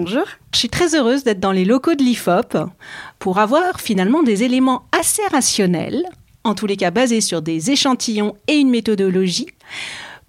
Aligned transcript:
Bonjour. 0.00 0.26
Je 0.52 0.58
suis 0.60 0.68
très 0.68 0.94
heureuse 0.94 1.24
d'être 1.24 1.40
dans 1.40 1.50
les 1.50 1.64
locaux 1.64 1.96
de 1.96 2.04
l'IFOP 2.04 2.56
pour 3.18 3.38
avoir 3.40 3.80
finalement 3.80 4.22
des 4.22 4.44
éléments 4.44 4.84
assez 4.92 5.22
rationnels, 5.32 6.04
en 6.44 6.54
tous 6.54 6.68
les 6.68 6.76
cas 6.76 6.92
basés 6.92 7.20
sur 7.20 7.42
des 7.42 7.72
échantillons 7.72 8.36
et 8.46 8.58
une 8.58 8.70
méthodologie, 8.70 9.48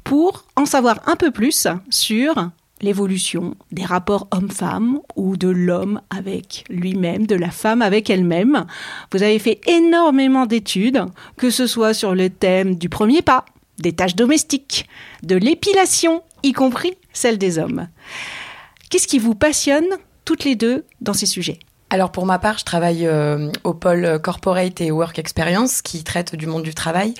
pour 0.03 0.45
en 0.55 0.65
savoir 0.65 1.07
un 1.07 1.15
peu 1.15 1.29
plus 1.29 1.67
sur 1.91 2.49
l'évolution 2.81 3.53
des 3.71 3.85
rapports 3.85 4.27
homme-femme 4.31 5.01
ou 5.15 5.37
de 5.37 5.49
l'homme 5.49 6.01
avec 6.09 6.63
lui-même, 6.71 7.27
de 7.27 7.35
la 7.35 7.51
femme 7.51 7.83
avec 7.83 8.09
elle-même. 8.09 8.65
Vous 9.11 9.21
avez 9.21 9.37
fait 9.37 9.61
énormément 9.67 10.47
d'études, 10.47 11.05
que 11.37 11.51
ce 11.51 11.67
soit 11.67 11.93
sur 11.93 12.15
le 12.15 12.31
thème 12.31 12.73
du 12.73 12.89
premier 12.89 13.21
pas, 13.21 13.45
des 13.77 13.93
tâches 13.93 14.15
domestiques, 14.15 14.89
de 15.21 15.35
l'épilation, 15.35 16.23
y 16.41 16.53
compris 16.53 16.93
celle 17.13 17.37
des 17.37 17.59
hommes. 17.59 17.87
Qu'est-ce 18.89 19.07
qui 19.07 19.19
vous 19.19 19.35
passionne 19.35 19.85
toutes 20.25 20.43
les 20.43 20.55
deux 20.55 20.83
dans 20.99 21.13
ces 21.13 21.27
sujets? 21.27 21.59
Alors 21.91 22.11
pour 22.11 22.27
ma 22.27 22.37
part, 22.37 22.59
je 22.59 22.65
travaille 22.65 23.07
euh, 23.07 23.49
au 23.63 23.73
pôle 23.73 24.19
Corporate 24.21 24.79
et 24.79 24.91
Work 24.91 25.17
Experience 25.17 25.81
qui 25.81 26.03
traite 26.03 26.35
du 26.35 26.45
monde 26.45 26.61
du 26.61 26.75
travail. 26.75 27.15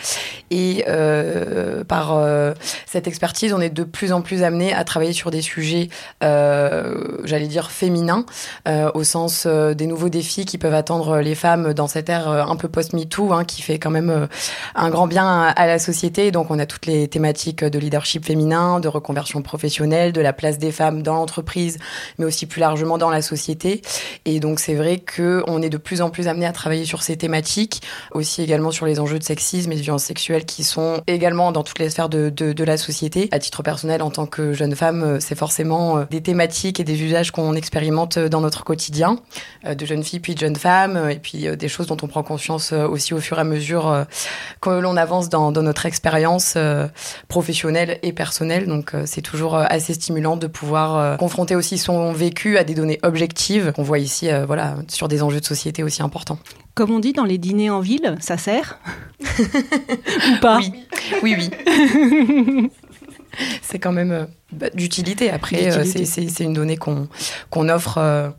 Et 0.51 0.85
euh, 0.87 1.83
par 1.83 2.15
euh, 2.15 2.53
cette 2.85 3.07
expertise, 3.07 3.51
on 3.51 3.61
est 3.61 3.71
de 3.71 3.83
plus 3.83 4.11
en 4.13 4.21
plus 4.21 4.43
amené 4.43 4.71
à 4.71 4.83
travailler 4.83 5.13
sur 5.13 5.31
des 5.31 5.41
sujets, 5.41 5.89
euh, 6.23 7.17
j'allais 7.23 7.47
dire 7.47 7.71
féminins, 7.71 8.27
euh, 8.67 8.91
au 8.93 9.03
sens 9.03 9.47
des 9.47 9.87
nouveaux 9.87 10.09
défis 10.09 10.45
qui 10.45 10.59
peuvent 10.59 10.75
attendre 10.75 11.17
les 11.17 11.33
femmes 11.33 11.73
dans 11.73 11.87
cette 11.87 12.09
ère 12.09 12.27
un 12.27 12.55
peu 12.55 12.67
post-MeToo, 12.67 13.33
hein, 13.33 13.45
qui 13.45 13.63
fait 13.63 13.79
quand 13.79 13.89
même 13.89 14.27
un 14.75 14.89
grand 14.91 15.07
bien 15.07 15.47
à 15.47 15.65
la 15.65 15.79
société. 15.79 16.29
Donc 16.29 16.51
on 16.51 16.59
a 16.59 16.67
toutes 16.67 16.85
les 16.85 17.07
thématiques 17.07 17.63
de 17.63 17.79
leadership 17.79 18.23
féminin, 18.23 18.79
de 18.79 18.87
reconversion 18.87 19.41
professionnelle, 19.41 20.13
de 20.13 20.21
la 20.21 20.33
place 20.33 20.59
des 20.59 20.71
femmes 20.71 21.01
dans 21.01 21.15
l'entreprise, 21.15 21.79
mais 22.19 22.25
aussi 22.25 22.45
plus 22.45 22.59
largement 22.59 22.99
dans 22.99 23.09
la 23.09 23.23
société. 23.23 23.81
Et 24.25 24.39
donc 24.39 24.58
c'est 24.59 24.75
vrai 24.75 24.97
que 24.97 25.43
on 25.47 25.61
est 25.61 25.69
de 25.69 25.77
plus 25.77 26.02
en 26.02 26.09
plus 26.09 26.27
amené 26.27 26.45
à 26.45 26.52
travailler 26.52 26.85
sur 26.85 27.02
ces 27.02 27.17
thématiques, 27.17 27.81
aussi 28.11 28.41
également 28.41 28.71
sur 28.71 28.85
les 28.85 28.99
enjeux 28.99 29.19
de 29.19 29.23
sexisme 29.23 29.71
et 29.71 29.75
de 29.75 29.81
violence 29.81 30.03
sexuelle 30.03 30.45
qui 30.45 30.63
sont 30.63 31.02
également 31.07 31.52
dans 31.52 31.63
toutes 31.63 31.79
les 31.79 31.89
sphères 31.89 32.09
de, 32.09 32.64
la 32.64 32.77
société. 32.77 33.30
À 33.31 33.39
titre 33.39 33.64
personnel, 33.64 34.02
en 34.02 34.11
tant 34.11 34.25
que 34.25 34.53
jeune 34.53 34.75
femme, 34.75 35.03
euh, 35.03 35.20
c'est 35.20 35.36
forcément 35.36 35.70
euh, 35.97 36.05
des 36.09 36.21
thématiques 36.21 36.80
et 36.80 36.83
des 36.83 37.02
usages 37.02 37.31
qu'on 37.31 37.53
expérimente 37.55 38.17
euh, 38.17 38.30
dans 38.30 38.42
notre 38.42 38.64
quotidien, 38.64 39.17
de 39.65 39.86
jeunes 39.86 40.03
filles 40.03 40.20
puis 40.20 40.36
de 40.36 40.39
jeunes 40.39 40.55
femmes, 40.55 40.97
euh, 40.97 41.09
et 41.09 41.20
puis 41.20 41.47
des 41.55 41.67
choses 41.67 41.87
dont 41.87 41.97
on 42.02 42.08
prend 42.08 42.23
conscience 42.23 42.73
aussi 42.73 43.14
au 43.14 43.20
fur 43.20 43.37
et 43.37 43.41
à 43.41 43.43
mesure 43.43 44.05
que 44.61 44.70
l'on 44.70 44.97
avance 44.97 45.30
dans, 45.30 45.52
notre 45.52 45.86
expérience 45.86 46.58
professionnelle 47.27 47.99
et 48.03 48.14
personnelle. 48.14 48.67
Donc 48.67 48.93
c'est 49.05 49.21
toujours 49.21 49.55
assez 49.55 49.93
stimulant 49.93 50.37
de 50.37 50.47
pouvoir 50.47 51.17
confronter 51.17 51.55
aussi 51.55 51.77
son 51.77 52.11
vécu 52.11 52.58
à 52.58 52.64
des 52.64 52.73
données 52.73 52.99
objectives 53.03 53.71
qu'on 53.73 53.83
voit 53.83 53.99
ici, 53.99 54.30
voilà, 54.49 54.77
sur 54.89 55.08
des 55.08 55.21
enjeux 55.23 55.39
de 55.39 55.45
société 55.45 55.83
aussi 55.83 56.02
importants. 56.02 56.39
Comme 56.73 56.89
on 56.92 56.99
dit 56.99 57.14
dans 57.14 57.23
les 57.23 57.37
dîners 57.37 57.70
en 57.70 57.80
ville, 57.80 58.15
ça 58.20 58.37
sert 58.37 58.80
Ou 59.30 60.39
pas 60.42 60.58
Oui, 60.60 60.73
oui, 61.23 61.36
oui. 61.37 62.70
c'est 63.61 63.80
quand 63.80 63.92
même 63.92 64.11
euh, 64.11 64.26
bah, 64.52 64.70
d'utilité. 64.73 65.30
Après, 65.30 65.71
euh, 65.71 65.83
c'est- 65.86 66.39
une 66.43 66.54
donnée 66.54 66.77
qu'on 66.77 67.08
qu'on 67.52 67.70
offre 67.70 67.98
euh, 67.99 68.30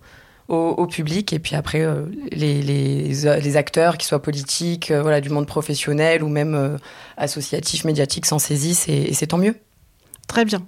au, 0.49 0.57
au 0.57 0.87
public 0.87 1.33
et 1.33 1.39
puis 1.39 1.55
après 1.55 1.81
euh, 1.83 2.07
les, 2.33 2.61
les, 2.61 3.09
les 3.41 3.57
acteurs, 3.57 3.97
qu'ils 3.99 4.09
soient 4.09 4.21
politiques, 4.23 4.91
euh, 4.91 5.01
voilà, 5.03 5.21
du 5.21 5.31
monde 5.31 5.47
professionnel 5.47 6.23
ou 6.25 6.29
même 6.29 6.55
euh, 6.55 6.77
associatif, 7.17 7.85
médiatique, 7.85 8.27
s'en 8.27 8.39
saisissent 8.39 8.89
et, 8.89 9.11
et 9.11 9.15
c'est 9.15 9.29
tant 9.29 9.39
mieux. 9.39 9.55
Très 10.31 10.45
bien. 10.45 10.61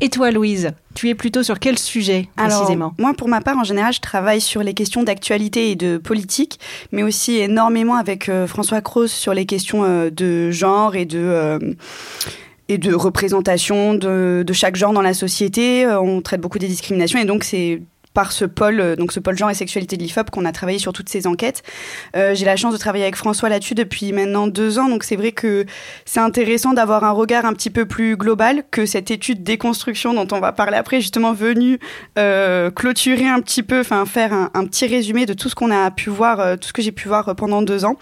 Et 0.00 0.08
toi, 0.08 0.32
Louise, 0.32 0.72
tu 0.96 1.08
es 1.08 1.14
plutôt 1.14 1.44
sur 1.44 1.60
quel 1.60 1.78
sujet 1.78 2.28
précisément? 2.34 2.86
Alors, 2.86 2.94
moi, 2.98 3.14
pour 3.14 3.28
ma 3.28 3.40
part, 3.40 3.56
en 3.56 3.62
général, 3.62 3.92
je 3.92 4.00
travaille 4.00 4.40
sur 4.40 4.64
les 4.64 4.74
questions 4.74 5.04
d'actualité 5.04 5.70
et 5.70 5.76
de 5.76 5.98
politique, 5.98 6.58
mais 6.90 7.04
aussi 7.04 7.36
énormément 7.36 7.94
avec 7.94 8.28
euh, 8.28 8.48
François 8.48 8.80
Croce 8.80 9.12
sur 9.12 9.34
les 9.34 9.46
questions 9.46 9.84
euh, 9.84 10.10
de 10.10 10.50
genre 10.50 10.96
et 10.96 11.04
de 11.04 11.20
euh, 11.20 11.60
et 12.68 12.76
de 12.76 12.92
représentation 12.92 13.94
de, 13.94 14.42
de 14.44 14.52
chaque 14.52 14.74
genre 14.74 14.92
dans 14.92 15.00
la 15.00 15.14
société. 15.14 15.86
On 15.86 16.20
traite 16.20 16.40
beaucoup 16.40 16.58
des 16.58 16.66
discriminations 16.66 17.20
et 17.20 17.24
donc 17.24 17.44
c'est 17.44 17.80
par 18.18 18.32
ce 18.32 18.44
pôle, 18.44 18.80
euh, 18.80 18.96
donc 18.96 19.12
ce 19.12 19.20
pôle 19.20 19.38
genre 19.38 19.48
et 19.48 19.54
sexualité 19.54 19.96
de 19.96 20.02
l'IFOP 20.02 20.30
qu'on 20.32 20.44
a 20.44 20.50
travaillé 20.50 20.80
sur 20.80 20.92
toutes 20.92 21.08
ces 21.08 21.28
enquêtes. 21.28 21.62
Euh, 22.16 22.34
J'ai 22.34 22.46
la 22.46 22.56
chance 22.56 22.72
de 22.72 22.78
travailler 22.78 23.04
avec 23.04 23.14
François 23.14 23.48
là-dessus 23.48 23.76
depuis 23.76 24.12
maintenant 24.12 24.48
deux 24.48 24.80
ans, 24.80 24.88
donc 24.88 25.04
c'est 25.04 25.14
vrai 25.14 25.30
que 25.30 25.66
c'est 26.04 26.18
intéressant 26.18 26.72
d'avoir 26.72 27.04
un 27.04 27.12
regard 27.12 27.46
un 27.46 27.52
petit 27.52 27.70
peu 27.70 27.86
plus 27.86 28.16
global 28.16 28.64
que 28.72 28.86
cette 28.86 29.12
étude 29.12 29.44
déconstruction 29.44 30.14
dont 30.14 30.26
on 30.32 30.40
va 30.40 30.50
parler 30.50 30.76
après, 30.76 31.00
justement 31.00 31.32
venue 31.32 31.78
euh, 32.18 32.72
clôturer 32.72 33.28
un 33.28 33.40
petit 33.40 33.62
peu, 33.62 33.78
enfin 33.78 34.04
faire 34.04 34.32
un, 34.32 34.66
petit 34.66 34.88
résumé 34.88 35.24
de 35.24 35.32
tout 35.32 35.48
ce 35.48 35.54
qu'on 35.54 35.70
a 35.70 35.88
pu 35.92 36.10
voir, 36.10 36.58
tout 36.58 36.66
ce 36.66 36.72
que 36.72 36.82
j'ai 36.82 36.90
pu 36.90 37.06
voir 37.06 37.36
pendant 37.36 37.62
deux 37.62 37.84
ans. 37.84 37.98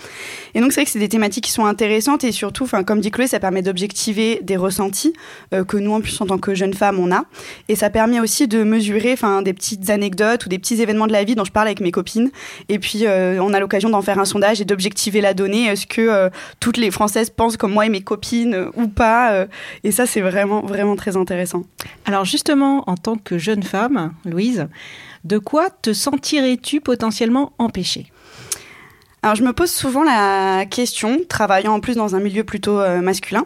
Et 0.54 0.62
donc 0.62 0.72
c'est 0.72 0.80
vrai 0.80 0.86
que 0.86 0.92
c'est 0.92 0.98
des 0.98 1.10
thématiques 1.10 1.44
qui 1.44 1.52
sont 1.52 1.66
intéressantes 1.66 2.24
et 2.24 2.32
surtout, 2.32 2.64
enfin 2.64 2.84
comme 2.84 3.02
dit 3.02 3.10
Chloé, 3.10 3.26
ça 3.26 3.38
permet 3.38 3.60
d'objectiver 3.60 4.40
des 4.42 4.56
ressentis 4.56 5.12
que 5.50 5.76
nous 5.76 5.92
en 5.92 6.00
plus 6.00 6.18
en 6.22 6.26
tant 6.26 6.38
que 6.38 6.54
jeunes 6.54 6.72
femmes 6.72 7.00
on 7.00 7.12
a, 7.12 7.24
et 7.68 7.76
ça 7.76 7.90
permet 7.90 8.18
aussi 8.18 8.48
de 8.48 8.62
mesurer, 8.62 9.12
enfin 9.12 9.42
des 9.42 9.52
petites 9.52 9.90
anecdotes 10.06 10.46
ou 10.46 10.48
des 10.48 10.58
petits 10.58 10.80
événements 10.80 11.06
de 11.06 11.12
la 11.12 11.24
vie 11.24 11.34
dont 11.34 11.44
je 11.44 11.50
parle 11.50 11.66
avec 11.66 11.80
mes 11.80 11.90
copines. 11.90 12.30
Et 12.68 12.78
puis 12.78 13.06
euh, 13.06 13.38
on 13.42 13.52
a 13.52 13.60
l'occasion 13.60 13.90
d'en 13.90 14.02
faire 14.02 14.18
un 14.18 14.24
sondage 14.24 14.60
et 14.60 14.64
d'objectiver 14.64 15.20
la 15.20 15.34
donnée. 15.34 15.66
Est-ce 15.66 15.86
que 15.86 16.00
euh, 16.00 16.30
toutes 16.60 16.76
les 16.76 16.90
Françaises 16.90 17.30
pensent 17.30 17.56
comme 17.56 17.72
moi 17.72 17.86
et 17.86 17.88
mes 17.88 18.02
copines 18.02 18.54
euh, 18.54 18.70
ou 18.76 18.86
pas 18.88 19.32
euh, 19.32 19.46
Et 19.82 19.90
ça 19.90 20.06
c'est 20.06 20.20
vraiment 20.20 20.60
vraiment 20.62 20.96
très 20.96 21.16
intéressant. 21.16 21.64
Alors 22.04 22.24
justement, 22.24 22.84
en 22.86 22.96
tant 22.96 23.16
que 23.16 23.36
jeune 23.38 23.62
femme, 23.62 24.12
Louise, 24.24 24.68
de 25.24 25.38
quoi 25.38 25.70
te 25.70 25.92
sentirais-tu 25.92 26.80
potentiellement 26.80 27.52
empêchée? 27.58 28.06
Alors 29.26 29.34
je 29.34 29.42
me 29.42 29.52
pose 29.52 29.72
souvent 29.72 30.04
la 30.04 30.66
question, 30.66 31.18
travaillant 31.28 31.74
en 31.74 31.80
plus 31.80 31.96
dans 31.96 32.14
un 32.14 32.20
milieu 32.20 32.44
plutôt 32.44 32.78
euh, 32.78 33.00
masculin, 33.00 33.44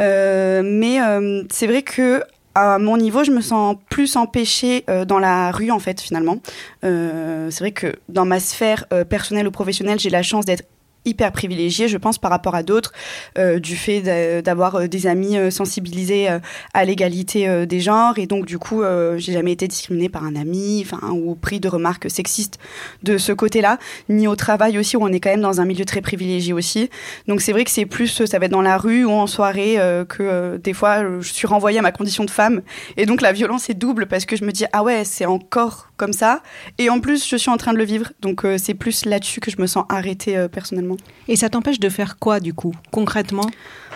Euh, 0.00 0.62
mais 0.64 1.02
euh, 1.02 1.42
c'est 1.50 1.66
vrai 1.66 1.82
que 1.82 2.22
à 2.54 2.78
mon 2.78 2.96
niveau, 2.96 3.24
je 3.24 3.30
me 3.30 3.40
sens 3.40 3.76
plus 3.88 4.16
empêchée 4.16 4.84
euh, 4.88 5.04
dans 5.04 5.18
la 5.18 5.50
rue 5.52 5.70
en 5.70 5.78
fait 5.78 6.00
finalement. 6.00 6.38
Euh, 6.84 7.50
c'est 7.50 7.60
vrai 7.60 7.72
que 7.72 7.94
dans 8.08 8.24
ma 8.24 8.40
sphère 8.40 8.84
euh, 8.92 9.04
personnelle 9.04 9.46
ou 9.46 9.50
professionnelle, 9.50 9.98
j'ai 9.98 10.10
la 10.10 10.22
chance 10.22 10.44
d'être 10.44 10.64
hyper 11.08 11.32
privilégiée, 11.32 11.88
je 11.88 11.96
pense, 11.96 12.18
par 12.18 12.30
rapport 12.30 12.54
à 12.54 12.62
d'autres, 12.62 12.92
euh, 13.38 13.58
du 13.58 13.76
fait 13.76 14.00
d'a- 14.00 14.42
d'avoir 14.42 14.76
euh, 14.76 14.86
des 14.86 15.06
amis 15.06 15.36
euh, 15.36 15.50
sensibilisés 15.50 16.28
à 16.74 16.84
l'égalité 16.84 17.66
des 17.66 17.80
genres. 17.80 18.18
Et 18.18 18.26
donc, 18.26 18.46
du 18.46 18.58
coup, 18.58 18.82
j'ai 19.16 19.32
jamais 19.32 19.52
été 19.52 19.66
discriminée 19.66 20.08
par 20.08 20.24
un 20.24 20.36
ami, 20.36 20.84
enfin, 20.84 21.10
ou 21.10 21.34
pris 21.34 21.60
de 21.60 21.68
remarques 21.68 22.10
sexistes 22.10 22.58
de 23.02 23.18
ce 23.18 23.32
côté-là, 23.32 23.78
ni 24.08 24.26
au 24.28 24.36
travail 24.36 24.78
aussi, 24.78 24.96
où 24.96 25.02
on 25.02 25.08
est 25.08 25.20
quand 25.20 25.30
même 25.30 25.40
dans 25.40 25.60
un 25.60 25.64
milieu 25.64 25.84
très 25.84 26.00
privilégié 26.00 26.52
aussi. 26.52 26.90
Donc, 27.26 27.40
c'est 27.40 27.52
vrai 27.52 27.64
que 27.64 27.70
c'est 27.70 27.86
plus, 27.86 28.24
ça 28.24 28.38
va 28.38 28.46
être 28.46 28.52
dans 28.52 28.62
la 28.62 28.78
rue 28.78 29.04
ou 29.04 29.12
en 29.12 29.26
soirée, 29.26 29.76
que 30.08 30.56
des 30.58 30.72
fois, 30.72 31.02
je 31.20 31.32
suis 31.32 31.46
renvoyée 31.46 31.78
à 31.78 31.82
ma 31.82 31.92
condition 31.92 32.24
de 32.24 32.30
femme. 32.30 32.62
Et 32.96 33.06
donc, 33.06 33.20
la 33.22 33.32
violence 33.32 33.70
est 33.70 33.74
double 33.74 34.06
parce 34.06 34.24
que 34.26 34.36
je 34.36 34.44
me 34.44 34.52
dis, 34.52 34.66
ah 34.72 34.82
ouais, 34.82 35.04
c'est 35.04 35.26
encore 35.26 35.88
comme 35.96 36.12
ça. 36.12 36.42
Et 36.78 36.90
en 36.90 37.00
plus, 37.00 37.26
je 37.28 37.36
suis 37.36 37.50
en 37.50 37.56
train 37.56 37.72
de 37.72 37.78
le 37.78 37.84
vivre. 37.84 38.12
Donc, 38.20 38.44
c'est 38.58 38.74
plus 38.74 39.04
là-dessus 39.04 39.40
que 39.40 39.50
je 39.50 39.60
me 39.60 39.66
sens 39.66 39.84
arrêtée 39.88 40.46
personnellement. 40.52 40.96
Et 41.28 41.36
ça 41.36 41.48
t'empêche 41.48 41.80
de 41.80 41.88
faire 41.88 42.18
quoi 42.18 42.40
du 42.40 42.54
coup, 42.54 42.74
concrètement? 42.90 43.46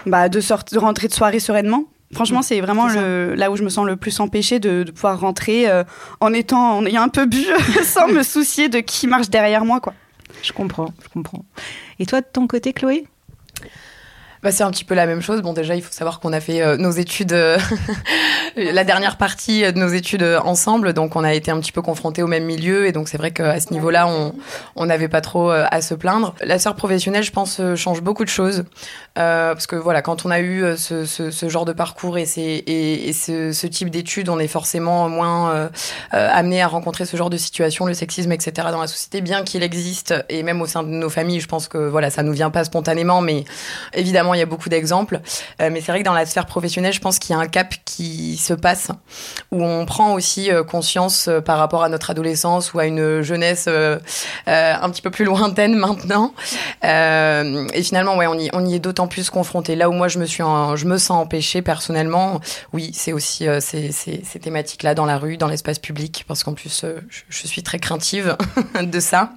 Bah, 0.07 0.29
de, 0.29 0.41
sortir, 0.41 0.79
de 0.79 0.85
rentrer 0.85 1.09
de 1.09 1.13
soirée 1.13 1.41
sereinement. 1.41 1.85
Franchement, 2.13 2.41
Mmh, 2.41 2.43
c'est 2.43 2.61
vraiment 2.61 2.89
le, 2.89 3.35
là 3.35 3.51
où 3.51 3.57
je 3.57 3.63
me 3.63 3.71
sens 3.71 3.87
le 3.87 3.97
plus 3.97 4.21
empêchée 4.21 4.59
de, 4.59 4.83
de 4.83 4.91
pouvoir 4.91 5.19
rentrer 5.19 5.69
euh, 5.71 5.83
en 6.21 6.33
étant, 6.35 6.77
en 6.77 6.85
ayant 6.85 7.03
un 7.03 7.09
peu 7.09 7.25
bu, 7.25 7.43
sans 7.85 8.07
me 8.13 8.23
soucier 8.23 8.69
de 8.69 8.81
qui 8.81 9.07
marche 9.07 9.31
derrière 9.31 9.65
moi, 9.65 9.81
quoi. 9.81 9.95
Je 10.43 10.53
comprends, 10.53 10.93
je 11.03 11.09
comprends. 11.09 11.45
Et 11.99 12.07
toi, 12.07 12.21
de 12.21 12.27
ton 12.31 12.47
côté, 12.47 12.73
Chloé? 12.73 13.07
Bah, 14.43 14.51
c'est 14.51 14.65
un 14.65 14.71
petit 14.73 14.85
peu 14.85 14.95
la 14.95 15.07
même 15.07 15.23
chose. 15.23 15.41
Bon, 15.41 15.53
déjà, 15.53 15.77
il 15.77 15.83
faut 15.83 15.93
savoir 15.93 16.19
qu'on 16.19 16.33
a 16.33 16.41
fait 16.41 16.63
euh, 16.63 16.77
nos 16.77 16.91
études, 16.91 17.33
euh, 17.33 17.59
la 18.57 18.83
dernière 18.83 19.17
partie 19.17 19.63
de 19.63 19.79
nos 19.79 19.89
études 19.89 20.25
euh, 20.25 20.41
ensemble, 20.41 20.95
donc 20.95 21.15
on 21.15 21.23
a 21.23 21.33
été 21.33 21.53
un 21.53 21.61
petit 21.61 21.71
peu 21.71 21.81
confrontés 21.81 22.25
au 22.25 22.27
même 22.27 22.45
milieu, 22.45 22.87
et 22.87 22.93
donc 22.93 23.09
c'est 23.09 23.19
vrai 23.19 23.31
qu'à 23.31 23.61
ce 23.61 23.73
niveau-là, 23.73 24.09
on 24.75 24.87
n'avait 24.87 25.09
pas 25.09 25.21
trop 25.21 25.51
à 25.51 25.81
se 25.81 25.95
plaindre. 25.95 26.35
La 26.43 26.59
sphère 26.59 26.75
professionnelle, 26.75 27.23
je 27.23 27.31
pense, 27.31 27.61
change 27.77 28.03
beaucoup 28.03 28.25
de 28.25 28.29
choses, 28.29 28.65
parce 29.15 29.67
que 29.67 29.77
voilà, 29.77 30.03
quand 30.03 30.27
on 30.27 30.31
a 30.31 30.41
eu 30.41 30.65
ce, 30.77 31.49
genre 31.49 31.65
de 31.65 31.73
parcours 31.73 32.19
et 32.19 32.27
ce, 32.27 33.53
ce, 33.53 33.67
type 33.67 33.91
d'études, 33.91 34.29
on 34.29 34.39
est 34.39 34.49
forcément 34.49 35.09
moins 35.09 35.71
amené 36.11 36.63
à 36.63 36.67
rencontrer 36.67 37.05
ce 37.05 37.17
genre 37.17 37.31
de 37.31 37.37
situation, 37.37 37.87
le 37.87 37.95
sexisme, 37.95 38.33
etc. 38.33 38.69
dans 38.71 38.81
la 38.81 38.87
société, 38.87 39.21
bien 39.21 39.45
qu'il 39.45 39.63
existe, 39.63 40.15
et 40.29 40.43
même 40.43 40.61
au 40.61 40.67
sein 40.67 40.83
de 40.83 40.89
nos 40.89 41.11
familles, 41.11 41.41
je 41.41 41.49
pense 41.49 41.69
que 41.69 41.79
voilà, 41.79 42.11
ça 42.11 42.23
nous 42.23 42.33
vient 42.33 42.51
pas 42.51 42.65
spontanément, 42.65 43.21
mais 43.21 43.45
évidemment 43.95 44.32
il 44.35 44.39
y 44.39 44.43
a 44.43 44.47
beaucoup 44.47 44.69
d'exemples. 44.69 45.21
Euh, 45.61 45.71
mais 45.73 45.81
c'est 45.81 45.93
vrai 45.93 46.01
que 46.01 46.05
dans 46.05 46.13
la 46.13 46.27
sphère 46.27 46.47
professionnelle, 46.47 46.93
je 46.93 47.01
pense 47.01 47.19
qu'il 47.19 47.35
y 47.35 47.39
a 47.39 47.41
un 47.41 47.47
cap 47.47 47.75
qui 47.85 48.37
se 48.37 48.55
passe, 48.55 48.89
où 49.51 49.65
on 49.65 49.85
prend 49.87 50.15
aussi 50.15 50.51
euh, 50.51 50.65
conscience 50.65 51.29
euh, 51.29 51.41
par 51.41 51.59
rapport 51.59 51.83
à 51.83 51.89
notre 51.89 52.11
adolescence 52.11 52.73
ou 52.75 52.79
à 52.79 52.87
une 52.87 53.23
jeunesse 53.23 53.69
un 53.69 54.91
petit 54.91 55.03
peu 55.03 55.11
plus 55.11 55.25
lointaine 55.25 55.75
maintenant. 55.75 56.35
et 56.83 57.83
finalement, 57.83 58.17
ouais, 58.17 58.27
on 58.27 58.67
y, 58.67 58.75
est 58.75 58.79
d'autant 58.79 59.07
plus 59.07 59.31
confronté. 59.31 59.77
Là 59.77 59.89
où 59.89 59.93
moi, 59.93 60.09
je 60.09 60.19
me, 60.19 60.27
suis 60.27 60.43
je 60.43 60.85
me 60.85 60.99
sens 60.99 61.23
empêchée 61.23 61.63
personnellement, 61.63 62.41
oui, 62.73 62.91
c'est 62.95 63.13
aussi 63.13 63.47
ces 63.61 64.39
thématiques-là 64.41 64.95
dans 64.95 65.07
la 65.07 65.19
rue, 65.19 65.37
dans 65.37 65.49
l'espace 65.49 65.79
public, 65.79 66.25
parce 66.27 66.45
qu'en 66.45 66.55
plus, 66.55 66.85
je, 67.09 67.23
je, 67.29 67.47
suis 67.47 67.63
très 67.63 67.79
craintive 67.79 68.37
de 68.83 69.01
ça. 69.01 69.33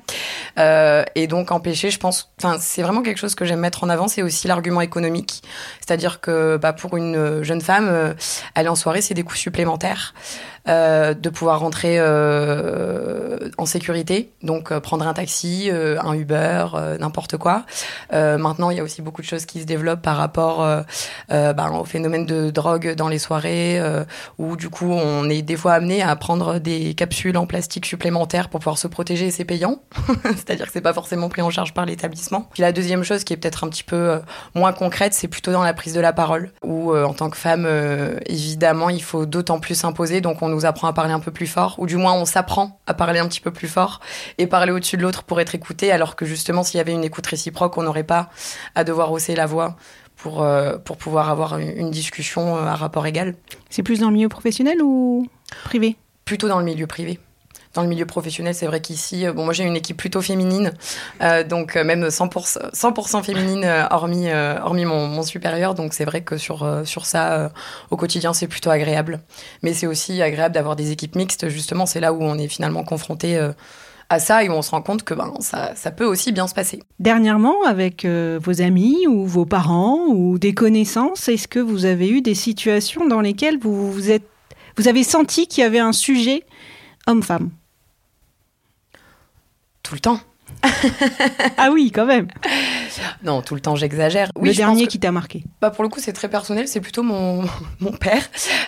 et 0.57 1.27
donc, 1.27 1.51
empêcher, 1.51 1.91
je 1.91 1.99
pense, 1.99 2.31
c'est 2.59 2.81
vraiment 2.81 3.01
quelque 3.01 3.17
chose 3.17 3.35
que 3.35 3.45
j'aime 3.45 3.59
mettre 3.59 3.83
en 3.83 3.89
avant, 3.89 4.07
c'est 4.07 4.21
aussi 4.21 4.47
l'argument 4.47 4.81
économique. 4.85 5.43
C'est-à-dire 5.81 6.21
que 6.21 6.55
bah, 6.57 6.71
pour 6.71 6.95
une 6.95 7.43
jeune 7.43 7.61
femme, 7.61 7.87
euh, 7.89 8.13
aller 8.55 8.69
en 8.69 8.75
soirée, 8.75 9.01
c'est 9.01 9.13
des 9.13 9.23
coûts 9.23 9.35
supplémentaires. 9.35 10.13
Euh, 10.67 11.13
de 11.13 11.29
pouvoir 11.29 11.59
rentrer 11.59 11.97
euh, 11.99 13.37
en 13.59 13.67
sécurité, 13.67 14.31
donc 14.41 14.71
euh, 14.71 14.79
prendre 14.79 15.07
un 15.07 15.13
taxi, 15.13 15.69
euh, 15.71 15.99
un 16.01 16.13
Uber, 16.13 16.65
n'importe 16.99 17.37
quoi. 17.37 17.65
maintenant, 18.11 18.71
il 18.71 18.77
y 18.77 18.79
a 18.79 18.83
aussi 18.83 19.03
beaucoup 19.03 19.21
de 19.21 19.27
choses 19.27 19.45
qui 19.45 19.61
se 19.61 19.65
développent 19.65 20.01
par 20.01 20.17
rapport 20.17 20.65
bah, 21.29 21.71
au 21.71 21.85
phénomène 21.85 22.25
de 22.25 22.49
drogue 22.49 22.95
dans 22.95 23.09
les 23.09 23.19
soirées, 23.19 23.79
où 24.37 24.55
du 24.55 24.69
coup, 24.69 24.91
on 24.91 25.29
est 25.29 25.41
des 25.41 25.55
fois 25.55 25.73
amené 25.73 26.01
à 26.01 26.15
prendre 26.15 26.59
des 26.59 26.93
capsules 26.93 27.37
en 27.37 27.45
plastique 27.45 27.85
supplémentaires 27.85 28.49
pour 28.49 28.59
pouvoir 28.59 28.77
se 28.77 28.87
protéger 28.87 29.27
et 29.27 29.31
c'est 29.31 29.45
payant. 29.45 29.81
C'est-à-dire 30.23 30.67
que 30.67 30.71
c'est 30.71 30.81
pas 30.81 30.93
forcément 30.93 31.29
pris 31.29 31.41
en 31.41 31.49
charge 31.49 31.73
par 31.73 31.85
l'établissement. 31.85 32.49
Puis 32.53 32.61
la 32.61 32.71
deuxième 32.71 33.03
chose 33.03 33.23
qui 33.23 33.33
est 33.33 33.37
peut-être 33.37 33.63
un 33.63 33.69
petit 33.69 33.83
peu 33.83 34.19
moins 34.55 34.73
concrète, 34.73 35.13
c'est 35.13 35.27
plutôt 35.27 35.51
dans 35.51 35.63
la 35.63 35.73
prise 35.73 35.93
de 35.93 36.01
la 36.01 36.13
parole, 36.13 36.51
où 36.63 36.95
en 36.95 37.13
tant 37.13 37.29
que 37.29 37.37
femme, 37.37 37.67
évidemment, 38.25 38.89
il 38.89 39.03
faut 39.03 39.25
d'autant 39.25 39.59
plus 39.59 39.75
s'imposer. 39.75 40.21
Donc 40.21 40.41
on 40.41 40.54
nous 40.55 40.65
apprend 40.65 40.87
à 40.87 40.93
parler 40.93 41.13
un 41.13 41.19
peu 41.19 41.31
plus 41.31 41.47
fort, 41.47 41.75
ou 41.77 41.85
du 41.85 41.97
moins 41.97 42.13
on 42.13 42.25
s'apprend 42.25 42.79
à 42.87 42.93
parler 42.93 43.19
un 43.19 43.27
petit 43.27 43.41
peu 43.41 43.51
plus 43.51 43.67
fort 43.67 43.99
et 44.37 44.47
parler 44.47 44.71
au-dessus 44.71 44.97
de 44.97 45.01
l'autre 45.01 45.23
pour 45.23 45.39
être 45.39 45.55
écouté, 45.55 45.91
alors 45.91 46.15
que 46.15 46.25
justement 46.25 46.63
s'il 46.63 46.77
y 46.77 46.81
avait 46.81 46.93
une 46.93 47.03
écoute 47.03 47.27
réciproque, 47.27 47.77
on 47.77 47.83
n'aurait 47.83 48.03
pas 48.03 48.29
à 48.73 48.83
devoir 48.83 49.11
hausser 49.11 49.35
la 49.35 49.45
voix 49.45 49.75
pour, 50.15 50.41
euh, 50.41 50.77
pour 50.77 50.97
pouvoir 50.97 51.29
avoir 51.29 51.57
une 51.57 51.91
discussion 51.91 52.55
euh, 52.57 52.65
à 52.65 52.75
rapport 52.75 53.05
égal. 53.05 53.35
C'est 53.69 53.83
plus 53.83 53.99
dans 53.99 54.07
le 54.07 54.13
milieu 54.13 54.29
professionnel 54.29 54.81
ou 54.81 55.27
privé? 55.65 55.97
Plutôt 56.23 56.47
dans 56.47 56.59
le 56.59 56.65
milieu 56.65 56.87
privé 56.87 57.19
dans 57.75 57.83
le 57.83 57.89
milieu 57.89 58.05
professionnel, 58.05 58.55
c'est 58.55 58.65
vrai 58.65 58.79
qu'ici, 58.79 59.27
euh, 59.27 59.33
bon, 59.33 59.43
moi 59.43 59.53
j'ai 59.53 59.65
une 59.65 59.75
équipe 59.75 59.97
plutôt 59.97 60.21
féminine, 60.21 60.73
euh, 61.21 61.43
donc 61.43 61.75
euh, 61.75 61.83
même 61.83 62.07
100%, 62.07 62.69
100 62.73 63.23
féminine, 63.23 63.65
hormis, 63.91 64.31
hormis 64.31 64.85
mon, 64.85 65.07
mon, 65.07 65.23
supérieur. 65.23 65.75
Donc 65.75 65.93
c'est 65.93 66.05
vrai 66.05 66.21
que 66.21 66.37
sur, 66.37 66.67
sur 66.85 67.05
ça, 67.05 67.51
au 67.91 67.97
quotidien, 67.97 68.33
c'est 68.33 68.47
plutôt 68.47 68.69
agréable. 68.69 69.19
Mais 69.61 69.73
c'est 69.73 69.87
aussi 69.87 70.21
agréable 70.21 70.55
d'avoir 70.55 70.75
des 70.75 70.91
équipes 70.91 71.15
mixtes. 71.15 71.49
Justement, 71.49 71.85
c'est 71.85 71.99
là 71.99 72.13
où 72.13 72.21
on 72.21 72.37
est 72.37 72.47
finalement 72.47 72.83
confronté 72.83 73.39
à 74.09 74.19
ça 74.19 74.43
et 74.43 74.49
où 74.49 74.53
on 74.53 74.61
se 74.61 74.71
rend 74.71 74.81
compte 74.81 75.03
que 75.03 75.13
ben, 75.13 75.33
ça, 75.39 75.73
ça 75.75 75.91
peut 75.91 76.05
aussi 76.05 76.31
bien 76.31 76.47
se 76.47 76.53
passer. 76.53 76.79
Dernièrement, 76.99 77.63
avec 77.65 78.05
vos 78.05 78.61
amis 78.61 79.07
ou 79.07 79.25
vos 79.25 79.45
parents 79.45 80.05
ou 80.07 80.37
des 80.37 80.53
connaissances, 80.53 81.27
est-ce 81.27 81.47
que 81.47 81.59
vous 81.59 81.85
avez 81.85 82.09
eu 82.09 82.21
des 82.21 82.35
situations 82.35 83.07
dans 83.07 83.21
lesquelles 83.21 83.57
vous, 83.59 83.91
vous, 83.91 84.11
êtes, 84.11 84.27
vous 84.77 84.87
avez 84.87 85.03
senti 85.03 85.47
qu'il 85.47 85.63
y 85.63 85.67
avait 85.67 85.79
un 85.79 85.93
sujet 85.93 86.43
homme-femme? 87.07 87.49
Tout 89.85 89.93
le 89.93 90.01
temps. 90.01 90.19
ah 91.57 91.69
oui, 91.71 91.91
quand 91.93 92.05
même. 92.05 92.27
Non, 93.23 93.41
tout 93.41 93.55
le 93.55 93.61
temps, 93.61 93.75
j'exagère. 93.75 94.29
le 94.41 94.53
dernier 94.53 94.87
qui 94.87 94.99
t'a 94.99 95.11
marqué 95.11 95.43
bah 95.61 95.69
Pour 95.69 95.83
le 95.83 95.89
coup, 95.89 95.99
c'est 95.99 96.13
très 96.13 96.29
personnel, 96.29 96.67
c'est 96.67 96.81
plutôt 96.81 97.03
mon, 97.03 97.43
mon 97.79 97.91
père. 97.91 98.23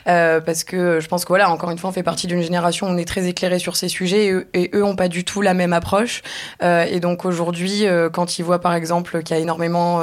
Euh, 0.08 0.42
parce 0.42 0.64
que 0.64 1.00
je 1.00 1.08
pense 1.08 1.24
que, 1.24 1.30
voilà, 1.30 1.50
encore 1.50 1.70
une 1.70 1.78
fois, 1.78 1.90
on 1.90 1.94
fait 1.94 2.04
partie 2.04 2.28
d'une 2.28 2.42
génération 2.42 2.88
où 2.88 2.90
on 2.90 2.98
est 2.98 3.08
très 3.08 3.28
éclairé 3.28 3.60
sur 3.60 3.76
ces 3.76 3.88
sujets 3.88 4.48
et, 4.54 4.72
eux 4.74 4.82
n'ont 4.82 4.96
pas 4.96 5.08
du 5.08 5.24
tout 5.24 5.42
la 5.42 5.54
même 5.54 5.74
approche. 5.74 6.22
Euh, 6.64 6.86
et 6.90 7.00
donc 7.00 7.26
aujourd'hui, 7.26 7.86
euh, 7.86 8.10
quand 8.10 8.40
ils 8.40 8.44
voient 8.44 8.62
par 8.62 8.74
exemple 8.74 9.24
qu'il 9.24 9.36
y 9.36 9.40
a 9.40 9.42
énormément 9.42 10.02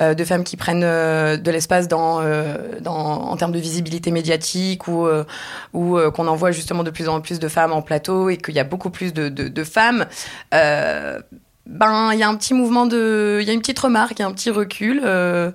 de 0.00 0.24
femmes 0.24 0.44
qui 0.44 0.56
prennent 0.56 0.80
de 0.80 1.50
l'espace 1.50 1.88
dans, 1.88 2.20
dans, 2.80 2.94
en 2.94 3.36
termes 3.36 3.52
de 3.52 3.58
visibilité 3.58 4.10
médiatique 4.10 4.88
ou, 4.88 5.06
ou 5.72 5.98
qu'on 6.12 6.26
envoie 6.26 6.50
justement 6.50 6.82
de 6.82 6.90
plus 6.90 7.08
en 7.08 7.20
plus 7.20 7.38
de 7.38 7.48
femmes 7.48 7.72
en 7.72 7.82
plateau 7.82 8.28
et 8.28 8.36
qu'il 8.36 8.54
y 8.54 8.58
a 8.58 8.64
beaucoup 8.64 8.90
plus 8.90 9.12
de, 9.12 9.28
de, 9.28 9.48
de 9.48 9.64
femmes, 9.64 10.06
ben 11.66 12.12
il 12.12 12.18
y 12.18 12.22
a 12.22 12.28
un 12.28 12.36
petit 12.36 12.54
mouvement 12.54 12.86
de 12.86 13.38
il 13.40 13.46
y 13.46 13.50
a 13.50 13.52
une 13.52 13.60
petite 13.60 13.78
remarque 13.78 14.18
il 14.18 14.20
y 14.20 14.22
a 14.22 14.28
un 14.28 14.32
petit 14.32 14.50
recul 14.50 15.02
euh, 15.04 15.50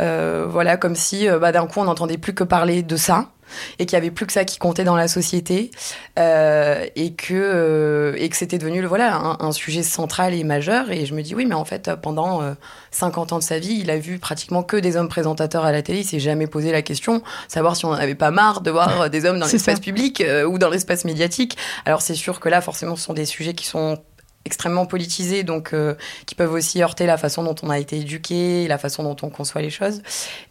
euh, 0.00 0.46
voilà 0.48 0.76
comme 0.76 0.94
si 0.94 1.28
euh, 1.28 1.38
bah, 1.38 1.52
d'un 1.52 1.66
coup 1.66 1.80
on 1.80 1.84
n'entendait 1.84 2.18
plus 2.18 2.34
que 2.34 2.44
parler 2.44 2.82
de 2.82 2.96
ça 2.96 3.30
et 3.78 3.86
qu'il 3.86 3.94
y 3.94 3.96
avait 3.96 4.10
plus 4.10 4.26
que 4.26 4.32
ça 4.32 4.44
qui 4.44 4.58
comptait 4.58 4.84
dans 4.84 4.96
la 4.96 5.06
société 5.06 5.70
euh, 6.18 6.84
et 6.96 7.12
que 7.12 7.34
euh, 7.34 8.14
et 8.16 8.28
que 8.28 8.36
c'était 8.36 8.58
devenu 8.58 8.84
voilà 8.84 9.14
un, 9.14 9.36
un, 9.38 9.52
sujet 9.52 9.82
central 9.82 10.34
et 10.34 10.44
majeur. 10.44 10.90
Et 10.90 11.06
je 11.06 11.14
me 11.14 11.22
dis 11.22 11.34
oui 11.34 11.46
mais 11.46 11.54
en 11.54 11.64
fait 11.64 11.90
pendant 12.02 12.42
50 12.90 13.32
ans 13.32 13.38
de 13.38 13.44
sa 13.44 13.58
vie 13.58 13.78
il 13.80 13.90
a 13.90 13.98
vu 13.98 14.18
pratiquement 14.18 14.62
que 14.62 14.76
des 14.76 14.96
hommes 14.96 15.08
présentateurs 15.08 15.64
à 15.64 15.72
la 15.72 15.82
télé. 15.82 16.00
Il 16.00 16.04
s'est 16.04 16.20
jamais 16.20 16.46
posé 16.46 16.72
la 16.72 16.82
question 16.82 17.22
savoir 17.48 17.76
si 17.76 17.84
on 17.84 17.90
n'en 17.90 17.96
avait 17.96 18.14
pas 18.14 18.30
marre 18.30 18.60
de 18.60 18.70
voir 18.70 19.08
des 19.10 19.24
hommes 19.24 19.38
dans 19.38 19.46
l'espace 19.46 19.80
public 19.80 20.24
ou 20.48 20.58
dans 20.58 20.70
l'espace 20.70 21.04
médiatique. 21.04 21.56
Alors 21.84 22.02
c'est 22.02 22.14
sûr 22.14 22.40
que 22.40 22.48
là 22.48 22.60
forcément 22.60 22.96
ce 22.96 23.04
sont 23.04 23.14
des 23.14 23.26
sujets 23.26 23.54
qui 23.54 23.66
sont 23.66 23.98
extrêmement 24.44 24.86
politisés, 24.86 25.42
donc 25.42 25.72
euh, 25.72 25.94
qui 26.26 26.34
peuvent 26.34 26.52
aussi 26.52 26.82
heurter 26.82 27.06
la 27.06 27.16
façon 27.16 27.42
dont 27.42 27.54
on 27.62 27.70
a 27.70 27.78
été 27.78 27.98
éduqué, 27.98 28.68
la 28.68 28.78
façon 28.78 29.02
dont 29.02 29.16
on 29.22 29.30
conçoit 29.30 29.62
les 29.62 29.70
choses. 29.70 30.02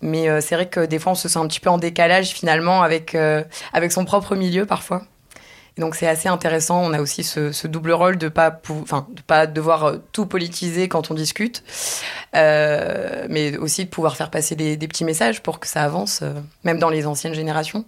Mais 0.01 0.29
euh, 0.29 0.41
c'est 0.41 0.55
vrai 0.55 0.67
que 0.67 0.85
des 0.85 0.99
fois, 0.99 1.13
on 1.13 1.15
se 1.15 1.29
sent 1.29 1.39
un 1.39 1.47
petit 1.47 1.59
peu 1.59 1.69
en 1.69 1.77
décalage 1.77 2.29
finalement 2.29 2.81
avec 2.81 3.15
euh, 3.15 3.43
avec 3.71 3.91
son 3.91 4.05
propre 4.05 4.35
milieu 4.35 4.65
parfois. 4.65 5.03
Donc 5.77 5.95
c'est 5.95 6.07
assez 6.07 6.29
intéressant. 6.29 6.83
On 6.83 6.93
a 6.93 7.01
aussi 7.01 7.23
ce, 7.23 7.67
double 7.67 7.93
rôle 7.93 8.17
de 8.17 8.29
pas, 8.29 8.61
enfin, 8.69 9.07
de 9.11 9.21
pas 9.21 9.47
devoir 9.47 9.95
tout 10.11 10.27
politiser 10.27 10.87
quand 10.87 11.09
on 11.09 11.15
discute, 11.15 11.63
mais 12.33 13.57
aussi 13.57 13.85
de 13.85 13.89
pouvoir 13.89 14.15
faire 14.15 14.29
passer 14.29 14.55
des, 14.55 14.77
petits 14.87 15.03
messages 15.03 15.41
pour 15.41 15.59
que 15.59 15.65
ça 15.65 15.81
avance, 15.81 16.21
même 16.63 16.77
dans 16.77 16.91
les 16.91 17.07
anciennes 17.07 17.33
générations. 17.33 17.85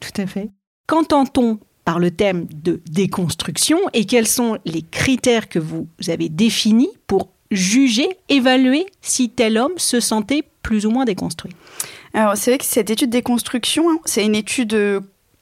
Tout 0.00 0.20
à 0.20 0.26
fait. 0.26 0.48
Qu'entend-on 0.88 1.60
par 1.88 1.98
le 1.98 2.10
thème 2.10 2.46
de 2.52 2.82
déconstruction 2.90 3.78
et 3.94 4.04
quels 4.04 4.26
sont 4.28 4.58
les 4.66 4.82
critères 4.82 5.48
que 5.48 5.58
vous 5.58 5.88
avez 6.08 6.28
définis 6.28 6.90
pour 7.06 7.30
juger, 7.50 8.06
évaluer 8.28 8.84
si 9.00 9.30
tel 9.30 9.56
homme 9.56 9.72
se 9.78 9.98
sentait 9.98 10.42
plus 10.60 10.84
ou 10.84 10.90
moins 10.90 11.06
déconstruit? 11.06 11.52
Alors 12.12 12.36
c'est 12.36 12.50
vrai 12.50 12.58
que 12.58 12.66
cette 12.66 12.90
étude 12.90 13.08
déconstruction, 13.08 13.88
hein, 13.88 14.00
c'est 14.04 14.22
une 14.22 14.34
étude 14.34 15.00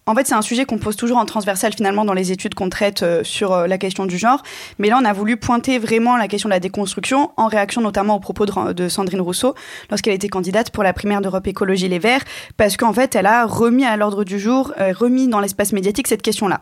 en 0.09 0.15
fait, 0.15 0.25
c'est 0.29 0.35
un 0.35 0.43
sujet 0.43 0.65
qu'on 0.65 0.79
pose 0.79 0.95
toujours 0.95 1.19
en 1.19 1.25
transversal 1.25 1.73
finalement 1.75 2.05
dans 2.05 2.13
les 2.13 2.31
études 2.31 2.55
qu'on 2.55 2.71
traite 2.71 3.03
euh, 3.03 3.25
sur 3.25 3.53
euh, 3.53 3.67
la 3.67 3.77
question 3.77 4.07
du 4.07 4.19
genre. 4.19 4.41
Mais 4.79 4.89
là, 4.89 5.01
on 5.03 5.05
a 5.05 5.13
voulu 5.13 5.37
pointer 5.37 5.81
vraiment 5.81 6.17
la 6.17 6.29
question 6.29 6.49
de 6.49 6.55
la 6.55 6.61
déconstruction 6.61 7.33
en 7.37 7.49
réaction 7.49 7.81
notamment 7.81 8.15
aux 8.15 8.21
propos 8.21 8.47
de, 8.47 8.89
Sandrine 8.89 9.21
Rousseau 9.21 9.57
lorsqu'elle 9.91 10.15
était 10.15 10.29
candidate 10.29 10.71
pour 10.71 10.85
la 10.85 10.93
primaire 10.93 11.21
d'Europe 11.21 11.49
Écologie 11.49 11.89
Les 11.89 11.99
Verts, 11.99 12.23
parce 12.57 12.77
qu'en 12.77 12.93
fait, 12.93 13.17
elle 13.17 13.27
a 13.27 13.47
remis 13.47 13.85
à 13.85 13.97
l'ordre 13.97 14.23
du 14.23 14.39
jour, 14.39 14.73
euh, 14.79 14.93
remis 14.97 15.27
dans 15.27 15.41
l'espace 15.41 15.73
médiatique 15.73 16.07
cette 16.07 16.23
question-là. 16.23 16.61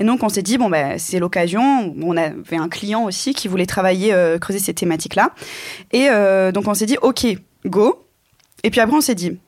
Et 0.00 0.04
donc, 0.04 0.22
on 0.22 0.30
s'est 0.30 0.42
dit 0.42 0.56
bon 0.56 0.70
ben 0.70 0.98
c'est 0.98 1.18
l'occasion. 1.18 1.94
On 2.02 2.16
avait 2.16 2.56
un 2.56 2.70
client 2.70 3.04
aussi 3.04 3.34
qui 3.34 3.46
voulait 3.46 3.66
travailler, 3.66 4.14
creuser 4.40 4.58
ces 4.58 4.72
thématiques-là. 4.72 5.32
Et 5.92 6.08
donc, 6.52 6.66
on 6.66 6.74
s'est 6.74 6.86
dit 6.86 6.96
ok, 7.02 7.26
go. 7.66 8.06
Et 8.64 8.70
puis 8.70 8.80
après, 8.80 8.96
on 8.96 9.00
s'est 9.00 9.14
dit 9.14 9.38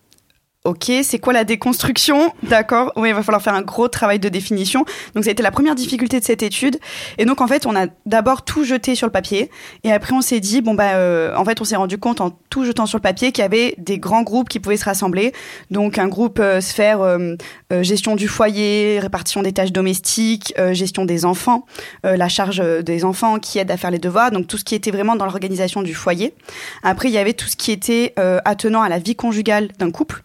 Ok, 0.68 0.92
c'est 1.02 1.18
quoi 1.18 1.32
la 1.32 1.44
déconstruction 1.44 2.30
D'accord, 2.42 2.92
oui, 2.94 3.08
il 3.08 3.14
va 3.14 3.22
falloir 3.22 3.40
faire 3.40 3.54
un 3.54 3.62
gros 3.62 3.88
travail 3.88 4.18
de 4.18 4.28
définition. 4.28 4.84
Donc 5.14 5.24
ça 5.24 5.30
a 5.30 5.32
été 5.32 5.42
la 5.42 5.50
première 5.50 5.74
difficulté 5.74 6.20
de 6.20 6.24
cette 6.26 6.42
étude. 6.42 6.78
Et 7.16 7.24
donc 7.24 7.40
en 7.40 7.46
fait, 7.46 7.64
on 7.64 7.74
a 7.74 7.86
d'abord 8.04 8.44
tout 8.44 8.64
jeté 8.64 8.94
sur 8.94 9.06
le 9.06 9.10
papier. 9.10 9.50
Et 9.82 9.92
après, 9.92 10.12
on 10.12 10.20
s'est 10.20 10.40
dit, 10.40 10.60
bon, 10.60 10.74
bah, 10.74 10.96
euh, 10.96 11.34
en 11.36 11.44
fait, 11.46 11.62
on 11.62 11.64
s'est 11.64 11.76
rendu 11.76 11.96
compte 11.96 12.20
en 12.20 12.32
tout 12.50 12.66
jetant 12.66 12.84
sur 12.84 12.98
le 12.98 13.02
papier 13.02 13.32
qu'il 13.32 13.40
y 13.40 13.46
avait 13.46 13.76
des 13.78 13.98
grands 13.98 14.22
groupes 14.22 14.50
qui 14.50 14.60
pouvaient 14.60 14.76
se 14.76 14.84
rassembler. 14.84 15.32
Donc 15.70 15.96
un 15.96 16.06
groupe 16.06 16.38
euh, 16.38 16.60
sphère 16.60 17.00
euh, 17.00 17.36
euh, 17.70 17.82
gestion 17.82 18.16
du 18.16 18.28
foyer, 18.28 18.98
répartition 18.98 19.42
des 19.42 19.52
tâches 19.52 19.72
domestiques, 19.72 20.54
euh, 20.58 20.72
gestion 20.72 21.04
des 21.04 21.26
enfants, 21.26 21.66
euh, 22.06 22.16
la 22.16 22.28
charge 22.28 22.62
des 22.82 23.04
enfants 23.04 23.38
qui 23.38 23.58
aide 23.58 23.70
à 23.70 23.76
faire 23.76 23.90
les 23.90 23.98
devoirs. 23.98 24.30
Donc 24.30 24.46
tout 24.46 24.56
ce 24.56 24.64
qui 24.64 24.74
était 24.74 24.90
vraiment 24.90 25.16
dans 25.16 25.24
l'organisation 25.24 25.82
du 25.82 25.94
foyer. 25.94 26.34
Après, 26.82 27.08
il 27.08 27.12
y 27.12 27.18
avait 27.18 27.34
tout 27.34 27.46
ce 27.46 27.56
qui 27.56 27.72
était 27.72 28.14
attenant 28.44 28.82
à 28.82 28.88
la 28.88 28.98
vie 28.98 29.16
conjugale 29.16 29.68
d'un 29.78 29.90
couple. 29.90 30.22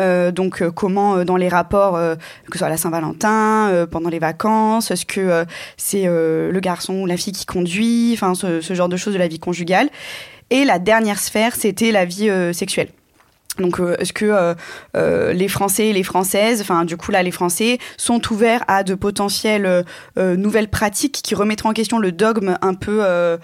Euh, 0.00 0.30
donc 0.32 0.62
euh, 0.62 0.70
comment 0.70 1.16
euh, 1.16 1.24
dans 1.24 1.36
les 1.36 1.48
rapports, 1.48 1.94
que 1.94 2.52
ce 2.52 2.58
soit 2.58 2.68
la 2.68 2.76
Saint-Valentin, 2.76 3.86
pendant 3.90 4.08
les 4.08 4.18
vacances, 4.18 4.90
est-ce 4.90 5.06
que 5.06 5.44
c'est 5.76 6.04
le 6.04 6.60
garçon 6.60 6.94
ou 6.94 7.06
la 7.06 7.16
fille 7.16 7.32
qui 7.32 7.46
conduit, 7.46 8.12
enfin 8.14 8.34
ce, 8.34 8.60
genre 8.74 8.88
de 8.88 8.96
choses 8.96 9.14
de 9.14 9.18
la 9.18 9.28
vie 9.28 9.38
conjugale. 9.38 9.88
Et 10.50 10.64
la 10.64 10.78
dernière 10.78 11.18
sphère, 11.18 11.54
c'était 11.54 11.92
la 11.92 12.04
vie 12.04 12.30
sexuelle. 12.52 12.88
Donc, 13.58 13.80
euh, 13.80 13.96
est-ce 13.98 14.14
que 14.14 14.24
euh, 14.24 14.54
euh, 14.96 15.32
les 15.34 15.48
Français 15.48 15.88
et 15.88 15.92
les 15.92 16.02
Françaises, 16.02 16.62
enfin, 16.62 16.86
du 16.86 16.96
coup, 16.96 17.10
là, 17.10 17.22
les 17.22 17.30
Français 17.30 17.78
sont 17.98 18.20
ouverts 18.32 18.64
à 18.66 18.82
de 18.82 18.94
potentielles 18.94 19.66
euh, 19.66 19.82
euh, 20.18 20.36
nouvelles 20.36 20.68
pratiques 20.68 21.20
qui 21.22 21.34
remettraient 21.34 21.68
en 21.68 21.74
question 21.74 21.98
le 21.98 22.12
dogme 22.12 22.56
un 22.62 22.74
peu 22.74 23.00
euh, 23.04 23.36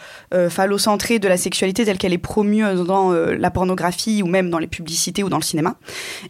phallocentré 0.48 1.18
de 1.18 1.28
la 1.28 1.36
sexualité 1.36 1.84
telle 1.84 1.98
qu'elle 1.98 2.14
est 2.14 2.18
promue 2.18 2.62
dans 2.86 3.12
la 3.12 3.50
pornographie 3.50 4.22
ou 4.22 4.26
même 4.26 4.50
dans 4.50 4.58
les 4.58 4.66
publicités 4.66 5.22
ou 5.22 5.28
dans 5.28 5.36
le 5.36 5.42
cinéma? 5.42 5.76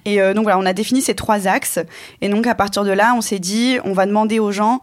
Et 0.04 0.18
donc, 0.34 0.44
voilà, 0.44 0.58
on 0.58 0.66
a 0.66 0.72
défini 0.72 1.00
ces 1.00 1.14
trois 1.14 1.46
axes. 1.46 1.78
Et 2.20 2.28
donc, 2.28 2.46
à 2.46 2.54
partir 2.54 2.84
de 2.84 2.90
là, 2.90 3.14
on 3.16 3.20
s'est 3.20 3.38
dit, 3.38 3.78
on 3.84 3.92
va 3.92 4.06
demander 4.06 4.38
aux 4.38 4.52
gens 4.52 4.80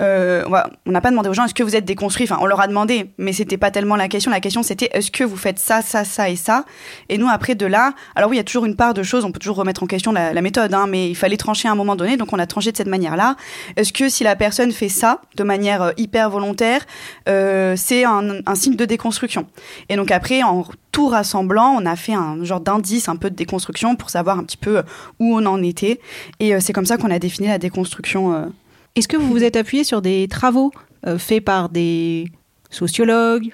euh, 0.00 0.44
on 0.86 0.90
n'a 0.90 1.00
pas 1.00 1.10
demandé 1.10 1.28
aux 1.28 1.34
gens 1.34 1.44
est-ce 1.44 1.54
que 1.54 1.62
vous 1.62 1.76
êtes 1.76 1.84
déconstruits? 1.84 2.24
Enfin, 2.24 2.38
on 2.40 2.46
leur 2.46 2.60
a 2.60 2.66
demandé, 2.66 3.10
mais 3.18 3.32
c'était 3.32 3.56
pas 3.56 3.70
tellement 3.70 3.96
la 3.96 4.08
question. 4.08 4.30
La 4.30 4.40
question 4.40 4.62
c'était 4.62 4.88
est-ce 4.92 5.10
que 5.10 5.22
vous 5.22 5.36
faites 5.36 5.58
ça, 5.58 5.82
ça, 5.82 6.04
ça 6.04 6.28
et 6.28 6.36
ça? 6.36 6.64
Et 7.08 7.18
nous 7.18 7.28
après 7.28 7.54
de 7.54 7.66
là, 7.66 7.94
alors 8.16 8.30
oui, 8.30 8.36
il 8.36 8.38
y 8.38 8.40
a 8.40 8.44
toujours 8.44 8.64
une 8.64 8.74
part 8.74 8.94
de 8.94 9.02
choses. 9.02 9.24
On 9.24 9.32
peut 9.32 9.38
toujours 9.38 9.56
remettre 9.56 9.82
en 9.82 9.86
question 9.86 10.12
la, 10.12 10.40
méthode, 10.42 10.74
hein, 10.74 10.86
mais 10.88 11.08
il 11.08 11.14
fallait 11.14 11.36
trancher 11.36 11.68
à 11.68 11.72
un 11.72 11.76
moment 11.76 11.94
donné. 11.94 12.16
Donc 12.16 12.32
on 12.32 12.38
a 12.38 12.46
tranché 12.46 12.72
de 12.72 12.76
cette 12.76 12.88
manière-là. 12.88 13.36
Est-ce 13.76 13.92
que 13.92 14.08
si 14.08 14.24
la 14.24 14.34
personne 14.34 14.72
fait 14.72 14.88
ça 14.88 15.20
de 15.36 15.44
manière 15.44 15.82
euh, 15.82 15.90
hyper 15.96 16.30
volontaire, 16.30 16.84
euh, 17.28 17.74
c'est 17.76 18.04
un, 18.04 18.42
signe 18.54 18.76
de 18.76 18.84
déconstruction? 18.84 19.46
Et 19.88 19.96
donc 19.96 20.10
après, 20.10 20.42
en 20.42 20.64
tout 20.90 21.06
rassemblant, 21.06 21.76
on 21.78 21.86
a 21.86 21.96
fait 21.96 22.14
un 22.14 22.42
genre 22.42 22.60
d'indice 22.60 23.08
un 23.08 23.16
peu 23.16 23.30
de 23.30 23.36
déconstruction 23.36 23.94
pour 23.94 24.10
savoir 24.10 24.38
un 24.38 24.44
petit 24.44 24.56
peu 24.56 24.82
où 25.20 25.36
on 25.36 25.46
en 25.46 25.62
était. 25.62 26.00
Et 26.40 26.58
c'est 26.60 26.72
comme 26.72 26.86
ça 26.86 26.96
qu'on 26.96 27.10
a 27.10 27.18
défini 27.18 27.48
la 27.48 27.58
déconstruction. 27.58 28.52
Est-ce 28.94 29.08
que 29.08 29.16
vous 29.16 29.28
vous 29.28 29.42
êtes 29.42 29.56
appuyé 29.56 29.84
sur 29.84 30.02
des 30.02 30.28
travaux 30.28 30.70
euh, 31.06 31.16
faits 31.18 31.44
par 31.44 31.70
des 31.70 32.26
sociologues? 32.70 33.52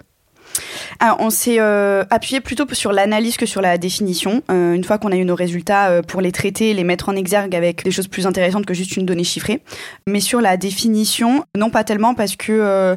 Alors, 0.98 1.18
on 1.20 1.30
s'est 1.30 1.60
euh, 1.60 2.02
appuyé 2.10 2.40
plutôt 2.40 2.64
sur 2.72 2.90
l'analyse 2.90 3.36
que 3.36 3.46
sur 3.46 3.60
la 3.60 3.78
définition. 3.78 4.42
Euh, 4.50 4.72
une 4.72 4.82
fois 4.82 4.98
qu'on 4.98 5.12
a 5.12 5.16
eu 5.16 5.24
nos 5.24 5.36
résultats 5.36 6.02
pour 6.02 6.20
les 6.20 6.32
traiter, 6.32 6.74
les 6.74 6.82
mettre 6.82 7.08
en 7.08 7.14
exergue 7.14 7.54
avec 7.54 7.84
des 7.84 7.92
choses 7.92 8.08
plus 8.08 8.26
intéressantes 8.26 8.66
que 8.66 8.74
juste 8.74 8.96
une 8.96 9.06
donnée 9.06 9.22
chiffrée. 9.22 9.62
Mais 10.08 10.18
sur 10.18 10.40
la 10.40 10.56
définition, 10.56 11.44
non 11.56 11.70
pas 11.70 11.84
tellement 11.84 12.14
parce 12.14 12.34
que 12.34 12.96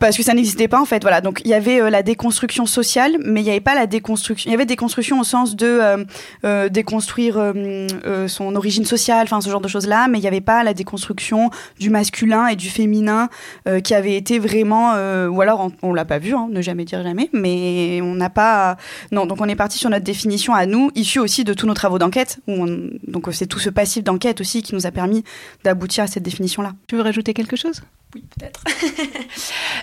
parce 0.00 0.16
que 0.16 0.22
ça 0.22 0.34
n'existait 0.34 0.68
pas 0.68 0.80
en 0.80 0.84
fait 0.84 1.02
voilà. 1.02 1.20
Donc 1.20 1.40
il 1.44 1.48
y 1.50 1.54
avait 1.54 1.80
euh, 1.80 1.90
la 1.90 2.02
déconstruction 2.02 2.66
sociale 2.66 3.16
mais 3.24 3.40
il 3.40 3.44
n'y 3.44 3.50
avait 3.50 3.60
pas 3.60 3.74
la 3.74 3.86
déconstruction 3.86 4.48
il 4.48 4.52
y 4.52 4.54
avait 4.54 4.66
déconstruction 4.66 5.20
au 5.20 5.24
sens 5.24 5.54
de 5.54 5.66
euh, 5.66 6.04
euh, 6.44 6.68
déconstruire 6.68 7.36
euh, 7.38 7.86
euh, 8.04 8.26
son 8.28 8.56
origine 8.56 8.84
sociale 8.84 9.22
enfin 9.24 9.40
ce 9.40 9.48
genre 9.48 9.60
de 9.60 9.68
choses 9.68 9.86
là 9.86 10.08
mais 10.08 10.18
il 10.18 10.22
n'y 10.22 10.26
avait 10.26 10.40
pas 10.40 10.64
la 10.64 10.74
déconstruction 10.74 11.50
du 11.78 11.88
masculin 11.90 12.48
et 12.48 12.56
du 12.56 12.68
féminin 12.68 13.28
euh, 13.68 13.80
qui 13.80 13.94
avait 13.94 14.16
été 14.16 14.38
vraiment 14.40 14.94
euh, 14.94 15.28
ou 15.28 15.40
alors 15.40 15.60
on, 15.60 15.72
on 15.90 15.94
l'a 15.94 16.04
pas 16.04 16.18
vu 16.18 16.34
hein, 16.34 16.48
ne 16.50 16.60
jamais 16.60 16.84
dire 16.84 17.02
jamais 17.02 17.30
mais 17.32 18.00
on 18.02 18.14
n'a 18.14 18.30
pas 18.30 18.76
non 19.12 19.26
donc 19.26 19.40
on 19.40 19.48
est 19.48 19.56
parti 19.56 19.78
sur 19.78 19.88
notre 19.90 20.04
définition 20.04 20.52
à 20.54 20.66
nous 20.66 20.90
issue 20.96 21.20
aussi 21.20 21.44
de 21.44 21.54
tous 21.54 21.66
nos 21.66 21.74
travaux 21.74 21.98
d'enquête 21.98 22.38
où 22.48 22.64
on- 22.64 22.90
donc 23.06 23.28
c'est 23.32 23.46
tout 23.46 23.58
ce 23.60 23.70
passif 23.70 24.02
d'enquête 24.02 24.40
aussi 24.40 24.62
qui 24.62 24.74
nous 24.74 24.86
a 24.86 24.90
permis 24.90 25.22
d'aboutir 25.64 26.04
à 26.04 26.06
cette 26.08 26.22
définition 26.24 26.62
là 26.62 26.72
Tu 26.88 26.96
veux 26.96 27.02
rajouter 27.02 27.34
quelque 27.34 27.56
chose? 27.56 27.82
Oui, 28.14 28.24
peut-être. 28.38 28.64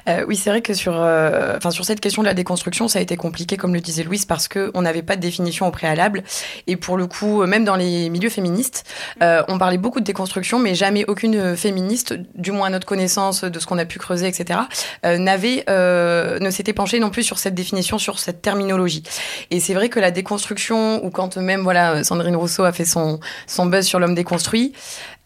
Euh, 0.08 0.24
oui, 0.28 0.36
c'est 0.36 0.50
vrai 0.50 0.62
que 0.62 0.74
sur, 0.74 0.94
euh, 0.96 1.58
sur 1.72 1.86
cette 1.86 2.00
question 2.00 2.22
de 2.22 2.28
la 2.28 2.34
déconstruction, 2.34 2.88
ça 2.88 3.00
a 3.00 3.02
été 3.02 3.18
compliqué, 3.18 3.58
comme 3.58 3.74
le 3.74 3.82
disait 3.82 4.04
Louise, 4.04 4.25
parce 4.25 4.48
qu'on 4.48 4.82
n'avait 4.82 5.02
pas 5.02 5.16
de 5.16 5.22
définition 5.22 5.68
au 5.68 5.72
préalable. 5.72 6.24
Et 6.68 6.75
pour 6.75 6.98
le 6.98 7.08
coup, 7.08 7.42
euh, 7.42 7.48
même 7.48 7.66
dans 7.66 7.75
les 7.75 8.10
milieux 8.10 8.30
féministes, 8.30 8.84
on 9.22 9.58
parlait 9.58 9.78
beaucoup 9.78 10.00
de 10.00 10.06
déconstruction, 10.06 10.60
mais 10.60 10.75
jamais 10.75 11.06
aucune 11.08 11.56
féministe, 11.56 12.16
du 12.36 12.52
moins 12.52 12.68
à 12.68 12.70
notre 12.70 12.86
connaissance 12.88 13.44
de 13.44 13.60
ce 13.60 13.66
qu'on 13.66 13.78
a 13.78 13.86
pu 13.86 14.00
creuser, 14.00 14.28
etc., 14.28 14.60
n'avait, 15.04 15.64
ne 15.68 16.50
s'était 16.52 16.74
penchée 16.74 17.00
non 17.00 17.10
plus 17.10 17.24
sur 17.24 17.38
cette 17.40 17.56
définition, 17.56 17.98
sur 17.98 18.20
cette 18.20 18.42
terminologie. 18.42 19.04
Et 19.52 19.60
c'est 19.60 19.74
vrai 19.74 19.90
que 19.90 20.00
la 20.00 20.12
déconstruction, 20.12 21.04
ou 21.06 21.10
quand 21.10 21.38
même, 21.38 21.62
voilà, 21.62 22.04
Sandrine 22.04 22.36
Rousseau 22.36 22.64
a 22.64 22.72
fait 22.72 22.86
son, 22.86 23.20
son 23.48 23.66
buzz 23.66 23.86
sur 23.86 24.00
l'homme 24.00 24.16
déconstruit, 24.16 24.74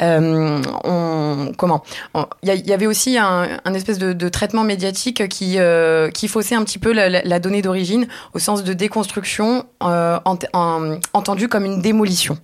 on, 0.01 1.51
comment 1.57 1.83
il 2.43 2.47
y, 2.47 2.51
a- 2.51 2.55
il 2.55 2.67
y 2.67 2.73
avait 2.73 2.87
aussi 2.87 3.17
un, 3.17 3.47
un 3.63 3.73
espèce 3.73 3.97
de, 3.97 4.08
de 4.13 4.29
traitement 4.29 4.63
médiatique 4.63 5.27
qui, 5.29 5.55
euh, 5.59 6.09
qui 6.09 6.27
faussait 6.27 6.55
un 6.55 6.63
petit 6.63 6.79
peu 6.79 6.91
la, 6.91 7.39
donnée 7.39 7.61
d'origine 7.61 8.07
au 8.33 8.39
sens 8.39 8.63
de 8.63 8.73
déconstruction 8.73 9.65
euh, 9.83 10.19
ent- 10.25 10.37
en- 10.53 10.97
entendue 11.13 11.47
comme 11.47 11.65
une 11.65 11.81
démolition. 11.81 12.37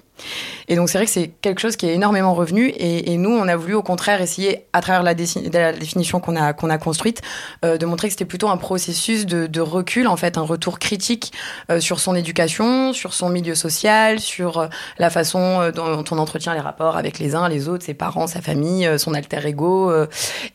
Et 0.67 0.75
donc 0.75 0.89
c'est 0.89 0.97
vrai 0.97 1.05
que 1.05 1.11
c'est 1.11 1.27
quelque 1.41 1.59
chose 1.59 1.75
qui 1.75 1.87
est 1.87 1.93
énormément 1.93 2.33
revenu 2.33 2.73
et, 2.75 3.15
nous 3.17 3.29
on 3.29 3.47
a 3.47 3.55
voulu 3.55 3.75
au 3.75 3.83
contraire 3.83 4.21
essayer 4.21 4.65
à 4.73 4.81
travers 4.81 5.03
la, 5.03 5.13
définition 5.13 6.19
qu'on 6.19 6.35
a 6.35 6.77
construite 6.77 7.21
euh, 7.63 7.77
de 7.77 7.85
montrer 7.85 8.07
que 8.07 8.13
c'était 8.13 8.25
plutôt 8.25 8.49
un 8.49 8.57
processus 8.57 9.25
de, 9.25 9.61
recul 9.61 10.07
en 10.07 10.17
fait 10.17 10.37
un 10.37 10.41
retour 10.41 10.79
critique 10.79 11.31
euh, 11.69 11.79
sur 11.79 11.99
son 11.99 12.15
éducation 12.15 12.93
sur 12.93 13.13
son 13.13 13.29
milieu 13.29 13.55
social 13.55 14.19
sur 14.19 14.57
euh, 14.57 14.67
la 14.99 15.09
façon 15.09 15.71
dont 15.73 16.03
on 16.11 16.17
entretient 16.17 16.53
les 16.53 16.59
rapports 16.59 16.97
avec 16.97 17.19
les 17.19 17.35
uns 17.35 17.47
les 17.47 17.69
autres 17.69 17.85
ses 17.85 17.93
parents 17.93 18.27
sa 18.27 18.41
famille 18.41 18.87
son 18.99 19.13
alter 19.13 19.47
ego 19.47 19.91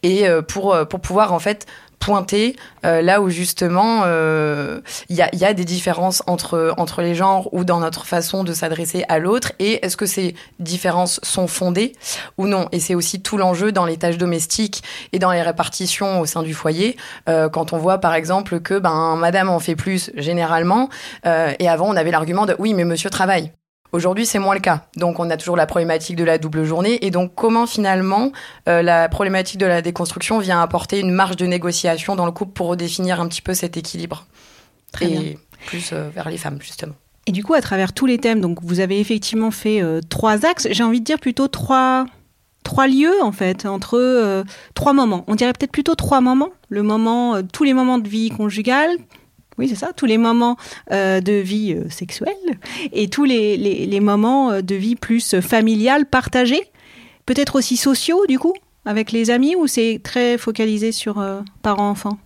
et 0.03 0.25
pour 0.49 0.77
pouvoir 1.03 1.33
en 1.33 1.39
fait 1.39 1.67
pointer 2.01 2.57
euh, 2.85 3.03
là 3.03 3.21
où 3.21 3.29
justement 3.29 4.03
euh, 4.05 4.81
il 5.09 5.17
y, 5.17 5.23
a, 5.23 5.33
y 5.35 5.45
a 5.45 5.55
des 5.55 5.65
différences 5.65 6.23
entre 6.27 6.75
entre 6.77 7.03
les 7.03 7.15
genres 7.15 7.53
ou 7.53 7.63
dans 7.63 7.79
notre 7.79 8.07
façon 8.07 8.43
de 8.43 8.53
s'adresser 8.53 9.05
à 9.09 9.19
l'autre. 9.19 9.53
Et 9.61 9.85
est-ce 9.85 9.97
que 9.97 10.07
ces 10.07 10.35
différences 10.59 11.21
sont 11.23 11.47
fondées 11.47 11.93
ou 12.39 12.47
non? 12.47 12.69
Et 12.73 12.81
c'est 12.81 12.95
aussi 12.95 13.23
tout 13.23 13.37
l'enjeu 13.37 13.71
dans 13.71 13.85
les 13.85 13.99
tâches 13.99 14.19
domestiques 14.19 14.83
et 15.13 15.19
dans 15.19 15.31
les 15.31 15.43
répartitions 15.43 16.21
au 16.21 16.27
sein 16.27 16.43
du 16.43 16.55
foyer 16.55 16.97
euh, 17.29 17.49
quand 17.49 17.73
on 17.73 17.79
voit 17.79 17.99
par 17.99 18.15
exemple 18.15 18.61
que 18.61 18.79
ben 18.79 19.17
madame 19.17 19.49
en 19.49 19.61
fait 19.61 19.77
plus 19.77 20.11
généralement 20.17 20.89
euh, 21.27 21.53
et 21.59 21.69
avant 21.69 21.89
on 21.89 21.97
avait 21.97 22.11
l'argument 22.11 22.47
de 22.47 22.57
oui 22.59 22.75
mais 22.75 22.85
monsieur 22.85 23.11
travaille 23.11 23.53
Aujourd'hui, 23.93 24.27
c'est 24.27 24.39
moins 24.39 24.55
le 24.55 24.61
cas. 24.61 24.85
Donc, 24.97 25.19
on 25.19 25.29
a 25.31 25.37
toujours 25.37 25.57
la 25.57 25.67
problématique 25.67 26.17
de 26.17 26.25
la 26.25 26.39
double 26.39 26.65
journée. 26.65 27.05
Et 27.05 27.11
donc, 27.11 27.35
comment 27.35 27.67
finalement 27.67 28.33
euh, 28.69 28.83
la 28.83 29.09
problématique 29.09 29.59
de 29.59 29.67
la 29.67 29.83
déconstruction 29.83 30.39
vient 30.39 30.61
apporter 30.61 31.01
une 31.01 31.11
marge 31.11 31.37
de 31.37 31.47
négociation 31.47 32.17
dans 32.17 32.27
le 32.27 32.33
couple 32.33 32.53
pour 32.53 32.69
redéfinir 32.69 33.21
un 33.21 33.29
petit 33.29 33.43
peu 33.43 33.55
cet 33.55 33.77
équilibre 33.77 34.27
Très 34.93 35.07
et 35.07 35.19
bien. 35.19 35.35
plus 35.67 35.91
euh, 35.93 36.09
vers 36.15 36.29
les 36.29 36.39
femmes, 36.39 36.59
justement. 36.61 36.95
Et 37.27 37.33
du 37.33 37.45
coup, 37.45 37.55
à 37.55 37.61
travers 37.61 37.93
tous 37.93 38.07
les 38.07 38.19
thèmes, 38.19 38.41
donc 38.41 38.59
vous 38.63 38.81
avez 38.81 38.99
effectivement 38.99 39.51
fait 39.51 39.83
euh, 39.83 40.01
trois 40.09 40.47
axes. 40.47 40.69
J'ai 40.71 40.83
envie 40.83 41.01
de 41.01 41.05
dire 41.05 41.19
plutôt 41.19 41.49
trois, 41.49 42.07
trois 42.65 42.89
lieux 42.89 43.23
en 43.23 43.33
fait 43.33 43.67
entre 43.67 43.99
euh, 43.99 44.43
trois 44.75 44.93
moments. 44.93 45.25
On 45.29 45.35
dirait 45.35 45.53
peut-être 45.53 45.71
plutôt 45.73 45.95
trois 45.95 46.21
moments. 46.21 46.51
Le 46.69 46.83
moment, 46.83 47.37
euh, 47.37 47.43
tous 47.53 47.65
les 47.65 47.75
moments 47.75 47.99
de 47.99 48.09
vie 48.09 48.31
conjugale. 48.31 48.97
Oui, 49.61 49.69
c'est 49.69 49.75
ça. 49.75 49.93
Tous 49.95 50.07
les 50.07 50.17
moments 50.17 50.57
euh, 50.91 51.21
de 51.21 51.35
vie 51.35 51.75
euh, 51.75 51.87
sexuelle 51.91 52.33
et 52.95 53.11
tous 53.11 53.25
les, 53.25 53.59
les, 53.59 54.01
moments 54.01 54.53
euh, 54.53 54.63
de 54.63 54.75
vie 54.75 54.97
plus 54.97 55.39
familiale, 55.43 56.07
partagés. 56.07 56.63
Peut-être 57.27 57.57
aussi 57.57 57.77
sociaux, 57.77 58.25
du 58.27 58.39
coup, 58.39 58.55
avec 58.87 59.13
les 59.13 59.29
amis, 59.29 59.55
ou 59.55 59.67
c'est 59.67 60.01
très 60.03 60.39
focalisé 60.39 60.93
sur 60.93 61.23
parents-enfants 61.61 62.19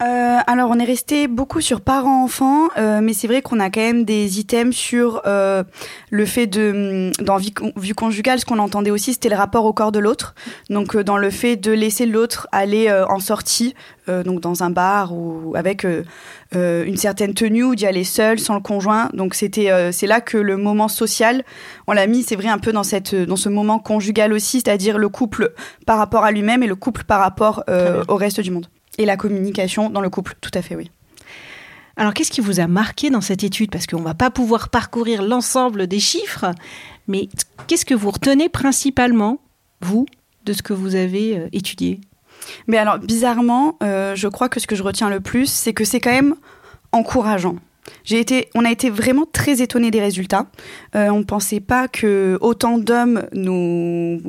Euh, 0.00 0.38
alors, 0.46 0.70
on 0.70 0.78
est 0.78 0.84
resté 0.84 1.26
beaucoup 1.26 1.60
sur 1.60 1.80
parents-enfants, 1.80 2.68
euh, 2.78 3.00
mais 3.02 3.12
c'est 3.12 3.26
vrai 3.26 3.42
qu'on 3.42 3.58
a 3.58 3.68
quand 3.68 3.80
même 3.80 4.04
des 4.04 4.38
items 4.38 4.74
sur 4.74 5.22
euh, 5.26 5.64
le 6.10 6.24
fait 6.24 6.46
de, 6.46 7.10
hum, 7.18 7.24
dans 7.26 7.36
vie, 7.36 7.52
vie 7.76 7.94
conjugale, 7.94 8.38
ce 8.38 8.44
qu'on 8.44 8.60
entendait 8.60 8.92
aussi, 8.92 9.14
c'était 9.14 9.28
le 9.28 9.34
rapport 9.34 9.64
au 9.64 9.72
corps 9.72 9.90
de 9.90 9.98
l'autre. 9.98 10.36
Donc, 10.70 10.94
euh, 10.94 11.02
dans 11.02 11.16
le 11.16 11.30
fait 11.30 11.56
de 11.56 11.72
laisser 11.72 12.06
l'autre 12.06 12.46
aller 12.52 12.86
euh, 12.88 13.06
en 13.08 13.18
sortie, 13.18 13.74
euh, 14.08 14.22
donc 14.22 14.40
dans 14.40 14.62
un 14.62 14.70
bar 14.70 15.12
ou 15.12 15.54
avec 15.56 15.84
une 16.52 16.96
certaine 16.96 17.34
tenue 17.34 17.64
ou 17.64 17.74
d'y 17.74 17.86
aller 17.86 18.04
seul, 18.04 18.38
sans 18.38 18.54
le 18.54 18.60
conjoint. 18.60 19.10
Donc, 19.14 19.34
c'était, 19.34 19.72
euh, 19.72 19.90
c'est 19.90 20.06
là 20.06 20.20
que 20.20 20.38
le 20.38 20.56
moment 20.56 20.86
social, 20.86 21.42
on 21.88 21.92
l'a 21.92 22.06
mis, 22.06 22.22
c'est 22.22 22.36
vrai, 22.36 22.48
un 22.48 22.58
peu 22.58 22.72
dans 22.72 22.84
cette, 22.84 23.16
dans 23.16 23.36
ce 23.36 23.48
moment 23.48 23.80
conjugal 23.80 24.32
aussi, 24.32 24.60
c'est-à-dire 24.60 24.96
le 24.96 25.08
couple 25.08 25.52
par 25.86 25.98
rapport 25.98 26.22
à 26.24 26.30
lui-même 26.30 26.62
et 26.62 26.68
le 26.68 26.76
couple 26.76 27.02
par 27.02 27.18
rapport 27.18 27.64
euh, 27.68 28.04
au 28.06 28.14
reste 28.14 28.40
du 28.40 28.52
monde. 28.52 28.68
Et 28.98 29.06
la 29.06 29.16
communication 29.16 29.90
dans 29.90 30.00
le 30.00 30.10
couple, 30.10 30.34
tout 30.40 30.50
à 30.54 30.62
fait, 30.62 30.76
oui. 30.76 30.90
Alors, 31.96 32.14
qu'est-ce 32.14 32.30
qui 32.30 32.40
vous 32.40 32.60
a 32.60 32.68
marqué 32.68 33.10
dans 33.10 33.20
cette 33.20 33.42
étude? 33.42 33.70
Parce 33.70 33.86
qu'on 33.86 33.98
ne 33.98 34.04
va 34.04 34.14
pas 34.14 34.30
pouvoir 34.30 34.68
parcourir 34.68 35.22
l'ensemble 35.22 35.86
des 35.86 35.98
chiffres, 35.98 36.52
mais 37.08 37.28
qu'est-ce 37.66 37.84
que 37.84 37.94
vous 37.94 38.10
retenez 38.10 38.48
principalement, 38.48 39.40
vous, 39.80 40.06
de 40.44 40.52
ce 40.52 40.62
que 40.62 40.72
vous 40.72 40.94
avez 40.94 41.38
euh, 41.38 41.48
étudié? 41.52 42.00
Mais 42.68 42.76
alors, 42.76 42.98
bizarrement, 42.98 43.76
euh, 43.82 44.14
je 44.14 44.28
crois 44.28 44.48
que 44.48 44.60
ce 44.60 44.66
que 44.66 44.76
je 44.76 44.82
retiens 44.82 45.10
le 45.10 45.20
plus, 45.20 45.50
c'est 45.50 45.72
que 45.72 45.84
c'est 45.84 46.00
quand 46.00 46.12
même 46.12 46.36
encourageant. 46.92 47.56
J'ai 48.04 48.20
été, 48.20 48.48
on 48.54 48.64
a 48.64 48.70
été 48.70 48.90
vraiment 48.90 49.26
très 49.30 49.60
étonnés 49.60 49.90
des 49.90 50.00
résultats. 50.00 50.46
Euh, 50.94 51.08
on 51.08 51.18
ne 51.18 51.24
pensait 51.24 51.60
pas 51.60 51.88
que 51.88 52.38
autant 52.40 52.78
d'hommes 52.78 53.24
nous, 53.32 54.20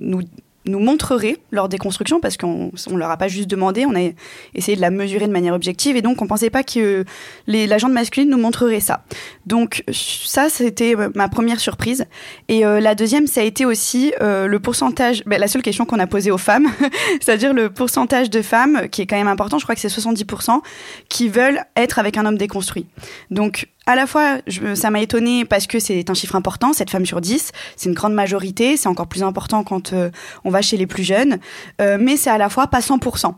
nous 0.00 0.22
nous 0.68 0.80
montrerait 0.80 1.36
lors 1.50 1.68
des 1.68 1.78
constructions, 1.78 2.20
parce 2.20 2.36
qu'on 2.36 2.70
ne 2.90 2.96
leur 2.96 3.10
a 3.10 3.16
pas 3.16 3.28
juste 3.28 3.48
demandé, 3.48 3.86
on 3.86 3.94
a 3.94 4.10
essayé 4.54 4.76
de 4.76 4.80
la 4.80 4.90
mesurer 4.90 5.26
de 5.26 5.32
manière 5.32 5.54
objective, 5.54 5.96
et 5.96 6.02
donc 6.02 6.22
on 6.22 6.26
pensait 6.26 6.50
pas 6.50 6.62
que 6.62 7.04
les, 7.46 7.66
la 7.66 7.78
jante 7.78 7.92
masculine 7.92 8.30
nous 8.30 8.38
montrerait 8.38 8.80
ça. 8.80 9.04
Donc 9.46 9.84
ça, 9.92 10.48
c'était 10.48 10.96
euh, 10.96 11.08
ma 11.14 11.28
première 11.28 11.60
surprise. 11.60 12.06
Et 12.48 12.64
euh, 12.64 12.80
la 12.80 12.94
deuxième, 12.94 13.26
ça 13.26 13.40
a 13.40 13.44
été 13.44 13.64
aussi 13.64 14.12
euh, 14.20 14.46
le 14.46 14.60
pourcentage, 14.60 15.24
ben, 15.24 15.40
la 15.40 15.48
seule 15.48 15.62
question 15.62 15.84
qu'on 15.84 15.98
a 15.98 16.06
posée 16.06 16.30
aux 16.30 16.38
femmes, 16.38 16.68
c'est-à-dire 17.20 17.54
le 17.54 17.70
pourcentage 17.70 18.30
de 18.30 18.42
femmes, 18.42 18.88
qui 18.90 19.02
est 19.02 19.06
quand 19.06 19.16
même 19.16 19.28
important, 19.28 19.58
je 19.58 19.64
crois 19.64 19.74
que 19.74 19.80
c'est 19.80 19.88
70%, 19.88 20.60
qui 21.08 21.28
veulent 21.28 21.60
être 21.76 21.98
avec 21.98 22.16
un 22.16 22.26
homme 22.26 22.38
déconstruit. 22.38 22.86
Donc 23.30 23.68
à 23.88 23.94
la 23.94 24.06
fois, 24.06 24.36
ça 24.74 24.90
m'a 24.90 25.00
étonné 25.00 25.46
parce 25.46 25.66
que 25.66 25.78
c'est 25.78 26.10
un 26.10 26.14
chiffre 26.14 26.36
important, 26.36 26.74
7 26.74 26.90
femmes 26.90 27.06
sur 27.06 27.22
10, 27.22 27.52
c'est 27.74 27.88
une 27.88 27.94
grande 27.94 28.12
majorité, 28.12 28.76
c'est 28.76 28.86
encore 28.86 29.06
plus 29.06 29.22
important 29.22 29.64
quand 29.64 29.94
euh, 29.94 30.10
on 30.44 30.50
va 30.50 30.60
chez 30.60 30.76
les 30.76 30.86
plus 30.86 31.04
jeunes, 31.04 31.38
euh, 31.80 31.96
mais 31.98 32.18
c'est 32.18 32.28
à 32.28 32.36
la 32.36 32.50
fois 32.50 32.66
pas 32.66 32.80
100%. 32.80 33.32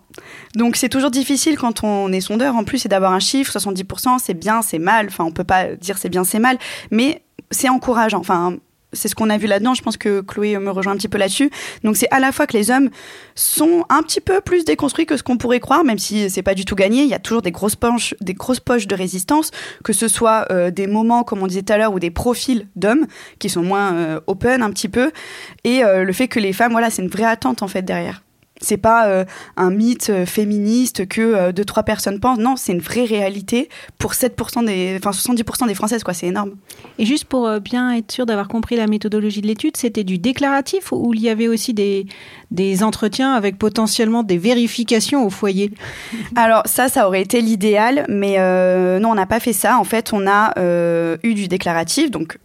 Donc 0.57 0.75
c'est 0.75 0.89
toujours 0.89 1.13
difficile 1.13 1.57
quand 1.57 1.85
on 1.85 2.11
est 2.11 2.21
sondeur 2.21 2.57
en 2.57 2.65
plus, 2.65 2.79
c'est 2.79 2.89
d'avoir 2.89 3.13
un 3.13 3.21
chiffre, 3.21 3.57
70%, 3.57 4.19
c'est 4.19 4.35
bien, 4.35 4.61
c'est 4.61 4.81
mal, 4.81 5.07
enfin 5.07 5.23
on 5.23 5.31
peut 5.31 5.45
pas 5.45 5.77
dire 5.77 5.99
c'est 5.99 6.09
bien, 6.09 6.25
c'est 6.25 6.41
mal, 6.41 6.59
mais 6.91 7.23
c'est 7.53 7.69
encourageant. 7.69 8.19
Enfin, 8.19 8.57
c'est 8.93 9.09
ce 9.09 9.15
qu'on 9.15 9.31
a 9.31 9.39
vu 9.39 9.47
là-dedans. 9.47 9.75
Je 9.75 9.83
pense 9.83 9.97
que 9.97 10.21
Chloé 10.21 10.59
me 10.59 10.71
rejoint 10.71 10.93
un 10.93 10.97
petit 10.97 11.09
peu 11.09 11.19
là-dessus. 11.19 11.51
Donc 11.85 11.97
c'est 11.97 12.09
à 12.11 12.21
la 12.21 12.33
fois 12.33 12.47
que 12.47 12.57
les 12.57 12.71
hommes 12.71 12.91
sont 13.35 13.85
un 13.89 14.03
petit 14.03 14.21
peu 14.21 14.41
plus 14.41 14.65
déconstruits 14.65 15.07
que 15.07 15.17
ce 15.17 15.23
qu'on 15.23 15.39
pourrait 15.39 15.61
croire, 15.61 15.85
même 15.85 15.99
si 15.99 16.29
c'est 16.31 16.43
pas 16.43 16.55
du 16.55 16.65
tout 16.65 16.75
gagné. 16.75 17.03
Il 17.03 17.09
y 17.09 17.15
a 17.15 17.19
toujours 17.19 17.43
des 17.43 17.51
grosses 17.51 17.77
poches, 17.77 18.15
des 18.21 18.35
grosses 18.35 18.61
poches 18.61 18.87
de 18.87 18.95
résistance, 18.95 19.51
que 19.85 19.93
ce 19.93 20.09
soit 20.09 20.47
euh, 20.51 20.71
des 20.71 20.87
moments, 20.87 21.25
comme 21.25 21.43
on 21.43 21.47
disait 21.47 21.63
tout 21.63 21.73
à 21.73 21.79
l'heure, 21.79 21.93
ou 21.93 21.99
des 21.99 22.11
profils 22.11 22.67
d'hommes 22.77 23.07
qui 23.39 23.49
sont 23.49 23.63
moins 23.63 23.95
euh, 23.95 24.21
open 24.27 24.63
un 24.63 24.71
petit 24.71 24.89
peu, 24.89 25.11
et 25.65 25.85
euh, 25.85 26.05
le 26.05 26.13
fait 26.13 26.29
que 26.29 26.41
les 26.41 26.53
femmes, 26.53 26.73
voilà, 26.73 26.91
c'est 26.91 27.03
une 27.03 27.09
vraie 27.09 27.25
attente 27.25 27.63
en 27.63 27.69
fait 27.69 27.83
derrière. 27.83 28.23
C'est 28.61 28.77
pas 28.77 29.09
euh, 29.09 29.25
un 29.57 29.71
mythe 29.71 30.11
euh, 30.11 30.27
féministe 30.27 31.09
que 31.09 31.21
euh, 31.21 31.53
deux 31.53 31.65
trois 31.65 31.83
personnes 31.83 32.21
pensent. 32.21 32.39
Non, 32.39 32.57
c'est 32.57 32.73
une 32.73 32.81
vraie 32.81 33.05
réalité 33.05 33.69
pour 33.99 34.13
7% 34.13 34.67
des, 34.67 34.99
enfin 34.99 35.11
70% 35.11 35.67
des 35.67 35.75
Françaises, 35.75 36.05
quoi. 36.05 36.13
C'est 36.13 36.27
énorme. 36.27 36.53
Et 36.99 37.07
juste 37.07 37.25
pour 37.25 37.49
bien 37.61 37.93
être 37.93 38.13
sûr 38.13 38.27
d'avoir 38.27 38.49
compris 38.49 38.77
la 38.77 38.87
méthodologie 38.87 39.41
de 39.41 39.47
l'étude, 39.47 39.77
c'était 39.77 40.05
du 40.05 40.19
déclaratif 40.19 40.93
ou 40.93 41.15
il 41.15 41.21
y 41.21 41.29
avait 41.29 41.49
aussi 41.49 41.73
des, 41.73 42.07
des 42.51 42.83
entretiens 42.83 43.33
avec 43.33 43.59
potentiellement 43.59 44.23
des 44.23 44.39
vérifications 44.39 45.25
au 45.25 45.31
foyer 45.31 45.73
Alors 46.37 46.63
ça, 46.65 46.89
ça 46.89 47.07
aurait 47.07 47.23
été 47.23 47.41
l'idéal, 47.41 48.07
mais 48.09 48.39
non, 49.01 49.11
on 49.11 49.15
n'a 49.15 49.27
pas 49.27 49.41
fait 49.41 49.53
ça. 49.53 49.79
En 49.79 49.85
fait, 49.85 50.13
on 50.13 50.27
a 50.27 50.55
eu 51.23 51.35
du 51.35 51.49
déclaratif, 51.49 52.11
donc 52.11 52.39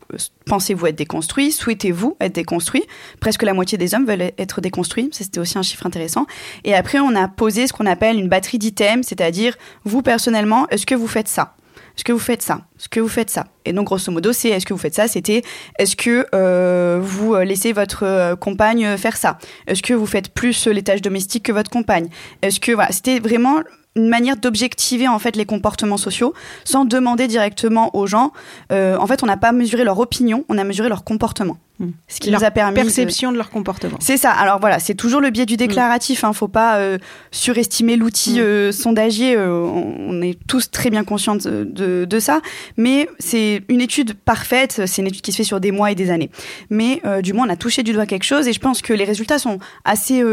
pensez-vous 0.46 0.88
être 0.88 0.96
déconstruit? 0.96 1.52
Souhaitez-vous 1.52 2.16
être 2.20 2.36
déconstruit? 2.36 2.84
Presque 3.20 3.44
la 3.44 3.54
moitié 3.54 3.78
des 3.78 3.94
hommes 3.94 4.06
veulent 4.06 4.32
être 4.38 4.62
déconstruits. 4.62 5.10
C'était 5.12 5.40
aussi 5.40 5.58
un 5.58 5.64
chiffre 5.64 5.86
intéressant. 5.86 6.26
Et 6.64 6.76
après, 6.76 7.00
on 7.00 7.16
a 7.16 7.28
posé 7.28 7.68
ce 7.68 7.74
qu'on 7.74 7.86
appelle 7.86 8.18
une 8.18 8.30
batterie 8.30 8.60
d'items, 8.60 9.06
c'est-à-dire, 9.08 9.56
vous 9.84 10.02
personnellement, 10.02 10.68
est-ce 10.70 10.86
que 10.86 10.96
vous 10.96 11.08
faites 11.08 11.28
ça? 11.28 11.56
Est-ce 11.96 12.04
que 12.04 12.12
vous 12.12 12.20
faites 12.20 12.42
ça? 12.42 12.62
Est-ce 12.78 12.90
que 12.90 13.00
vous 13.00 13.08
faites 13.08 13.30
ça? 13.30 13.46
Et 13.66 13.74
donc, 13.74 13.88
grosso 13.88 14.12
modo, 14.12 14.34
c'est 14.34 14.50
est-ce 14.50 14.66
que 14.66 14.74
vous 14.74 14.80
faites 14.80 14.96
ça? 14.96 15.08
C'était 15.08 15.44
est-ce 15.80 15.96
que 15.96 16.26
euh, 16.36 17.00
vous 17.02 17.36
laissez 17.36 17.74
votre 17.74 18.04
euh, 18.04 18.36
compagne 18.36 18.98
faire 18.98 19.18
ça? 19.18 19.38
Est-ce 19.68 19.82
que 19.82 19.94
vous 19.94 20.06
faites 20.06 20.34
plus 20.34 20.68
les 20.68 20.84
tâches 20.84 21.02
domestiques 21.02 21.44
que 21.44 21.52
votre 21.52 21.70
compagne? 21.70 22.08
Est-ce 22.42 22.60
que 22.60 22.74
voilà, 22.74 22.92
c'était 22.92 23.20
vraiment 23.20 23.62
une 23.96 24.10
manière 24.10 24.38
d'objectiver 24.38 25.08
en 25.08 25.20
fait 25.20 25.36
les 25.36 25.46
comportements 25.46 25.98
sociaux 25.98 26.34
sans 26.64 26.86
demander 26.86 27.28
directement 27.28 27.96
aux 27.96 28.08
gens. 28.08 28.32
Euh, 28.72 28.98
en 28.98 29.08
fait, 29.08 29.24
on 29.24 29.26
n'a 29.26 29.38
pas 29.38 29.52
mesuré 29.52 29.84
leur 29.84 30.00
opinion, 30.00 30.44
on 30.50 30.58
a 30.58 30.64
mesuré 30.64 30.90
leur 30.90 31.04
comportement. 31.04 31.58
Hmm. 31.80 31.90
Ce 32.08 32.20
qui 32.20 32.32
leur 32.32 32.40
nous 32.40 32.46
a 32.46 32.52
permis 32.52 32.76
perception 32.76 33.32
de... 33.32 33.38
leur 33.38 33.50
comportement. 33.50 33.98
C'est 34.00 34.18
ça. 34.18 34.32
Alors 34.32 34.60
voilà, 34.60 34.80
c'est 34.80 34.96
toujours 34.96 35.20
le 35.20 35.30
biais 35.30 35.46
du 35.46 35.58
déclaratif. 35.58 36.24
Hein. 36.24 36.32
Faut 36.32 36.48
pas 36.48 36.78
euh, 36.78 36.98
surestimer 37.32 37.98
l'outil 37.98 38.40
hmm. 38.40 38.44
euh, 38.44 38.72
sondagier. 38.72 39.36
Euh, 39.36 39.60
on 39.60 40.22
est 40.22 40.38
tous 40.48 40.72
très 40.72 40.90
bien 40.90 41.04
conscients 41.04 41.36
de, 41.36 41.64
de, 41.64 42.06
de 42.06 42.20
ça. 42.20 42.42
Mais 42.78 43.10
c'est 43.20 43.64
une 43.68 43.82
étude 43.82 44.14
parfaite. 44.14 44.82
C'est 44.86 45.02
une 45.02 45.08
étude 45.08 45.22
qui 45.22 45.32
se 45.32 45.38
fait 45.38 45.44
sur 45.44 45.60
des 45.60 45.72
mois 45.72 45.92
et 45.92 45.96
des 45.96 46.12
années. 46.12 46.30
Mais 46.70 47.02
du 47.22 47.34
moins, 47.34 47.48
on 47.48 47.50
a 47.50 47.58
touché 47.58 47.84
du 47.84 47.94
doigt 47.94 48.06
quelque 48.06 48.24
chose. 48.24 48.48
Et 48.48 48.54
je 48.54 48.60
pense 48.60 48.82
que 48.82 48.94
les 48.94 49.04
résultats 49.04 49.40
sont 49.40 49.60
assez 49.84 50.24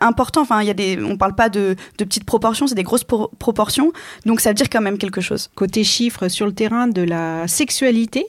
importants. 0.00 0.42
Enfin, 0.42 0.60
il 0.62 0.66
y 0.66 0.70
a 0.70 0.74
des. 0.74 0.98
On 1.02 1.16
parle 1.16 1.34
pas 1.34 1.48
de, 1.48 1.76
de 1.98 2.04
petites 2.04 2.24
proportions. 2.24 2.66
C'est 2.66 2.74
des 2.74 2.82
grosses 2.82 3.04
proportions. 3.04 3.92
Donc 4.24 4.40
ça 4.40 4.50
veut 4.50 4.54
dire 4.54 4.70
quand 4.70 4.80
même 4.80 4.98
quelque 4.98 5.20
chose. 5.20 5.50
Côté 5.54 5.84
chiffres 5.84 6.28
sur 6.28 6.46
le 6.46 6.52
terrain 6.52 6.86
de 6.86 7.02
la 7.02 7.48
sexualité, 7.48 8.26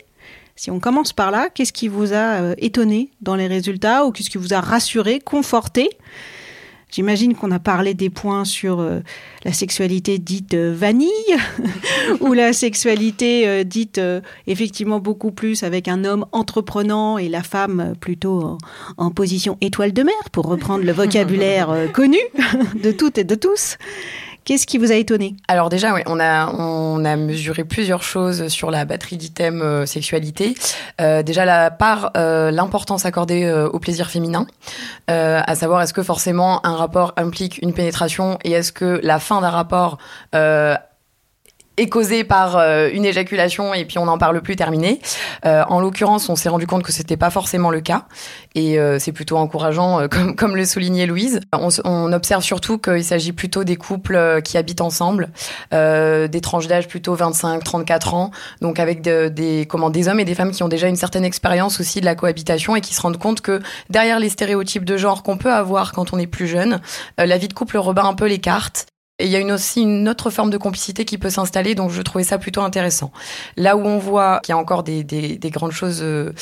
si 0.58 0.72
on 0.72 0.80
commence 0.80 1.14
par 1.14 1.30
là, 1.30 1.50
qu'est-ce 1.54 1.72
qui 1.72 1.88
vous 1.88 2.14
a 2.14 2.42
euh, 2.42 2.56
étonné 2.58 3.12
dans 3.22 3.36
les 3.36 3.46
résultats 3.46 4.06
ou 4.06 4.12
qu'est-ce 4.12 4.32
qui 4.32 4.40
vous 4.40 4.56
a 4.56 4.60
rassuré, 4.60 5.20
conforté? 5.20 5.88
J'imagine 6.90 7.36
qu'on 7.36 7.52
a 7.52 7.60
parlé 7.60 7.94
des 7.94 8.10
points 8.10 8.44
sur 8.44 8.80
euh, 8.80 9.02
la 9.44 9.54
sexualité 9.54 10.18
dite 10.18 10.56
euh, 10.56 10.74
vanille 10.76 11.12
ou 12.22 12.34
la 12.34 12.54
sexualité 12.54 13.64
dite 13.66 14.02
effectivement 14.48 15.00
beaucoup 15.00 15.32
plus 15.32 15.62
avec 15.62 15.88
un 15.88 16.04
homme 16.04 16.26
entreprenant 16.32 17.20
et 17.20 17.30
la 17.30 17.44
femme 17.44 17.94
plutôt 18.00 18.42
en, 18.42 18.58
en 18.98 19.12
position 19.12 19.58
étoile 19.62 19.94
de 19.94 20.02
mer, 20.02 20.30
pour 20.32 20.48
reprendre 20.48 20.84
le 20.84 20.92
vocabulaire 20.92 21.92
connu 21.94 22.20
de 22.84 22.92
toutes 22.92 23.20
et 23.20 23.24
de 23.24 23.36
tous. 23.36 23.78
Qu'est-ce 24.48 24.66
qui 24.66 24.78
vous 24.78 24.94
a 24.94 24.96
étonné? 24.96 25.36
Alors 25.50 25.68
déjà, 25.68 25.94
oui, 25.94 26.00
on 26.06 26.22
a 26.22 26.50
on 26.54 27.04
a 27.04 27.18
mesuré 27.18 27.66
plusieurs 27.66 28.02
choses 28.02 28.48
sur 28.48 28.72
la 28.72 28.86
batterie 28.86 29.18
d'items 29.18 29.62
euh, 29.62 29.86
sexualité. 29.86 30.56
Euh, 31.02 31.22
déjà 31.22 31.44
la 31.44 31.70
part, 31.70 32.12
euh, 32.16 32.50
l'importance 32.50 33.06
accordée 33.06 33.52
au 33.52 33.78
plaisir 33.80 34.10
féminin, 34.10 34.48
à 35.10 35.56
savoir 35.56 35.82
est-ce 35.82 35.94
que 35.94 36.02
forcément 36.02 36.66
un 36.66 36.78
rapport 36.78 37.14
implique 37.18 37.60
une 37.62 37.74
pénétration 37.74 38.40
et 38.46 38.54
est-ce 38.54 38.72
que 38.72 39.02
la 39.04 39.20
fin 39.20 39.42
d'un 39.42 39.50
rapport 39.50 39.98
est 41.78 41.88
causée 41.88 42.24
par 42.24 42.58
euh, 42.58 42.90
une 42.92 43.06
éjaculation 43.06 43.74
et 43.74 43.86
puis 43.86 44.00
on 44.00 44.06
n'en 44.06 44.18
parle 44.18 44.42
plus 44.42 44.56
terminé. 44.56 45.00
Euh, 45.46 45.64
en 45.70 45.80
l'occurrence, 45.80 46.28
on 46.28 46.36
s'est 46.36 46.50
rendu 46.50 46.68
compte 46.68 46.84
que 46.84 46.92
c'était 46.92 47.18
pas 47.18 47.30
forcément 47.30 47.70
le 47.70 47.82
cas 47.82 48.06
et 48.56 48.80
euh, 48.80 48.98
c'est 49.00 49.12
plutôt 49.12 49.38
encourageant, 49.38 50.08
comme, 50.12 50.36
comme 50.36 50.56
le 50.56 50.66
soulignait 50.66 51.06
Louise. 51.06 51.40
On, 51.54 51.70
on 51.86 52.12
observe 52.12 52.44
surtout 52.44 52.80
qu'il 52.80 53.04
s'agit 53.04 53.32
plutôt 53.32 53.64
des 53.64 53.76
couples 53.76 54.42
qui 54.44 54.58
habitent 54.58 54.82
ensemble, 54.82 55.30
des 55.72 56.42
tranches 56.42 56.68
d'âge 56.68 56.88
plutôt 56.88 57.16
25-34 57.16 58.16
ans, 58.16 58.32
donc 58.62 58.80
avec 58.80 59.02
de, 59.02 59.28
des 59.28 59.66
comment 59.70 59.90
des 59.90 60.08
hommes 60.08 60.20
et 60.20 60.26
des 60.26 60.36
femmes 60.36 60.52
qui 60.52 60.64
ont 60.64 60.68
déjà 60.68 60.88
une 60.88 60.96
certaine 60.96 61.24
expérience 61.24 61.80
aussi 61.80 62.02
de 62.02 62.06
la 62.06 62.16
cohabitation 62.16 62.76
et 62.76 62.82
qui 62.82 62.94
se 62.94 63.02
rendent 63.02 63.18
compte 63.18 63.42
que 63.42 63.62
derrière 63.90 64.20
les 64.20 64.30
stéréotypes 64.30 64.86
de 64.86 64.98
genre 64.98 65.24
qu'on 65.24 65.38
peut 65.38 65.54
avoir 65.54 65.92
quand 65.92 66.14
on 66.14 66.20
est 66.20 66.28
plus 66.28 66.48
jeune, 66.48 66.82
la 67.18 67.38
vie 67.38 67.48
de 67.48 67.54
couple 67.54 67.78
rebat 67.78 68.06
un 68.06 68.14
peu 68.14 68.26
les 68.28 68.40
cartes 68.40 68.88
et 69.20 69.26
il 69.26 69.32
y 69.32 69.36
a 69.36 69.40
une 69.40 69.52
aussi 69.52 69.82
une 69.82 70.08
autre 70.08 70.30
forme 70.30 70.52
de 70.52 70.58
complicité 70.58 71.04
qui 71.04 71.18
peut 71.18 71.32
s'installer, 71.32 71.74
donc 71.74 71.90
je 71.90 72.02
trouvais 72.04 72.24
ça 72.24 72.38
plutôt 72.38 72.62
intéressant. 72.62 73.12
Là 73.56 73.76
où 73.76 73.82
on 73.82 73.98
voit 73.98 74.40
qu'il 74.44 74.54
y 74.54 74.56
a 74.56 74.58
encore 74.60 74.84
des, 74.84 75.04
des, 75.04 75.38
des 75.38 75.50
grandes 75.50 75.72
choses, 75.72 76.02
euh, 76.04 76.34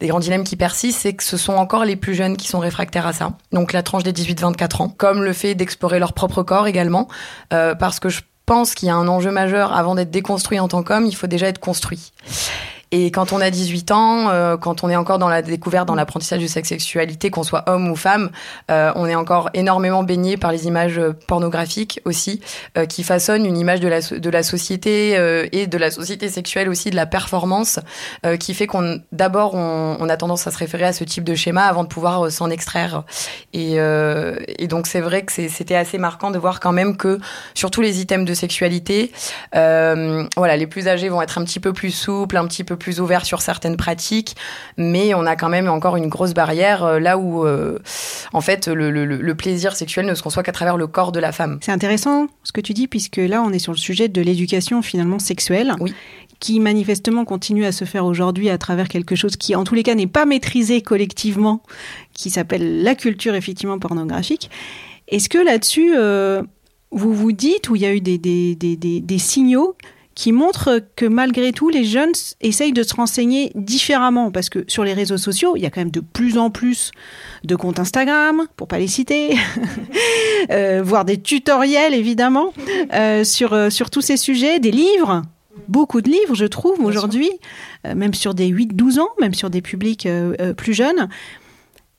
des 0.00 0.08
grands 0.08 0.20
dilemmes 0.20 0.44
qui 0.44 0.56
persistent, 0.56 1.00
c'est 1.00 1.14
que 1.14 1.24
ce 1.24 1.38
sont 1.38 1.54
encore 1.54 1.86
les 1.86 1.96
plus 1.96 2.14
jeunes 2.14 2.36
qui 2.36 2.48
sont 2.48 2.58
réfractaires 2.58 3.06
à 3.06 3.14
ça. 3.14 3.32
Donc 3.52 3.72
la 3.72 3.82
tranche 3.82 4.02
des 4.02 4.12
18-24 4.12 4.82
ans, 4.82 4.88
comme 4.90 5.22
le 5.22 5.32
fait 5.32 5.54
d'explorer 5.54 5.98
leur 5.98 6.12
propre 6.12 6.42
corps 6.42 6.66
également, 6.66 7.08
euh, 7.54 7.74
parce 7.74 7.98
que 7.98 8.10
je 8.10 8.20
pense 8.44 8.74
qu'il 8.74 8.88
y 8.88 8.90
a 8.90 8.94
un 8.96 9.08
enjeu 9.08 9.30
majeur 9.30 9.72
avant 9.72 9.94
d'être 9.94 10.10
déconstruit 10.10 10.60
en 10.60 10.68
tant 10.68 10.82
qu'homme, 10.82 11.06
il 11.06 11.14
faut 11.14 11.26
déjà 11.26 11.48
être 11.48 11.60
construit. 11.60 12.12
Et 12.90 13.10
quand 13.10 13.32
on 13.32 13.40
a 13.40 13.50
18 13.50 13.90
ans, 13.90 14.30
euh, 14.30 14.56
quand 14.56 14.82
on 14.82 14.88
est 14.88 14.96
encore 14.96 15.18
dans 15.18 15.28
la 15.28 15.42
découverte, 15.42 15.86
dans 15.86 15.94
l'apprentissage 15.94 16.40
de 16.40 16.46
sa 16.46 16.62
sexualité, 16.64 17.30
qu'on 17.30 17.42
soit 17.42 17.68
homme 17.68 17.90
ou 17.90 17.96
femme, 17.96 18.30
euh, 18.70 18.92
on 18.94 19.06
est 19.06 19.14
encore 19.14 19.50
énormément 19.52 20.02
baigné 20.02 20.36
par 20.36 20.52
les 20.52 20.66
images 20.66 21.00
pornographiques 21.26 22.00
aussi, 22.04 22.40
euh, 22.76 22.86
qui 22.86 23.02
façonnent 23.02 23.44
une 23.44 23.58
image 23.58 23.80
de 23.80 23.88
la, 23.88 24.00
de 24.00 24.30
la 24.30 24.42
société 24.42 24.88
et 25.52 25.66
de 25.66 25.78
la 25.78 25.90
société 25.90 26.28
sexuelle 26.28 26.68
aussi, 26.68 26.90
de 26.90 26.96
la 26.96 27.06
performance, 27.06 27.80
qui 28.40 28.54
fait 28.54 28.66
qu'on 28.66 29.00
d'abord 29.12 29.54
on, 29.54 29.96
on, 30.00 30.08
a 30.08 30.16
tendance 30.16 30.46
à 30.46 30.50
se 30.50 30.58
référer 30.58 30.84
à 30.84 30.92
ce 30.92 31.04
type 31.04 31.24
de 31.24 31.34
schéma 31.34 31.64
avant 31.64 31.82
de 31.82 31.88
pouvoir 31.88 32.30
s'en 32.30 32.50
extraire. 32.50 33.04
Et, 33.52 33.74
et 33.74 34.66
donc 34.66 34.86
c'est 34.86 35.00
vrai 35.00 35.22
que 35.22 35.32
c'était 35.32 35.74
assez 35.74 35.98
marquant 35.98 36.30
de 36.30 36.38
voir 36.38 36.60
quand 36.60 36.72
même 36.72 36.96
que 36.96 37.18
sur 37.54 37.70
tous 37.70 37.80
les 37.80 38.00
items 38.00 38.26
de 38.26 38.34
sexualité, 38.34 39.12
voilà, 39.52 40.56
les 40.56 40.66
plus 40.66 40.88
âgés 40.88 41.08
vont 41.08 41.22
être 41.22 41.38
un 41.38 41.44
petit 41.44 41.60
peu 41.60 41.72
plus 41.72 41.90
souples, 41.90 42.36
un 42.36 42.46
petit 42.46 42.64
peu 42.64 42.77
plus 42.78 43.00
ouvert 43.00 43.26
sur 43.26 43.42
certaines 43.42 43.76
pratiques, 43.76 44.34
mais 44.76 45.12
on 45.14 45.26
a 45.26 45.36
quand 45.36 45.48
même 45.50 45.68
encore 45.68 45.96
une 45.96 46.08
grosse 46.08 46.32
barrière 46.34 46.82
euh, 46.84 46.98
là 47.00 47.18
où, 47.18 47.44
euh, 47.46 47.78
en 48.32 48.40
fait, 48.40 48.68
le, 48.68 48.90
le- 48.90 49.04
le 49.04 49.34
plaisir 49.34 49.76
sexuel 49.76 50.06
ne 50.06 50.14
se 50.14 50.22
conçoit 50.22 50.42
qu'à 50.42 50.52
travers 50.52 50.76
le 50.78 50.86
corps 50.86 51.12
de 51.12 51.20
la 51.20 51.32
femme. 51.32 51.58
C'est 51.62 51.72
intéressant 51.72 52.28
ce 52.44 52.52
que 52.52 52.60
tu 52.60 52.72
dis, 52.72 52.86
puisque 52.88 53.16
là, 53.18 53.42
on 53.42 53.52
est 53.52 53.58
sur 53.58 53.72
le 53.72 53.78
sujet 53.78 54.08
de 54.08 54.22
l'éducation 54.22 54.80
finalement 54.80 55.18
sexuelle, 55.18 55.74
Oui. 55.80 55.92
qui 56.40 56.60
manifestement 56.60 57.24
continue 57.24 57.64
à 57.64 57.72
se 57.72 57.84
faire 57.84 58.04
aujourd'hui 58.06 58.48
à 58.48 58.58
travers 58.58 58.88
quelque 58.88 59.16
chose 59.16 59.36
qui, 59.36 59.54
en 59.56 59.64
tous 59.64 59.74
les 59.74 59.82
cas, 59.82 59.94
n'est 59.94 60.06
pas 60.06 60.24
maîtrisé 60.24 60.80
collectivement, 60.82 61.62
qui 62.14 62.30
s'appelle 62.30 62.82
la 62.82 62.94
culture 62.94 63.34
effectivement 63.34 63.78
pornographique. 63.78 64.50
Est-ce 65.08 65.28
que 65.28 65.38
là-dessus, 65.38 65.94
euh, 65.96 66.42
vous 66.90 67.12
vous 67.12 67.32
dites, 67.32 67.68
ou 67.70 67.76
il 67.76 67.82
y 67.82 67.86
a 67.86 67.92
eu 67.94 68.00
des, 68.00 68.18
des, 68.18 68.54
des, 68.54 68.76
des, 68.76 69.00
des 69.00 69.18
signaux 69.18 69.74
qui 70.18 70.32
montrent 70.32 70.82
que 70.96 71.06
malgré 71.06 71.52
tout, 71.52 71.68
les 71.68 71.84
jeunes 71.84 72.10
essayent 72.40 72.72
de 72.72 72.82
se 72.82 72.92
renseigner 72.92 73.52
différemment. 73.54 74.32
Parce 74.32 74.50
que 74.50 74.64
sur 74.66 74.82
les 74.82 74.92
réseaux 74.92 75.16
sociaux, 75.16 75.54
il 75.54 75.62
y 75.62 75.66
a 75.66 75.70
quand 75.70 75.80
même 75.80 75.92
de 75.92 76.00
plus 76.00 76.38
en 76.38 76.50
plus 76.50 76.90
de 77.44 77.54
comptes 77.54 77.78
Instagram, 77.78 78.42
pour 78.56 78.66
pas 78.66 78.80
les 78.80 78.88
citer, 78.88 79.36
euh, 80.50 80.82
voire 80.84 81.04
des 81.04 81.18
tutoriels 81.18 81.94
évidemment 81.94 82.52
euh, 82.92 83.22
sur, 83.22 83.52
euh, 83.52 83.70
sur 83.70 83.90
tous 83.90 84.00
ces 84.00 84.16
sujets, 84.16 84.58
des 84.58 84.72
livres, 84.72 85.22
beaucoup 85.68 86.00
de 86.00 86.10
livres 86.10 86.34
je 86.34 86.46
trouve 86.46 86.84
aujourd'hui, 86.84 87.30
euh, 87.86 87.94
même 87.94 88.12
sur 88.12 88.34
des 88.34 88.48
8-12 88.48 88.98
ans, 88.98 89.10
même 89.20 89.34
sur 89.34 89.50
des 89.50 89.62
publics 89.62 90.08
plus 90.56 90.74
jeunes. 90.74 91.08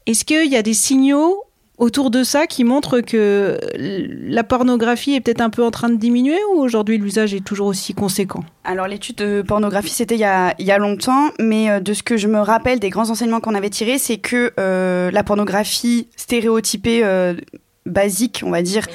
Est-ce 0.08 0.26
qu'il 0.26 0.52
y 0.52 0.58
a 0.58 0.62
des 0.62 0.74
signaux 0.74 1.42
autour 1.80 2.12
de 2.12 2.24
ça 2.24 2.46
qui 2.46 2.64
montrent 2.64 3.00
que 3.02 3.58
la 3.78 4.44
pornographie 4.44 5.16
est 5.16 5.22
peut-être 5.22 5.42
un 5.42 5.50
peu 5.50 5.64
en 5.64 5.72
train 5.72 5.90
de 5.90 5.96
diminuer 5.96 6.38
ou 6.54 6.60
aujourd'hui 6.60 6.98
l'usage 6.98 7.34
est 7.34 7.44
toujours 7.44 7.68
aussi 7.68 7.94
conséquent 7.94 8.44
Alors 8.64 8.88
l'étude 8.88 9.16
de 9.16 9.42
pornographie, 9.42 9.90
c'était 9.90 10.16
il, 10.16 10.22
y 10.22 10.26
a- 10.26 10.54
il 10.60 10.66
y 10.66 10.72
a 10.72 10.78
longtemps, 10.78 11.30
mais 11.40 11.70
euh, 11.70 11.80
de 11.80 11.94
ce 11.94 12.04
que 12.04 12.18
je 12.18 12.28
me 12.28 12.40
rappelle 12.40 12.80
des 12.80 12.90
grands 12.90 13.10
enseignements 13.10 13.40
qu'on 13.40 13.56
avait 13.56 13.70
tirés, 13.70 13.98
c'est 13.98 14.18
que 14.18 14.52
euh, 14.60 15.10
la 15.12 15.24
pornographie 15.24 16.08
stéréotypée, 16.16 17.02
euh, 17.04 17.34
basique, 17.86 18.44
on 18.46 18.52
va 18.52 18.62
dire, 18.62 18.86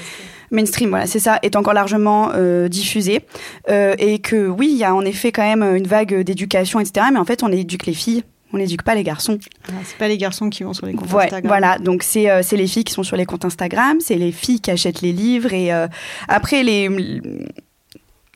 mainstream, 0.51 0.91
voilà, 0.91 1.07
c'est 1.07 1.19
ça, 1.19 1.39
est 1.43 1.57
encore 1.57 1.75
largement 1.75 2.31
euh, 2.35 2.69
diffusée. 2.69 3.23
Euh, 3.71 3.95
et 3.99 4.19
que 4.21 4.47
oui, 4.47 4.69
il 4.71 4.77
y 4.77 4.85
a 4.85 4.95
en 4.95 5.03
effet 5.05 5.33
quand 5.33 5.43
même 5.43 5.63
une 5.77 5.87
vague 5.87 6.21
d'éducation, 6.23 6.79
etc. 6.81 7.07
Mais 7.13 7.19
en 7.19 7.25
fait, 7.25 7.43
on 7.43 7.51
éduque 7.51 7.87
les 7.87 7.95
filles, 7.95 8.23
on 8.55 8.59
n'éduque 8.59 8.83
pas 8.83 8.95
les 8.95 9.03
garçons. 9.03 9.39
Ah, 9.69 9.73
C'est 9.85 9.99
pas 9.99 10.09
les 10.09 10.17
garçons 10.17 10.49
qui 10.49 10.63
vont 10.63 10.73
sur 10.73 10.87
les 10.87 10.95
comptes 10.95 11.13
Ouais, 11.13 11.25
Instagram. 11.25 11.49
voilà, 11.49 11.79
donc 11.79 12.03
c'est 12.05 12.31
euh, 12.31 12.41
c'est 12.43 12.57
les 12.57 12.67
filles 12.69 12.85
qui 12.85 12.93
sont 12.93 13.03
sur 13.03 13.17
les 13.17 13.27
comptes 13.27 13.45
Instagram, 13.45 13.99
c'est 14.01 14.15
les 14.15 14.31
filles 14.33 14.61
qui 14.61 14.71
achètent 14.71 15.01
les 15.03 15.13
livres 15.13 15.53
et 15.53 15.73
euh, 15.73 15.89
après 16.29 16.63
les 16.63 16.89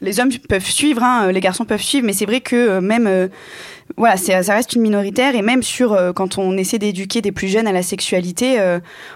les 0.01 0.21
hommes 0.21 0.31
peuvent 0.49 0.65
suivre, 0.65 1.03
hein, 1.03 1.33
les 1.33 1.41
garçons 1.41 1.65
peuvent 1.65 1.83
suivre, 1.83 2.07
mais 2.07 2.13
c'est 2.13 2.27
vrai 2.27 2.41
que 2.41 2.57
euh, 2.57 2.81
même 2.81 3.07
euh, 3.07 3.29
voilà, 3.97 4.17
ça 4.17 4.55
reste 4.55 4.75
une 4.75 4.83
minoritaire 4.83 5.35
et 5.35 5.43
même 5.43 5.63
sur 5.63 5.93
euh, 5.93 6.13
quand 6.13 6.39
on 6.39 6.57
essaie 6.57 6.79
d'éduquer 6.79 7.23
des 7.23 7.33
plus 7.33 7.49
jeunes 7.49 7.67
à 7.67 7.73
la 7.73 7.83
sexualité, 7.83 8.59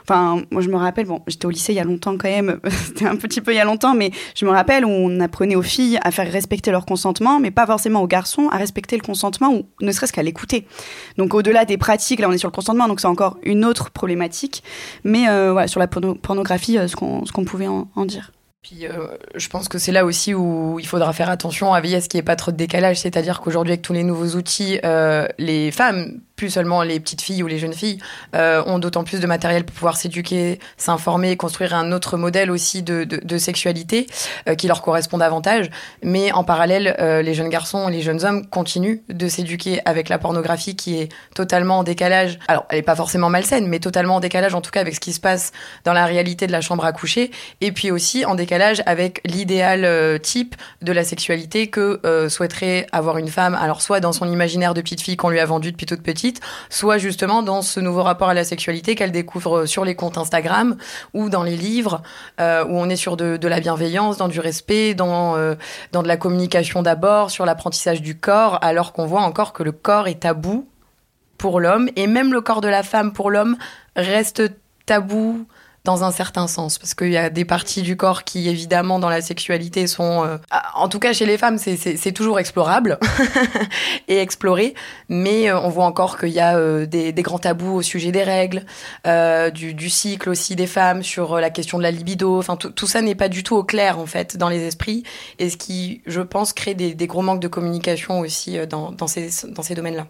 enfin 0.02 0.42
moi 0.50 0.62
je 0.62 0.68
me 0.68 0.76
rappelle, 0.76 1.06
bon 1.06 1.20
j'étais 1.26 1.46
au 1.46 1.50
lycée 1.50 1.72
il 1.72 1.76
y 1.76 1.80
a 1.80 1.84
longtemps 1.84 2.16
quand 2.16 2.28
même, 2.28 2.58
c'était 2.86 3.06
un 3.06 3.16
petit 3.16 3.40
peu 3.40 3.52
il 3.52 3.56
y 3.56 3.60
a 3.60 3.64
longtemps, 3.64 3.94
mais 3.94 4.10
je 4.34 4.44
me 4.44 4.50
rappelle 4.50 4.84
où 4.84 4.88
on 4.88 5.20
apprenait 5.20 5.56
aux 5.56 5.62
filles 5.62 5.98
à 6.02 6.10
faire 6.10 6.30
respecter 6.30 6.70
leur 6.70 6.86
consentement, 6.86 7.38
mais 7.38 7.50
pas 7.50 7.66
forcément 7.66 8.00
aux 8.02 8.06
garçons 8.06 8.48
à 8.50 8.56
respecter 8.56 8.96
le 8.96 9.02
consentement 9.02 9.52
ou 9.54 9.66
ne 9.80 9.92
serait-ce 9.92 10.12
qu'à 10.12 10.22
l'écouter. 10.22 10.66
Donc 11.18 11.34
au-delà 11.34 11.64
des 11.64 11.76
pratiques, 11.76 12.20
là 12.20 12.28
on 12.28 12.32
est 12.32 12.38
sur 12.38 12.48
le 12.48 12.54
consentement, 12.54 12.88
donc 12.88 13.00
c'est 13.00 13.06
encore 13.06 13.38
une 13.42 13.64
autre 13.64 13.90
problématique. 13.90 14.62
Mais 15.04 15.26
voilà, 15.26 15.68
sur 15.68 15.80
la 15.80 15.86
porno- 15.86 16.14
pornographie, 16.14 16.78
ce 16.86 16.96
qu'on 16.96 17.44
pouvait 17.44 17.68
en 17.68 18.04
dire. 18.06 18.32
Puis 18.62 18.86
euh, 18.86 19.08
je 19.34 19.48
pense 19.48 19.68
que 19.68 19.78
c'est 19.78 19.90
là 19.90 20.04
aussi 20.04 20.34
où 20.34 20.78
il 20.78 20.86
faudra 20.86 21.12
faire 21.12 21.28
attention 21.28 21.74
à 21.74 21.80
veiller 21.80 21.96
à 21.96 22.00
ce 22.00 22.08
qu'il 22.08 22.18
n'y 22.18 22.20
ait 22.20 22.24
pas 22.24 22.36
trop 22.36 22.52
de 22.52 22.56
décalage. 22.56 23.00
C'est-à-dire 23.00 23.40
qu'aujourd'hui, 23.40 23.72
avec 23.72 23.82
tous 23.82 23.92
les 23.92 24.04
nouveaux 24.04 24.36
outils, 24.36 24.78
euh, 24.84 25.26
les 25.38 25.72
femmes, 25.72 26.20
plus 26.36 26.50
seulement 26.50 26.82
les 26.82 26.98
petites 27.00 27.20
filles 27.20 27.42
ou 27.42 27.46
les 27.46 27.58
jeunes 27.58 27.72
filles, 27.72 27.98
euh, 28.34 28.62
ont 28.66 28.78
d'autant 28.78 29.04
plus 29.04 29.20
de 29.20 29.26
matériel 29.26 29.64
pour 29.64 29.74
pouvoir 29.74 29.96
s'éduquer, 29.96 30.58
s'informer, 30.76 31.36
construire 31.36 31.74
un 31.74 31.92
autre 31.92 32.16
modèle 32.16 32.50
aussi 32.50 32.82
de, 32.82 33.04
de, 33.04 33.38
sexualité 33.38 34.06
euh, 34.48 34.54
qui 34.54 34.66
leur 34.66 34.82
correspond 34.82 35.18
davantage. 35.18 35.70
Mais 36.02 36.32
en 36.32 36.44
parallèle, 36.44 36.96
euh, 36.98 37.22
les 37.22 37.34
jeunes 37.34 37.48
garçons 37.48 37.88
et 37.88 37.92
les 37.92 38.02
jeunes 38.02 38.24
hommes 38.24 38.46
continuent 38.46 39.00
de 39.08 39.28
s'éduquer 39.28 39.80
avec 39.84 40.08
la 40.08 40.18
pornographie 40.18 40.76
qui 40.76 40.98
est 40.98 41.12
totalement 41.34 41.78
en 41.78 41.82
décalage. 41.82 42.38
Alors, 42.48 42.66
elle 42.70 42.78
n'est 42.78 42.82
pas 42.82 42.96
forcément 42.96 43.30
malsaine, 43.30 43.66
mais 43.66 43.78
totalement 43.78 44.16
en 44.16 44.20
décalage 44.20 44.54
en 44.54 44.60
tout 44.60 44.70
cas 44.70 44.80
avec 44.80 44.94
ce 44.94 45.00
qui 45.00 45.12
se 45.12 45.20
passe 45.20 45.52
dans 45.84 45.92
la 45.92 46.06
réalité 46.06 46.46
de 46.46 46.52
la 46.52 46.60
chambre 46.60 46.84
à 46.84 46.92
coucher. 46.92 47.30
Et 47.60 47.72
puis 47.72 47.90
aussi 47.90 48.24
en 48.24 48.34
décalage 48.34 48.82
avec 48.86 49.20
l'idéal 49.24 50.20
type 50.20 50.56
de 50.82 50.92
la 50.92 51.04
sexualité 51.04 51.68
que 51.68 52.00
souhaiterait 52.28 52.86
avoir 52.92 53.18
une 53.18 53.28
femme. 53.28 53.54
Alors 53.54 53.82
soit 53.82 54.00
dans 54.00 54.12
son 54.12 54.30
imaginaire 54.30 54.74
de 54.74 54.80
petite 54.80 55.00
fille 55.00 55.16
qu'on 55.16 55.30
lui 55.30 55.40
a 55.40 55.46
vendu 55.46 55.72
depuis 55.72 55.86
toute 55.86 56.02
petite, 56.02 56.21
soit 56.70 56.98
justement 56.98 57.42
dans 57.42 57.62
ce 57.62 57.80
nouveau 57.80 58.02
rapport 58.02 58.28
à 58.28 58.34
la 58.34 58.44
sexualité 58.44 58.94
qu'elle 58.94 59.12
découvre 59.12 59.66
sur 59.66 59.84
les 59.84 59.94
comptes 59.94 60.18
Instagram 60.18 60.76
ou 61.14 61.28
dans 61.28 61.42
les 61.42 61.56
livres, 61.56 62.02
euh, 62.40 62.64
où 62.64 62.78
on 62.78 62.88
est 62.88 62.96
sur 62.96 63.16
de, 63.16 63.46
la 63.46 63.60
bienveillance, 63.60 64.16
dans 64.16 64.28
du 64.28 64.40
respect, 64.40 64.94
dans, 64.94 65.36
euh, 65.36 65.54
dans 65.92 66.02
de 66.02 66.08
la 66.08 66.16
communication 66.16 66.82
d'abord, 66.82 67.30
sur 67.30 67.44
l'apprentissage 67.44 68.02
du 68.02 68.18
corps, 68.18 68.58
alors 68.62 68.92
qu'on 68.92 69.06
voit 69.06 69.22
encore 69.22 69.52
que 69.52 69.62
le 69.62 69.72
corps 69.72 70.08
est 70.08 70.20
tabou 70.20 70.68
pour 71.38 71.60
l'homme, 71.60 71.88
et 71.96 72.06
même 72.06 72.32
le 72.32 72.40
corps 72.40 72.60
de 72.60 72.68
la 72.68 72.82
femme 72.82 73.12
pour 73.12 73.30
l'homme 73.30 73.56
reste 73.96 74.42
tabou 74.86 75.46
dans 75.84 76.04
un 76.04 76.12
certain 76.12 76.46
sens, 76.46 76.78
parce 76.78 76.94
qu'il 76.94 77.10
y 77.10 77.16
a 77.16 77.28
des 77.28 77.44
parties 77.44 77.82
du 77.82 77.96
corps 77.96 78.22
qui, 78.22 78.48
évidemment, 78.48 79.00
dans 79.00 79.08
la 79.08 79.20
sexualité 79.20 79.88
sont... 79.88 80.24
euh, 80.24 80.36
en 80.74 80.88
tout 80.88 81.00
cas, 81.00 81.12
chez 81.12 81.26
les 81.26 81.36
femmes, 81.38 81.58
c'est- 81.58 82.12
toujours 82.12 82.38
explorable 82.38 82.98
et 84.08 84.18
exploré, 84.18 84.74
mais 85.08 85.50
euh, 85.50 85.58
on 85.58 85.70
voit 85.70 85.86
encore 85.86 86.18
qu'il 86.18 86.28
y 86.28 86.40
a 86.40 86.56
euh, 86.56 86.86
des, 86.86 87.12
grands 87.14 87.38
tabous 87.38 87.76
au 87.76 87.82
sujet 87.82 88.12
des 88.12 88.22
règles, 88.22 88.64
du, 89.54 89.90
cycle 89.90 90.30
aussi 90.30 90.54
des 90.54 90.66
femmes, 90.66 91.02
sur 91.02 91.40
la 91.40 91.50
question 91.50 91.78
de 91.78 91.82
la 91.82 91.90
libido, 91.90 92.38
enfin, 92.38 92.56
tout, 92.56 92.86
ça 92.86 93.02
n'est 93.02 93.14
pas 93.14 93.28
du 93.28 93.42
tout 93.42 93.56
au 93.56 93.64
clair, 93.64 93.98
en 93.98 94.06
fait, 94.06 94.36
dans 94.36 94.48
les 94.48 94.60
esprits, 94.60 95.02
et 95.38 95.50
ce 95.50 95.56
qui, 95.56 96.02
je 96.06 96.20
pense, 96.20 96.52
crée 96.52 96.74
des, 96.74 97.06
gros 97.06 97.22
manques 97.22 97.40
de 97.40 97.48
communication 97.48 98.20
aussi 98.20 98.58
dans 98.68 99.06
ces, 99.06 99.30
dans 99.48 99.62
ces 99.62 99.74
domaines-là. 99.74 100.06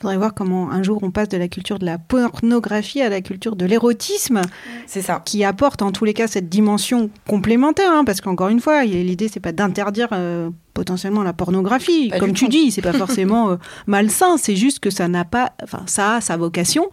Faudrait 0.00 0.16
voir 0.16 0.32
comment 0.34 0.70
un 0.70 0.82
jour 0.82 0.98
on 1.02 1.10
passe 1.10 1.28
de 1.28 1.36
la 1.36 1.48
culture 1.48 1.78
de 1.78 1.84
la 1.84 1.98
pornographie 1.98 3.02
à 3.02 3.08
la 3.10 3.20
culture 3.20 3.54
de 3.56 3.66
l'érotisme, 3.66 4.40
C'est 4.86 5.02
ça. 5.02 5.20
qui 5.24 5.44
apporte 5.44 5.82
en 5.82 5.92
tous 5.92 6.04
les 6.06 6.14
cas 6.14 6.26
cette 6.26 6.48
dimension 6.48 7.10
complémentaire, 7.28 7.92
hein, 7.92 8.04
parce 8.04 8.20
qu'encore 8.20 8.48
une 8.48 8.60
fois, 8.60 8.84
l'idée 8.84 9.28
c'est 9.28 9.40
pas 9.40 9.52
d'interdire 9.52 10.08
euh, 10.12 10.48
potentiellement 10.72 11.22
la 11.22 11.32
pornographie, 11.34 12.08
Pas 12.08 12.18
comme 12.18 12.32
tu 12.32 12.46
tout. 12.46 12.50
dis, 12.50 12.70
c'est 12.70 12.80
pas 12.80 12.92
forcément 13.04 13.50
euh, 13.50 13.56
malsain, 13.86 14.36
c'est 14.38 14.56
juste 14.56 14.78
que 14.78 14.88
ça 14.90 15.06
n'a 15.08 15.24
pas, 15.26 15.52
enfin 15.62 15.82
ça 15.86 16.14
a 16.16 16.20
sa 16.22 16.36
vocation, 16.38 16.88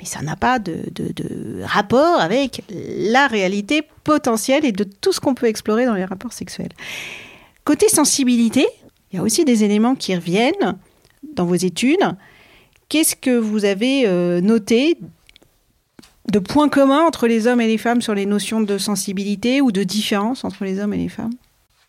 mais 0.00 0.04
ça 0.04 0.20
n'a 0.22 0.34
pas 0.34 0.58
de, 0.58 0.78
de- 0.94 1.12
de 1.12 1.62
rapport 1.62 2.20
avec 2.20 2.64
la 2.70 3.28
réalité 3.28 3.82
potentielle 4.02 4.64
et 4.64 4.72
de 4.72 4.82
tout 4.84 5.12
ce 5.12 5.20
qu'on 5.20 5.34
peut 5.34 5.46
explorer 5.46 5.86
dans 5.86 5.94
les 5.94 6.04
rapports 6.04 6.32
sexuels. 6.32 6.72
Côté 7.64 7.88
sensibilité, 7.88 8.66
il 9.12 9.16
y 9.16 9.18
a 9.20 9.22
aussi 9.22 9.44
des 9.44 9.62
éléments 9.62 9.94
qui 9.94 10.14
reviennent 10.14 10.76
dans 11.34 11.44
vos 11.44 11.54
études. 11.54 12.16
Qu'est-ce 12.88 13.16
que 13.16 13.36
vous 13.36 13.64
avez 13.64 14.06
euh, 14.06 14.40
noté 14.40 14.96
de 16.30 16.38
points 16.38 16.68
communs 16.68 17.04
entre 17.04 17.26
les 17.26 17.46
hommes 17.46 17.60
et 17.60 17.66
les 17.66 17.78
femmes 17.78 18.00
sur 18.00 18.14
les 18.14 18.26
notions 18.26 18.60
de 18.60 18.78
sensibilité 18.78 19.60
ou 19.60 19.72
de 19.72 19.82
différence 19.82 20.44
entre 20.44 20.64
les 20.64 20.80
hommes 20.80 20.94
et 20.94 20.98
les 20.98 21.08
femmes? 21.08 21.32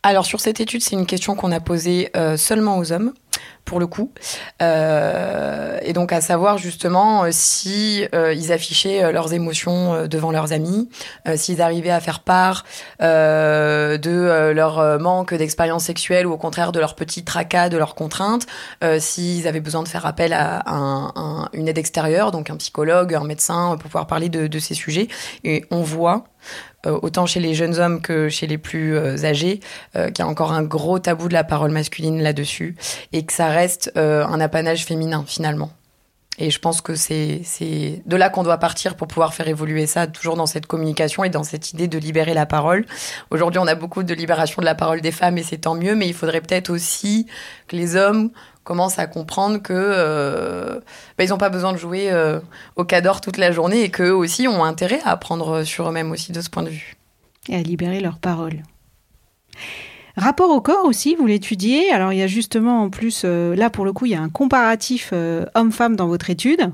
Alors 0.04 0.26
sur 0.26 0.40
cette 0.40 0.60
étude, 0.60 0.82
c'est 0.82 0.96
une 0.96 1.06
question 1.06 1.36
qu'on 1.36 1.52
a 1.52 1.60
posée 1.60 2.10
euh, 2.16 2.38
seulement 2.38 2.78
aux 2.78 2.92
hommes, 2.92 3.14
pour 3.70 3.80
le 3.80 3.88
coup, 3.88 4.12
Euh, 4.62 5.78
et 5.82 5.94
donc 5.94 6.12
à 6.12 6.22
savoir 6.22 6.58
justement 6.58 7.24
euh, 7.24 7.30
si 7.32 8.06
euh, 8.16 8.34
ils 8.34 8.52
affichaient 8.52 9.12
leurs 9.12 9.32
émotions 9.34 10.08
devant 10.08 10.32
leurs 10.32 10.52
amis, 10.60 10.90
s'ils 11.36 11.62
arrivaient 11.62 11.90
à 12.00 12.00
faire 12.00 12.22
part 12.22 12.66
de 13.00 14.52
leur 14.52 15.00
manque 15.00 15.34
d'expérience 15.34 15.86
sexuelle 15.86 16.26
ou 16.28 16.32
au 16.34 16.38
contraire 16.38 16.72
de 16.72 16.80
leur 16.80 16.96
petit 16.96 17.24
tracas, 17.24 17.70
de 17.70 17.78
leurs 17.78 17.96
contraintes, 17.96 18.46
s'ils 19.00 19.48
avaient 19.48 19.66
besoin 19.70 19.84
de 19.84 19.88
faire 19.88 20.06
appel 20.06 20.34
à 20.34 20.64
un- 20.66 21.12
un- 21.16 21.50
une 21.54 21.68
aide 21.68 21.78
extérieure, 21.78 22.32
donc 22.32 22.50
un 22.50 22.58
psychologue, 22.58 23.14
un 23.14 23.24
médecin, 23.34 23.78
pour 23.80 23.90
pouvoir 23.90 24.08
parler 24.08 24.30
de, 24.30 24.48
de 24.48 24.60
ces 24.60 24.74
sujets. 24.74 25.08
Et 25.44 25.66
on 25.72 25.82
voit 25.82 26.24
autant 26.86 27.26
chez 27.26 27.42
les 27.42 27.54
jeunes 27.54 27.78
hommes 27.78 28.00
que 28.02 28.30
chez 28.30 28.48
les 28.48 28.58
plus 28.58 28.98
âgés, 29.26 29.60
qu'il 29.94 30.20
y 30.20 30.22
a 30.22 30.28
encore 30.28 30.54
un 30.54 30.64
gros 30.64 30.98
tabou 30.98 31.28
de 31.28 31.34
la 31.34 31.44
parole 31.44 31.72
masculine 31.72 32.22
là-dessus, 32.24 32.78
et 33.12 33.26
que 33.26 33.34
ça 33.34 33.48
euh, 33.98 34.26
un 34.26 34.40
apanage 34.40 34.86
féminin 34.86 35.24
finalement. 35.26 35.72
Et 36.42 36.52
je 36.52 36.60
pense 36.60 36.80
que 36.80 36.96
c'est 36.96 37.44
de 38.06 38.16
là 38.16 38.30
qu'on 38.30 38.44
doit 38.44 38.58
partir 38.58 38.96
pour 38.96 39.10
pouvoir 39.10 39.34
faire 39.34 39.50
évoluer 39.50 39.88
ça, 39.88 40.08
toujours 40.08 40.38
dans 40.38 40.46
cette 40.46 40.68
communication 40.68 41.26
et 41.26 41.30
dans 41.30 41.44
cette 41.44 41.74
idée 41.74 41.90
de 41.90 41.98
libérer 41.98 42.34
la 42.34 42.46
parole. 42.46 42.86
Aujourd'hui, 43.30 43.60
on 43.60 43.68
a 43.68 43.76
beaucoup 43.76 44.04
de 44.04 44.14
libération 44.14 44.62
de 44.62 44.66
la 44.66 44.74
parole 44.74 45.02
des 45.02 45.12
femmes 45.12 45.38
et 45.38 45.44
c'est 45.44 45.58
tant 45.58 45.76
mieux, 45.76 45.96
mais 45.96 46.08
il 46.08 46.14
faudrait 46.14 46.40
peut-être 46.40 46.70
aussi 46.70 47.28
que 47.68 47.76
les 47.76 47.98
hommes 47.98 48.32
commencent 48.64 49.00
à 49.00 49.08
comprendre 49.08 49.58
que 49.58 49.74
euh, 49.74 50.80
bah, 51.18 51.26
n'ont 51.26 51.38
pas 51.38 51.50
besoin 51.50 51.74
de 51.74 51.78
jouer 51.78 52.10
euh, 52.10 52.40
au 52.78 52.86
cador 52.86 53.20
toute 53.20 53.36
la 53.36 53.52
journée 53.52 53.82
et 53.82 53.90
qu'eux 53.90 54.14
aussi 54.14 54.48
ont 54.48 54.64
intérêt 54.64 55.02
à 55.04 55.10
apprendre 55.10 55.64
sur 55.64 55.90
eux-mêmes 55.90 56.12
aussi 56.12 56.32
de 56.32 56.40
ce 56.40 56.50
point 56.50 56.64
de 56.64 56.70
vue. 56.70 56.96
et 57.50 57.56
à 57.58 57.62
libérer 57.62 58.00
leurs 58.00 58.20
paroles. 58.20 58.64
Rapport 60.20 60.50
au 60.50 60.60
corps 60.60 60.84
aussi, 60.84 61.16
vous 61.16 61.28
l'étudiez. 61.28 61.92
Alors 61.92 62.12
il 62.12 62.20
y 62.20 62.22
a 62.22 62.28
justement 62.28 62.84
en 62.84 62.90
plus, 62.90 63.22
euh, 63.24 63.56
là 63.56 63.70
pour 63.70 63.86
le 63.86 63.94
coup, 63.94 64.06
il 64.06 64.12
y 64.12 64.16
a 64.16 64.22
un 64.22 64.28
comparatif 64.28 65.12
euh, 65.14 65.46
homme-femme 65.56 65.96
dans 65.96 66.08
votre 66.08 66.30
étude. 66.30 66.74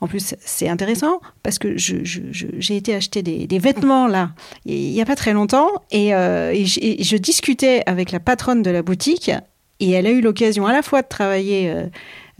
En 0.00 0.08
plus, 0.08 0.34
c'est 0.40 0.68
intéressant 0.68 1.20
parce 1.42 1.58
que 1.58 1.76
j'ai 1.76 2.76
été 2.76 2.94
acheter 2.94 3.22
des, 3.22 3.58
vêtements 3.58 4.08
là, 4.08 4.30
il 4.64 4.92
n'y 4.92 5.02
a 5.02 5.04
pas 5.04 5.14
très 5.14 5.32
longtemps, 5.32 5.68
et, 5.92 6.12
euh, 6.12 6.50
et, 6.52 6.64
je, 6.64 7.16
discutais 7.16 7.84
avec 7.86 8.10
la 8.10 8.18
patronne 8.18 8.62
de 8.62 8.70
la 8.70 8.82
boutique, 8.82 9.30
et 9.78 9.90
elle 9.92 10.06
a 10.08 10.10
eu 10.10 10.20
l'occasion 10.20 10.66
à 10.66 10.72
la 10.72 10.82
fois 10.82 11.02
de 11.02 11.06
travailler 11.06 11.72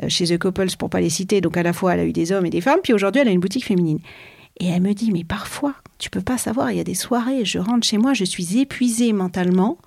chez 0.09 0.27
The 0.27 0.39
Couples, 0.39 0.75
pour 0.77 0.91
pas 0.91 1.01
les 1.01 1.09
citer, 1.11 1.41
donc 1.41 1.57
à 1.57 1.63
la 1.63 1.73
fois 1.73 1.95
elle 1.95 2.01
a 2.01 2.05
eu 2.05 2.13
des 2.13 2.33
hommes 2.33 2.47
et 2.47 2.51
des 2.51 2.61
femmes, 2.61 2.81
puis 2.83 2.95
aujourd'hui 2.95 3.21
elle 3.21 3.29
a 3.29 3.33
une 3.33 3.39
boutique 3.39 3.65
féminine. 3.65 4.01
Et 4.61 4.67
elle 4.69 4.83
me 4.83 4.93
dit, 4.93 5.11
mais 5.13 5.25
parfois, 5.25 5.75
tu 5.99 6.11
peux 6.11 6.21
pas 6.21 6.39
savoir, 6.39 6.71
il 6.71 6.77
y 6.77 6.81
a 6.81 6.85
des 6.85 6.95
soirées, 6.95 7.45
je 7.45 7.59
rentre 7.59 7.87
chez 7.87 7.99
moi, 7.99 8.15
je 8.15 8.25
suis 8.25 8.59
épuisée 8.59 9.13
mentalement, 9.13 9.79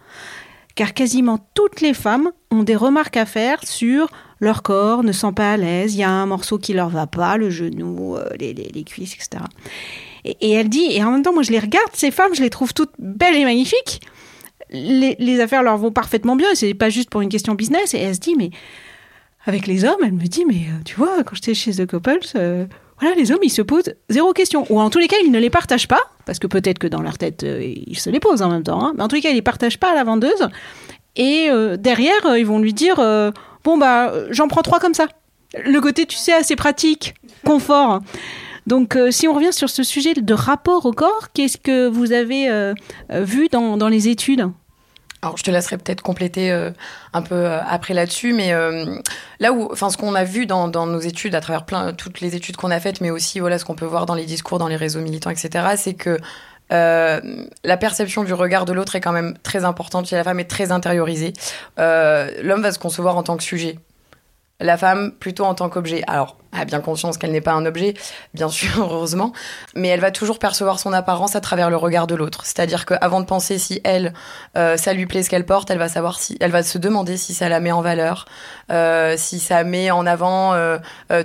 car 0.75 0.93
quasiment 0.93 1.47
toutes 1.54 1.82
les 1.82 1.93
femmes 1.93 2.32
ont 2.51 2.63
des 2.63 2.75
remarques 2.75 3.17
à 3.17 3.25
faire 3.25 3.65
sur 3.65 4.10
leur 4.39 4.63
corps 4.63 5.04
ne 5.04 5.12
sent 5.12 5.32
pas 5.36 5.54
à 5.54 5.58
l'aise, 5.58 5.95
il 5.95 5.99
y 5.99 6.04
a 6.04 6.10
un 6.10 6.25
morceau 6.25 6.58
qui 6.58 6.73
leur 6.73 6.89
va 6.89 7.08
pas, 7.08 7.38
le 7.38 7.49
genou, 7.49 8.17
euh, 8.17 8.30
les, 8.39 8.54
les, 8.54 8.84
cuisses, 8.84 9.13
etc. 9.13 9.43
Et, 10.25 10.51
elle 10.51 10.69
dit, 10.69 10.88
et 10.89 11.04
en 11.04 11.12
même 11.12 11.21
temps, 11.21 11.34
moi 11.34 11.43
je 11.43 11.51
les 11.51 11.60
regarde, 11.60 11.89
ces 11.93 12.12
femmes, 12.12 12.34
je 12.36 12.41
les 12.41 12.49
trouve 12.49 12.73
toutes 12.73 12.91
belles 12.99 13.36
et 13.36 13.45
magnifiques. 13.45 14.01
Les, 14.71 15.39
affaires 15.39 15.63
leur 15.63 15.78
vont 15.78 15.91
parfaitement 15.91 16.36
bien, 16.36 16.49
c'est 16.54 16.73
pas 16.73 16.89
juste 16.89 17.10
pour 17.10 17.21
une 17.21 17.30
question 17.30 17.54
business. 17.56 17.93
Et 17.93 17.99
elle 17.99 18.15
se 18.15 18.19
dit, 18.19 18.36
mais 18.36 18.49
avec 19.45 19.67
les 19.67 19.86
hommes, 19.86 20.01
elle 20.04 20.13
me 20.13 20.25
dit, 20.25 20.43
mais 20.45 20.67
euh, 20.69 20.84
tu 20.84 20.95
vois, 20.95 21.23
quand 21.23 21.36
j'étais 21.36 21.54
chez 21.54 21.71
The 21.73 21.86
Couples, 21.86 22.19
euh, 22.36 22.65
voilà, 22.99 23.15
les 23.15 23.31
hommes, 23.31 23.39
ils 23.43 23.49
se 23.49 23.62
posent 23.62 23.93
zéro 24.10 24.31
question. 24.34 24.65
Ou 24.69 24.79
en 24.79 24.89
tous 24.89 24.99
les 24.99 25.08
cas, 25.08 25.17
ils 25.23 25.31
ne 25.31 25.39
les 25.39 25.49
partagent 25.49 25.88
pas, 25.88 26.01
parce 26.25 26.39
que 26.39 26.47
peut-être 26.47 26.79
que 26.79 26.88
dans 26.88 27.01
leur 27.01 27.17
tête, 27.17 27.43
euh, 27.43 27.62
ils 27.62 27.99
se 27.99 28.10
les 28.10 28.19
posent 28.19 28.41
en 28.41 28.49
même 28.49 28.63
temps. 28.63 28.84
Hein, 28.84 28.93
mais 28.95 29.03
en 29.03 29.08
tous 29.08 29.15
les 29.15 29.21
cas, 29.21 29.29
ils 29.29 29.36
les 29.36 29.41
partagent 29.41 29.79
pas 29.79 29.91
à 29.91 29.95
la 29.95 30.03
vendeuse. 30.03 30.47
Et 31.15 31.47
euh, 31.49 31.77
derrière, 31.77 32.25
euh, 32.25 32.39
ils 32.39 32.45
vont 32.45 32.60
lui 32.60 32.73
dire 32.73 32.95
Bon, 33.63 33.77
bah, 33.77 34.13
j'en 34.29 34.47
prends 34.47 34.62
trois 34.62 34.79
comme 34.79 34.93
ça. 34.93 35.08
Le 35.63 35.79
côté, 35.79 36.05
tu 36.05 36.17
sais, 36.17 36.34
assez 36.34 36.55
pratique, 36.55 37.15
confort. 37.45 38.01
Donc, 38.67 38.97
si 39.12 39.27
on 39.27 39.34
revient 39.34 39.53
sur 39.53 39.69
ce 39.69 39.84
sujet 39.84 40.13
de 40.13 40.34
rapport 40.34 40.86
au 40.86 40.91
corps, 40.91 41.29
qu'est-ce 41.34 41.58
que 41.58 41.88
vous 41.88 42.12
avez 42.12 42.73
vu 43.10 43.47
dans 43.49 43.88
les 43.88 44.08
études? 44.08 44.49
Alors, 45.25 45.38
je 45.38 45.43
te 45.43 45.49
laisserai 45.49 45.79
peut-être 45.79 46.03
compléter 46.03 46.51
euh, 46.51 46.69
un 47.13 47.23
peu 47.23 47.33
euh, 47.33 47.59
après 47.67 47.95
là-dessus, 47.95 48.31
mais 48.31 48.53
euh, 48.53 48.95
là 49.39 49.53
où, 49.53 49.67
enfin, 49.71 49.89
ce 49.89 49.97
qu'on 49.97 50.13
a 50.13 50.23
vu 50.23 50.45
dans, 50.45 50.67
nos 50.67 50.99
études, 50.99 51.33
à 51.33 51.41
travers 51.41 51.65
plein, 51.65 51.93
toutes 51.93 52.21
les 52.21 52.35
études 52.35 52.57
qu'on 52.57 52.69
a 52.69 52.79
faites, 52.79 53.01
mais 53.01 53.09
aussi, 53.09 53.39
voilà, 53.39 53.57
ce 53.57 53.65
qu'on 53.65 53.73
peut 53.73 53.88
voir 53.88 54.05
dans 54.05 54.13
les 54.13 54.25
discours, 54.25 54.59
dans 54.59 54.67
les 54.67 54.75
réseaux 54.75 54.99
militants, 54.99 55.31
etc., 55.31 55.65
c'est 55.77 55.95
que 55.95 56.19
la 56.69 57.77
perception 57.77 58.23
du 58.23 58.33
regard 58.33 58.65
de 58.65 58.73
l'autre 58.73 58.95
est 58.95 59.01
quand 59.01 59.11
même 59.11 59.35
très 59.41 59.65
importante 59.65 60.05
chez 60.05 60.15
la 60.15 60.23
femme 60.23 60.39
et 60.39 60.47
très 60.47 60.71
intériorisée. 60.71 61.33
L'homme 61.77 62.61
va 62.61 62.71
se 62.71 62.79
concevoir 62.79 63.17
en 63.17 63.23
tant 63.23 63.35
que 63.35 63.43
sujet. 63.43 63.79
La 64.59 64.77
femme 64.77 65.11
plutôt 65.11 65.45
en 65.45 65.55
tant 65.55 65.69
qu'objet. 65.69 66.03
Alors, 66.07 66.38
a 66.56 66.65
bien 66.65 66.80
conscience 66.80 67.18
qu'elle 67.18 67.32
n'est 67.32 67.41
pas 67.41 67.54
un 67.54 67.65
objet, 67.65 67.94
bien 68.34 68.50
sûr, 68.50 68.70
heureusement, 68.91 69.34
mais 69.76 69.89
elle 69.89 70.00
va 70.00 70.12
toujours 70.12 70.39
percevoir 70.39 70.80
son 70.80 70.94
apparence 70.94 71.36
à 71.36 71.41
travers 71.41 71.70
le 71.70 71.78
regard 71.78 72.08
de 72.08 72.15
l'autre. 72.15 72.46
C'est-à-dire 72.46 72.86
qu'avant 72.86 73.20
de 73.20 73.26
penser 73.26 73.58
si 73.58 73.82
elle, 73.84 74.13
euh, 74.58 74.78
ça 74.78 74.94
lui 74.94 75.06
plaît 75.06 75.24
ce 75.24 75.30
qu'elle 75.30 75.46
porte, 75.46 75.70
elle 75.70 75.78
va 75.78 75.89
savoir 75.89 76.20
si, 76.20 76.38
elle 76.39 76.52
va 76.52 76.63
se 76.63 76.78
demander 76.78 77.18
si 77.18 77.34
ça 77.34 77.50
la 77.50 77.60
met 77.60 77.72
en 77.72 77.82
valeur, 77.82 78.26
euh, 78.72 79.15
si 79.18 79.39
ça 79.39 79.63
met 79.63 79.91
en 79.91 80.06
avant 80.06 80.54
euh, 80.54 80.78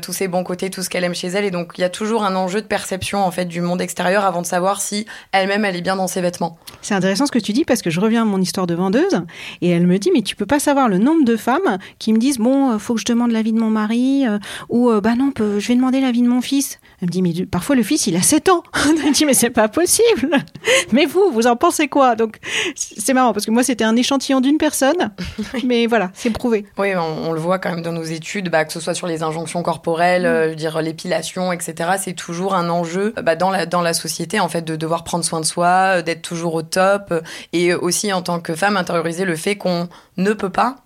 tous 0.02 0.12
ses 0.12 0.28
bons 0.28 0.44
côtés, 0.44 0.70
tout 0.70 0.82
ce 0.82 0.90
qu'elle 0.90 1.04
aime 1.04 1.14
chez 1.14 1.28
elle. 1.28 1.44
Et 1.44 1.50
donc, 1.50 1.72
il 1.78 1.80
y 1.80 1.84
a 1.84 1.90
toujours 1.90 2.24
un 2.24 2.36
enjeu 2.36 2.60
de 2.60 2.66
perception 2.66 3.24
en 3.24 3.30
fait 3.30 3.44
du 3.44 3.60
monde 3.60 3.80
extérieur 3.80 4.24
avant 4.24 4.42
de 4.42 4.46
savoir 4.46 4.80
si 4.80 5.06
elle-même 5.32 5.64
elle 5.64 5.76
est 5.76 5.80
bien 5.82 5.96
dans 5.96 6.08
ses 6.08 6.20
vêtements. 6.20 6.58
C'est 6.82 6.94
intéressant 6.94 7.26
ce 7.26 7.32
que 7.32 7.38
tu 7.38 7.52
dis 7.52 7.64
parce 7.64 7.82
que 7.82 7.90
je 7.90 8.00
reviens 8.00 8.22
à 8.22 8.24
mon 8.24 8.40
histoire 8.40 8.66
de 8.66 8.74
vendeuse 8.74 9.22
et 9.60 9.70
elle 9.70 9.86
me 9.86 9.98
dit 9.98 10.10
mais 10.12 10.22
tu 10.22 10.36
peux 10.36 10.46
pas 10.46 10.60
savoir 10.60 10.88
le 10.88 10.98
nombre 10.98 11.24
de 11.24 11.36
femmes 11.36 11.78
qui 11.98 12.12
me 12.12 12.18
disent 12.18 12.38
bon 12.38 12.78
faut 12.78 12.94
que 12.94 13.00
je 13.00 13.06
demande 13.06 13.30
l'avis 13.30 13.52
de 13.52 13.58
mon 13.58 13.70
mari 13.70 14.24
ou 14.68 14.90
bah 15.00 15.14
non, 15.20 15.32
je 15.36 15.66
vais 15.68 15.74
demander 15.74 16.00
l'avis 16.00 16.22
de 16.22 16.28
mon 16.28 16.40
fils. 16.40 16.78
Elle 17.00 17.08
me 17.08 17.12
dit, 17.12 17.22
mais 17.22 17.32
parfois 17.46 17.76
le 17.76 17.82
fils, 17.82 18.06
il 18.06 18.16
a 18.16 18.22
7 18.22 18.48
ans. 18.48 18.62
Elle 18.86 18.94
me 18.94 19.12
dit, 19.12 19.24
mais 19.24 19.34
c'est 19.34 19.50
pas 19.50 19.68
possible. 19.68 20.30
Mais 20.92 21.06
vous, 21.06 21.30
vous 21.32 21.46
en 21.46 21.56
pensez 21.56 21.88
quoi? 21.88 22.16
Donc, 22.16 22.38
c'est 22.74 23.14
marrant 23.14 23.32
parce 23.32 23.46
que 23.46 23.50
moi, 23.50 23.62
c'était 23.62 23.84
un 23.84 23.96
échantillon 23.96 24.40
d'une 24.40 24.58
personne. 24.58 25.12
mais 25.64 25.86
voilà, 25.86 26.10
c'est 26.14 26.30
prouvé. 26.30 26.66
Oui, 26.78 26.94
on, 26.96 27.28
on, 27.28 27.32
le 27.32 27.40
voit 27.40 27.58
quand 27.58 27.70
même 27.70 27.82
dans 27.82 27.92
nos 27.92 28.02
études, 28.02 28.50
bah, 28.50 28.64
que 28.64 28.72
ce 28.72 28.80
soit 28.80 28.94
sur 28.94 29.06
les 29.06 29.22
injonctions 29.22 29.62
corporelles, 29.62 30.22
mmh. 30.22 30.26
euh, 30.26 30.54
dire 30.54 30.82
l'épilation, 30.82 31.52
etc. 31.52 31.90
C'est 31.98 32.14
toujours 32.14 32.54
un 32.54 32.68
enjeu 32.70 33.14
bah, 33.22 33.36
dans, 33.36 33.50
la, 33.50 33.66
dans 33.66 33.82
la 33.82 33.94
société, 33.94 34.40
en 34.40 34.48
fait, 34.48 34.62
de 34.62 34.76
devoir 34.76 35.04
prendre 35.04 35.24
soin 35.24 35.40
de 35.40 35.46
soi, 35.46 36.02
d'être 36.02 36.22
toujours 36.22 36.54
au 36.54 36.62
top. 36.62 37.14
Et 37.52 37.74
aussi, 37.74 38.12
en 38.12 38.22
tant 38.22 38.40
que 38.40 38.54
femme, 38.54 38.76
intérioriser 38.76 39.24
le 39.24 39.36
fait 39.36 39.56
qu'on 39.56 39.88
ne 40.16 40.32
peut 40.32 40.50
pas 40.50 40.76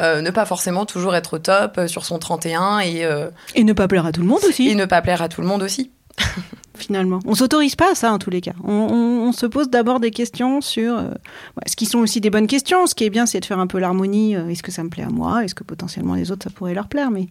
euh, 0.00 0.22
ne 0.22 0.30
pas 0.30 0.44
forcément 0.44 0.86
toujours 0.86 1.14
être 1.14 1.34
au 1.34 1.38
top 1.38 1.78
euh, 1.78 1.86
sur 1.86 2.04
son 2.04 2.18
31 2.18 2.80
et 2.80 3.04
euh, 3.04 3.28
et 3.54 3.64
ne 3.64 3.72
pas 3.72 3.88
plaire 3.88 4.06
à 4.06 4.12
tout 4.12 4.20
le 4.20 4.26
monde 4.26 4.40
aussi. 4.48 4.68
Et 4.68 4.74
ne 4.74 4.86
pas 4.86 5.02
plaire 5.02 5.22
à 5.22 5.28
tout 5.28 5.40
le 5.40 5.46
monde 5.46 5.62
aussi. 5.62 5.90
Finalement, 6.74 7.18
on 7.26 7.34
s'autorise 7.34 7.76
pas 7.76 7.92
à 7.92 7.94
ça 7.94 8.10
en 8.10 8.18
tous 8.18 8.30
les 8.30 8.40
cas. 8.40 8.54
On, 8.64 8.72
on, 8.72 9.28
on 9.28 9.32
se 9.32 9.44
pose 9.44 9.68
d'abord 9.68 10.00
des 10.00 10.10
questions 10.10 10.62
sur 10.62 10.96
euh, 10.96 11.02
ouais, 11.08 11.64
ce 11.66 11.76
qui 11.76 11.84
sont 11.84 11.98
aussi 11.98 12.20
des 12.20 12.30
bonnes 12.30 12.46
questions. 12.46 12.86
Ce 12.86 12.94
qui 12.94 13.04
est 13.04 13.10
bien, 13.10 13.26
c'est 13.26 13.40
de 13.40 13.44
faire 13.44 13.58
un 13.58 13.66
peu 13.66 13.78
l'harmonie. 13.78 14.34
Euh, 14.34 14.48
Est-ce 14.48 14.62
que 14.62 14.72
ça 14.72 14.82
me 14.82 14.88
plaît 14.88 15.04
à 15.04 15.10
moi 15.10 15.44
Est-ce 15.44 15.54
que 15.54 15.64
potentiellement 15.64 16.14
les 16.14 16.32
autres 16.32 16.44
ça 16.44 16.50
pourrait 16.50 16.74
leur 16.74 16.88
plaire 16.88 17.10
Mais 17.10 17.28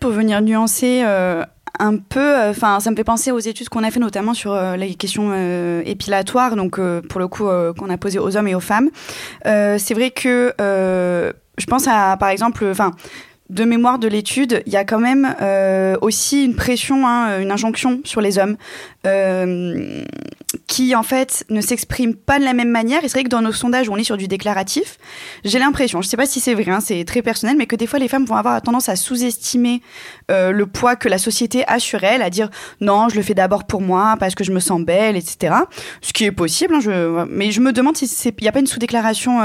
pour 0.00 0.10
venir 0.10 0.40
nuancer. 0.40 1.02
Euh 1.04 1.44
un 1.78 1.96
peu, 1.96 2.36
enfin, 2.48 2.80
ça 2.80 2.90
me 2.90 2.96
fait 2.96 3.04
penser 3.04 3.32
aux 3.32 3.38
études 3.38 3.68
qu'on 3.68 3.82
a 3.82 3.90
fait 3.90 4.00
notamment 4.00 4.34
sur 4.34 4.52
euh, 4.52 4.76
les 4.76 4.94
questions 4.94 5.30
euh, 5.32 5.82
épilatoires, 5.84 6.56
donc 6.56 6.78
euh, 6.78 7.00
pour 7.00 7.20
le 7.20 7.28
coup 7.28 7.44
qu'on 7.44 7.90
a 7.90 7.96
posé 7.96 8.18
aux 8.18 8.36
hommes 8.36 8.48
et 8.48 8.54
aux 8.54 8.60
femmes. 8.60 8.90
c'est 9.44 9.94
vrai 9.94 10.10
que 10.10 10.54
je 11.58 11.66
pense 11.66 11.86
à, 11.88 12.16
par 12.18 12.30
exemple, 12.30 12.64
enfin 12.70 12.92
de 13.52 13.64
mémoire 13.64 13.98
de 13.98 14.08
l'étude, 14.08 14.62
il 14.64 14.72
y 14.72 14.76
a 14.76 14.84
quand 14.84 14.98
même 14.98 15.36
euh, 15.42 15.96
aussi 16.00 16.44
une 16.44 16.56
pression, 16.56 17.06
hein, 17.06 17.38
une 17.38 17.50
injonction 17.50 18.00
sur 18.02 18.22
les 18.22 18.38
hommes 18.38 18.56
euh, 19.06 20.02
qui 20.66 20.94
en 20.94 21.02
fait 21.02 21.44
ne 21.50 21.60
s'expriment 21.60 22.14
pas 22.14 22.38
de 22.38 22.44
la 22.44 22.54
même 22.54 22.70
manière. 22.70 23.04
Et 23.04 23.08
c'est 23.08 23.18
vrai 23.18 23.24
que 23.24 23.28
dans 23.28 23.42
nos 23.42 23.52
sondages 23.52 23.90
on 23.90 23.96
est 23.96 24.04
sur 24.04 24.16
du 24.16 24.26
déclaratif, 24.26 24.96
j'ai 25.44 25.58
l'impression, 25.58 26.00
je 26.00 26.08
sais 26.08 26.16
pas 26.16 26.24
si 26.24 26.40
c'est 26.40 26.54
vrai, 26.54 26.70
hein, 26.70 26.80
c'est 26.80 27.04
très 27.04 27.20
personnel, 27.20 27.56
mais 27.58 27.66
que 27.66 27.76
des 27.76 27.86
fois 27.86 27.98
les 27.98 28.08
femmes 28.08 28.24
vont 28.24 28.36
avoir 28.36 28.62
tendance 28.62 28.88
à 28.88 28.96
sous-estimer 28.96 29.82
euh, 30.30 30.50
le 30.50 30.64
poids 30.64 30.96
que 30.96 31.10
la 31.10 31.18
société 31.18 31.62
a 31.68 31.78
sur 31.78 32.04
elles, 32.04 32.22
à 32.22 32.30
dire 32.30 32.48
non, 32.80 33.10
je 33.10 33.16
le 33.16 33.22
fais 33.22 33.34
d'abord 33.34 33.64
pour 33.64 33.82
moi 33.82 34.16
parce 34.18 34.34
que 34.34 34.44
je 34.44 34.52
me 34.52 34.60
sens 34.60 34.80
belle, 34.80 35.16
etc. 35.16 35.54
Ce 36.00 36.14
qui 36.14 36.24
est 36.24 36.32
possible, 36.32 36.74
hein, 36.74 37.26
mais 37.28 37.50
je 37.50 37.60
me 37.60 37.72
demande 37.72 37.98
s'il 37.98 38.32
n'y 38.40 38.48
a 38.48 38.52
pas 38.52 38.60
une 38.60 38.66
sous-déclaration 38.66 39.40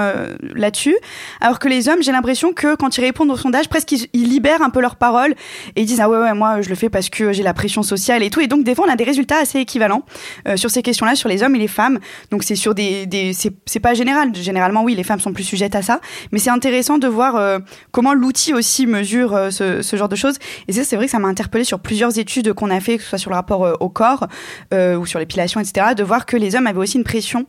là-dessus. 0.56 0.96
Alors 1.42 1.60
que 1.60 1.68
les 1.68 1.90
hommes, 1.90 2.02
j'ai 2.02 2.14
l'impression 2.14 2.54
que 2.54 2.76
quand 2.76 2.98
ils 2.98 3.02
répondent 3.02 3.32
au 3.32 3.38
sondage, 3.38 3.68
presque 3.68 3.97
ils, 4.14 4.30
libèrent 4.30 4.62
un 4.62 4.70
peu 4.70 4.82
leurs 4.82 4.96
paroles 4.96 5.34
et 5.76 5.82
ils 5.82 5.86
disent 5.86 6.02
ah 6.02 6.10
ouais 6.10 6.34
moi 6.34 6.62
je 6.62 6.70
le 6.70 6.76
fais 6.76 6.90
parce 6.90 7.10
que 7.10 7.32
j'ai 7.32 7.44
la 7.44 7.54
pression 7.54 7.84
sociale 7.84 8.24
et 8.24 8.30
tout. 8.30 8.40
Et 8.40 8.48
donc 8.48 8.64
des 8.64 8.76
fois 8.76 8.86
on 8.88 8.92
a 8.92 8.96
des 8.96 9.04
résultats 9.04 9.40
assez 9.40 9.60
équivalents 9.60 10.04
euh, 10.48 10.58
sur 10.58 10.70
ces 10.70 10.82
questions-là, 10.82 11.16
sur 11.16 11.30
les 11.30 11.44
hommes 11.44 11.56
et 11.56 11.60
les 11.60 11.68
femmes. 11.68 12.00
Donc 12.32 12.44
c'est 12.44 12.56
sur 12.56 12.76
des, 12.76 13.06
des 13.06 13.34
c'est 13.34 13.80
pas 13.80 13.94
général. 13.94 14.34
Généralement 14.36 14.84
oui, 14.84 14.96
les 14.96 15.04
femmes 15.04 15.20
sont 15.20 15.34
plus 15.34 15.44
sujettes 15.44 15.76
à 15.76 15.82
ça, 15.82 16.00
mais 16.32 16.40
c'est 16.40 16.50
intéressant 16.50 16.98
de 16.98 17.08
voir 17.08 17.36
euh, 17.36 17.60
comment 17.92 18.14
l'outil 18.14 18.54
aussi 18.54 18.88
mesure 18.88 19.36
euh, 19.36 19.50
ce, 19.50 19.96
genre 19.96 20.10
de 20.10 20.16
choses. 20.16 20.38
Et 20.68 20.74
ça 20.74 20.84
c'est 20.84 20.96
vrai 20.96 21.06
que 21.06 21.12
ça 21.12 21.20
m'a 21.20 21.28
interpellé 21.28 21.64
sur 21.64 21.80
plusieurs 21.80 22.18
études 22.20 22.54
qu'on 22.54 22.70
a 22.70 22.80
fait, 22.80 22.98
que 22.98 23.04
ce 23.04 23.10
soit 23.10 23.18
sur 23.18 23.30
le 23.30 23.36
rapport 23.36 23.78
au 23.80 23.90
corps 23.90 24.28
ou 24.74 25.06
sur 25.06 25.20
l'épilation, 25.20 25.60
etc. 25.60 25.96
De 25.96 26.04
voir 26.04 26.26
que 26.26 26.38
les 26.38 26.56
hommes 26.56 26.68
avaient 26.68 26.80
aussi 26.80 26.98
une 26.98 27.04
pression 27.04 27.46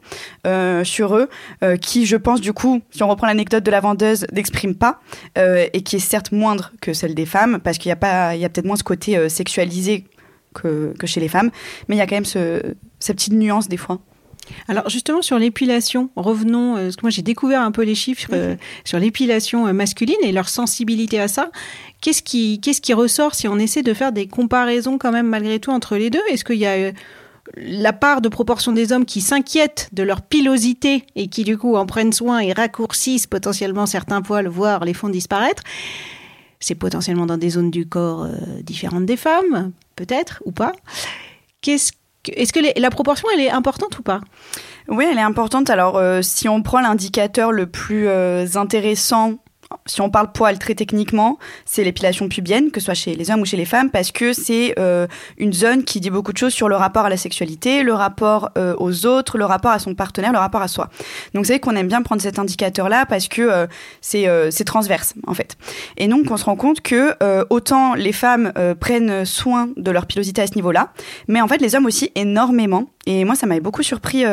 sur 0.85 1.17
eux 1.17 1.29
qui, 1.81 2.07
je 2.07 2.17
pense 2.17 2.41
du 2.41 2.53
coup, 2.53 2.81
si 2.91 3.03
on 3.03 3.09
reprend 3.09 3.27
l'anecdote 3.27 3.63
de 3.63 3.71
la 3.71 3.81
vendeuse, 3.81 4.27
n'exprime 4.33 4.75
pas 4.75 5.01
et 5.37 5.83
qui 5.83 5.97
est 5.97 6.01
certes 6.01 6.33
moindre 6.39 6.73
que 6.81 6.93
celle 6.93 7.15
des 7.15 7.27
femmes 7.27 7.59
parce 7.63 7.79
qu'il 7.79 7.89
y 7.89 7.93
a 7.93 7.97
pas, 7.97 8.35
il 8.35 8.41
y 8.41 8.45
a 8.45 8.49
peut-être 8.49 8.67
moins 8.67 8.77
ce 8.77 8.85
côté 8.85 9.29
sexualisé 9.29 10.05
que, 10.55 10.95
que, 10.99 11.07
chez 11.07 11.21
les 11.21 11.29
femmes, 11.29 11.51
mais 11.89 11.97
il 11.97 11.99
y 11.99 12.03
a 12.03 12.07
quand 12.07 12.17
même 12.17 12.25
ce, 12.25 12.63
cette 12.99 13.17
petite 13.17 13.35
nuance 13.35 13.69
des 13.69 13.77
fois. 13.77 14.01
Alors 14.67 14.89
justement 14.89 15.23
sur 15.23 15.39
l'épilation, 15.39 16.11
revenons, 16.17 16.77
euh, 16.77 16.85
parce 16.85 16.97
que 16.97 17.03
moi 17.03 17.11
j'ai 17.11 17.23
découvert 17.23 17.63
un 17.63 17.73
peu 17.73 17.83
les 17.83 17.95
chiffres 17.95 18.31
euh, 18.33 18.57
sur 18.85 18.99
l'épilation 18.99 19.67
euh, 19.67 19.73
masculine 19.73 20.17
et 20.23 20.33
leur 20.33 20.49
sensibilité 20.49 21.21
à 21.21 21.29
ça. 21.29 21.51
Qu'est-ce 22.01 22.23
qui, 22.23 22.61
qu'est-ce 22.61 22.81
qui 22.81 22.95
ressort 22.95 23.35
si 23.35 23.49
on 23.49 23.59
essaie 23.59 23.83
de 23.83 23.93
faire 23.95 24.13
des 24.13 24.27
comparaisons 24.27 24.99
quand 24.99 25.13
même 25.13 25.27
malgré 25.27 25.59
tout 25.59 25.71
entre 25.71 25.97
les 25.97 26.11
deux? 26.11 26.23
Est-ce 26.31 26.45
qu'il 26.45 26.57
y 26.57 26.67
a 26.67 26.73
euh, 26.73 26.93
la 27.57 27.93
part 27.93 28.21
de 28.21 28.29
proportion 28.29 28.73
des 28.73 28.93
hommes 28.93 29.05
qui 29.05 29.21
s'inquiètent 29.21 29.89
de 29.93 30.03
leur 30.03 30.23
pilosité 30.23 31.05
et 31.17 31.29
qui 31.29 31.45
du 31.45 31.59
coup 31.59 31.77
en 31.77 31.87
prennent 31.87 32.13
soin 32.13 32.41
et 32.41 32.53
raccourcissent 32.53 33.27
potentiellement 33.27 33.87
certains 33.87 34.23
poils, 34.23 34.49
voire 34.49 34.85
les 34.85 34.95
font 34.95 35.09
disparaître? 35.09 35.63
C'est 36.61 36.75
potentiellement 36.75 37.27
dans 37.27 37.39
des 37.39 37.51
zones 37.51 37.71
du 37.71 37.87
corps 37.87 38.25
euh, 38.25 38.37
différentes 38.63 39.07
des 39.07 39.17
femmes, 39.17 39.73
peut-être, 39.97 40.43
ou 40.45 40.53
pas. 40.53 40.73
Qu'est-ce 41.61 41.93
est-ce 42.37 42.53
que 42.53 42.61
la 42.79 42.91
proportion, 42.91 43.29
elle 43.35 43.41
est 43.41 43.51
importante 43.51 43.99
ou 43.99 44.03
pas? 44.03 44.21
Oui, 44.89 45.07
elle 45.11 45.19
est 45.19 45.23
importante. 45.23 45.71
Alors, 45.71 45.97
euh, 45.97 46.21
si 46.23 46.49
on 46.49 46.63
prend 46.63 46.81
l'indicateur 46.81 47.53
le 47.53 47.67
plus 47.67 48.09
euh, 48.09 48.47
intéressant 48.55 49.39
si 49.87 50.01
on 50.01 50.11
parle 50.11 50.33
poil 50.33 50.59
très 50.59 50.75
techniquement, 50.75 51.39
c'est 51.65 51.85
l'épilation 51.85 52.29
pubienne, 52.29 52.71
que 52.71 52.81
ce 52.81 52.87
soit 52.87 52.95
chez 52.95 53.15
les 53.15 53.31
hommes 53.31 53.41
ou 53.41 53.45
chez 53.45 53.57
les 53.57 53.65
femmes, 53.65 53.91
parce 53.91 54.13
que 54.13 54.33
c'est 54.33 54.75
euh, 54.79 55.07
une 55.37 55.53
zone 55.53 55.85
qui 55.85 56.01
dit 56.01 56.11
beaucoup 56.11 56.33
de 56.33 56.39
choses 56.39 56.55
sur 56.55 56.69
le 56.69 56.77
rapport 56.77 57.05
à 57.05 57.09
la 57.09 57.17
sexualité, 57.17 57.83
le 57.83 57.93
rapport 57.93 58.51
euh, 58.57 58.75
aux 58.79 59.07
autres, 59.07 59.39
le 59.39 59.45
rapport 59.45 59.71
à 59.71 59.79
son 59.79 59.95
partenaire, 59.95 60.33
le 60.33 60.39
rapport 60.39 60.63
à 60.63 60.69
soi. 60.69 60.89
Donc 61.35 61.47
c'est 61.47 61.55
vrai 61.55 61.61
qu'on 61.61 61.77
aime 61.77 61.89
bien 61.89 62.03
prendre 62.03 62.23
cet 62.23 62.39
indicateur-là 62.39 63.07
parce 63.07 63.29
que 63.29 63.43
euh, 63.43 63.67
c'est 64.51 64.65
transverse 64.65 65.15
en 65.27 65.35
fait. 65.35 65.57
Et 65.97 66.09
donc 66.09 66.31
on 66.31 66.37
se 66.37 66.45
rend 66.45 66.57
compte 66.57 66.81
que 66.81 67.17
autant 67.51 67.95
les 67.95 68.13
femmes 68.13 68.53
prennent 68.81 69.25
soin 69.25 69.71
de 69.77 69.91
leur 69.91 70.07
pilosité 70.07 70.43
à 70.43 70.47
ce 70.47 70.55
niveau-là, 70.55 70.93
mais 71.27 71.41
en 71.41 71.49
fait 71.49 71.59
les 71.59 71.75
hommes 71.75 71.87
aussi 71.87 72.11
énormément. 72.15 72.91
Et 73.07 73.25
moi 73.25 73.35
ça 73.35 73.47
m'avait 73.47 73.61
beaucoup 73.61 73.83
surpris 73.83 74.25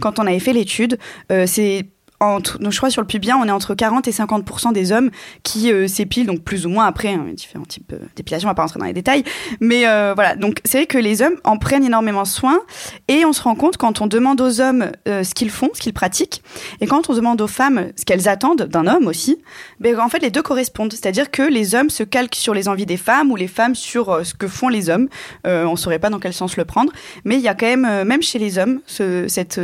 quand 0.00 0.18
on 0.18 0.26
avait 0.26 0.40
fait 0.40 0.52
l'étude. 0.52 0.98
c'est 1.46 1.86
donc 2.20 2.72
je 2.72 2.76
crois 2.76 2.90
sur 2.90 3.02
le 3.02 3.06
pubien, 3.06 3.36
on 3.40 3.46
est 3.46 3.50
entre 3.50 3.74
40 3.74 4.08
et 4.08 4.12
50 4.12 4.72
des 4.72 4.92
hommes 4.92 5.10
qui 5.42 5.72
euh, 5.72 5.86
s'épilent, 5.88 6.26
donc 6.26 6.42
plus 6.42 6.66
ou 6.66 6.68
moins 6.68 6.86
après 6.86 7.12
hein, 7.12 7.26
différents 7.34 7.64
types 7.64 7.92
euh, 7.92 7.98
d'épilation, 8.16 8.48
on 8.48 8.50
va 8.50 8.54
pas 8.54 8.62
rentrer 8.62 8.78
dans 8.78 8.86
les 8.86 8.92
détails, 8.92 9.24
mais 9.60 9.86
euh, 9.86 10.12
voilà. 10.14 10.36
Donc 10.36 10.60
c'est 10.64 10.78
vrai 10.78 10.86
que 10.86 10.98
les 10.98 11.22
hommes 11.22 11.36
en 11.44 11.58
prennent 11.58 11.84
énormément 11.84 12.24
soin 12.24 12.60
et 13.08 13.24
on 13.24 13.32
se 13.32 13.42
rend 13.42 13.54
compte 13.54 13.76
quand 13.76 14.00
on 14.00 14.06
demande 14.06 14.40
aux 14.40 14.60
hommes 14.60 14.90
ce 15.06 15.34
qu'ils 15.34 15.50
font, 15.50 15.70
ce 15.74 15.80
qu'ils 15.80 15.92
pratiquent, 15.92 16.42
et 16.80 16.86
quand 16.86 17.10
on 17.10 17.14
demande 17.14 17.40
aux 17.40 17.46
femmes 17.46 17.88
ce 17.96 18.04
qu'elles 18.04 18.28
attendent 18.28 18.62
d'un 18.62 18.86
homme 18.86 19.06
aussi, 19.06 19.38
ben 19.80 19.98
en 19.98 20.08
fait 20.08 20.20
les 20.20 20.30
deux 20.30 20.42
correspondent, 20.42 20.92
c'est-à-dire 20.92 21.30
que 21.30 21.42
les 21.42 21.74
hommes 21.74 21.90
se 21.90 22.02
calquent 22.02 22.34
sur 22.34 22.54
les 22.54 22.68
envies 22.68 22.86
des 22.86 22.96
femmes 22.96 23.30
ou 23.30 23.36
les 23.36 23.48
femmes 23.48 23.74
sur 23.74 24.24
ce 24.24 24.34
que 24.34 24.48
font 24.48 24.68
les 24.68 24.88
hommes. 24.88 25.08
on 25.44 25.76
saurait 25.76 25.98
pas 25.98 26.10
dans 26.10 26.20
quel 26.20 26.32
sens 26.32 26.56
le 26.56 26.64
prendre, 26.64 26.92
mais 27.24 27.36
il 27.36 27.42
y 27.42 27.48
a 27.48 27.54
quand 27.54 27.66
même, 27.66 28.04
même 28.04 28.22
chez 28.22 28.38
les 28.38 28.58
hommes, 28.58 28.80
ce, 28.86 29.26
cette 29.28 29.60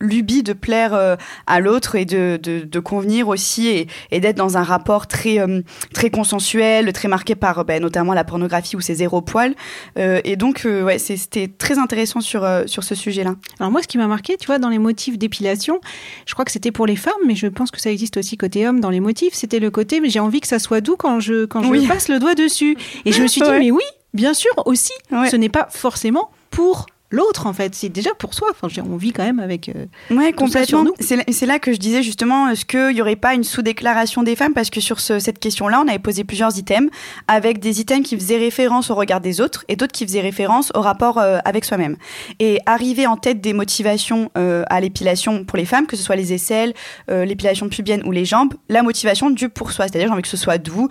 lubie 0.00 0.42
de 0.42 0.52
plaire 0.52 0.92
euh, 0.92 1.16
à 1.46 1.60
l'autre 1.60 1.94
et 1.94 2.04
de, 2.04 2.38
de, 2.42 2.80
convenir 2.80 3.28
aussi 3.28 3.68
et, 3.68 3.86
et 4.10 4.20
d'être 4.20 4.36
dans 4.36 4.58
un 4.58 4.62
rapport 4.62 5.06
très 5.06 5.38
euh, 5.38 5.62
très 5.92 6.10
consensuel, 6.10 6.92
très 6.92 7.08
marqué 7.08 7.34
par 7.34 7.64
ben, 7.64 7.80
notamment 7.80 8.12
la 8.12 8.24
pornographie 8.24 8.76
ou 8.76 8.80
ses 8.80 8.96
zéro 8.96 9.22
poils. 9.22 9.54
Euh, 9.98 10.20
et 10.24 10.36
donc 10.36 10.66
ouais, 10.66 10.98
c'était 10.98 11.48
très 11.48 11.78
intéressant 11.78 12.20
sur 12.20 12.46
sur 12.66 12.84
ce 12.84 12.94
sujet-là. 12.94 13.36
Alors 13.60 13.70
moi, 13.70 13.82
ce 13.82 13.88
qui 13.88 13.98
m'a 13.98 14.06
marqué, 14.06 14.36
tu 14.36 14.46
vois, 14.46 14.58
dans 14.58 14.68
les 14.68 14.78
motifs 14.78 15.16
d'épilation, 15.16 15.80
je 16.26 16.34
crois 16.34 16.44
que 16.44 16.52
c'était 16.52 16.72
pour 16.72 16.86
les 16.86 16.96
femmes, 16.96 17.12
mais 17.26 17.36
je 17.36 17.46
pense 17.46 17.70
que 17.70 17.80
ça 17.80 17.90
existe 17.90 18.16
aussi 18.16 18.36
côté 18.36 18.66
homme 18.66 18.80
dans 18.80 18.90
les 18.90 19.00
motifs. 19.00 19.34
C'était 19.34 19.60
le 19.60 19.70
côté, 19.70 20.00
mais 20.00 20.10
j'ai 20.10 20.20
envie 20.20 20.40
que 20.40 20.48
ça 20.48 20.58
soit 20.58 20.80
doux 20.80 20.96
quand 20.96 21.20
je 21.20 21.46
quand 21.46 21.62
je 21.62 21.88
passe 21.88 22.08
le 22.08 22.18
doigt 22.18 22.34
dessus. 22.34 22.76
Et 23.04 23.12
je 23.12 23.22
me 23.22 23.28
suis 23.28 23.40
dit, 23.40 23.50
mais 23.58 23.70
oui, 23.70 23.84
bien 24.12 24.34
sûr 24.34 24.52
aussi. 24.66 24.92
Ce 25.10 25.36
n'est 25.36 25.48
pas 25.48 25.68
forcément 25.70 26.30
pour 26.50 26.86
l'autre 27.10 27.46
en 27.46 27.52
fait. 27.52 27.74
C'est 27.74 27.88
déjà 27.88 28.10
pour 28.14 28.34
soi. 28.34 28.48
Enfin, 28.50 28.68
on 28.82 28.96
vit 28.96 29.12
quand 29.12 29.24
même 29.24 29.38
avec. 29.38 29.68
Euh, 29.68 29.86
ouais, 30.10 30.32
complètement. 30.32 30.84
C'est 31.00 31.46
là 31.46 31.58
que 31.58 31.72
je 31.72 31.78
disais 31.78 32.02
justement, 32.02 32.48
est-ce 32.48 32.64
qu'il 32.64 32.94
n'y 32.94 33.00
aurait 33.00 33.16
pas 33.16 33.34
une 33.34 33.44
sous-déclaration 33.44 34.22
des 34.22 34.36
femmes? 34.36 34.52
Parce 34.52 34.70
que 34.70 34.80
sur 34.80 35.00
cette 35.00 35.38
question-là, 35.38 35.82
on 35.84 35.88
avait 35.88 35.98
posé 35.98 36.24
plusieurs 36.24 36.56
items 36.58 36.90
avec 37.28 37.60
des 37.60 37.80
items 37.80 38.06
qui 38.06 38.16
faisaient 38.16 38.38
référence 38.38 38.90
au 38.90 38.94
regard 38.94 39.20
des 39.20 39.40
autres 39.40 39.64
et 39.68 39.76
d'autres 39.76 39.92
qui 39.92 40.06
faisaient 40.06 40.20
référence 40.20 40.72
au 40.74 40.80
rapport 40.80 41.18
euh, 41.18 41.38
avec 41.44 41.64
soi-même. 41.64 41.96
Et 42.40 42.58
arriver 42.66 43.06
en 43.06 43.16
tête 43.16 43.40
des 43.40 43.52
motivations 43.52 44.30
euh, 44.36 44.64
à 44.68 44.80
l'épilation 44.80 45.44
pour 45.44 45.56
les 45.56 45.64
femmes, 45.64 45.86
que 45.86 45.96
ce 45.96 46.02
soit 46.02 46.16
les 46.16 46.32
aisselles, 46.32 46.74
l'épilation 47.08 47.68
pubienne 47.68 48.02
ou 48.04 48.10
les 48.10 48.24
jambes, 48.24 48.54
la 48.68 48.82
motivation 48.82 49.30
du 49.30 49.48
pour 49.48 49.72
soi, 49.72 49.86
c'est-à-dire 49.86 50.08
j'ai 50.08 50.12
envie 50.12 50.22
que 50.22 50.28
ce 50.28 50.36
soit 50.36 50.58
doux 50.58 50.88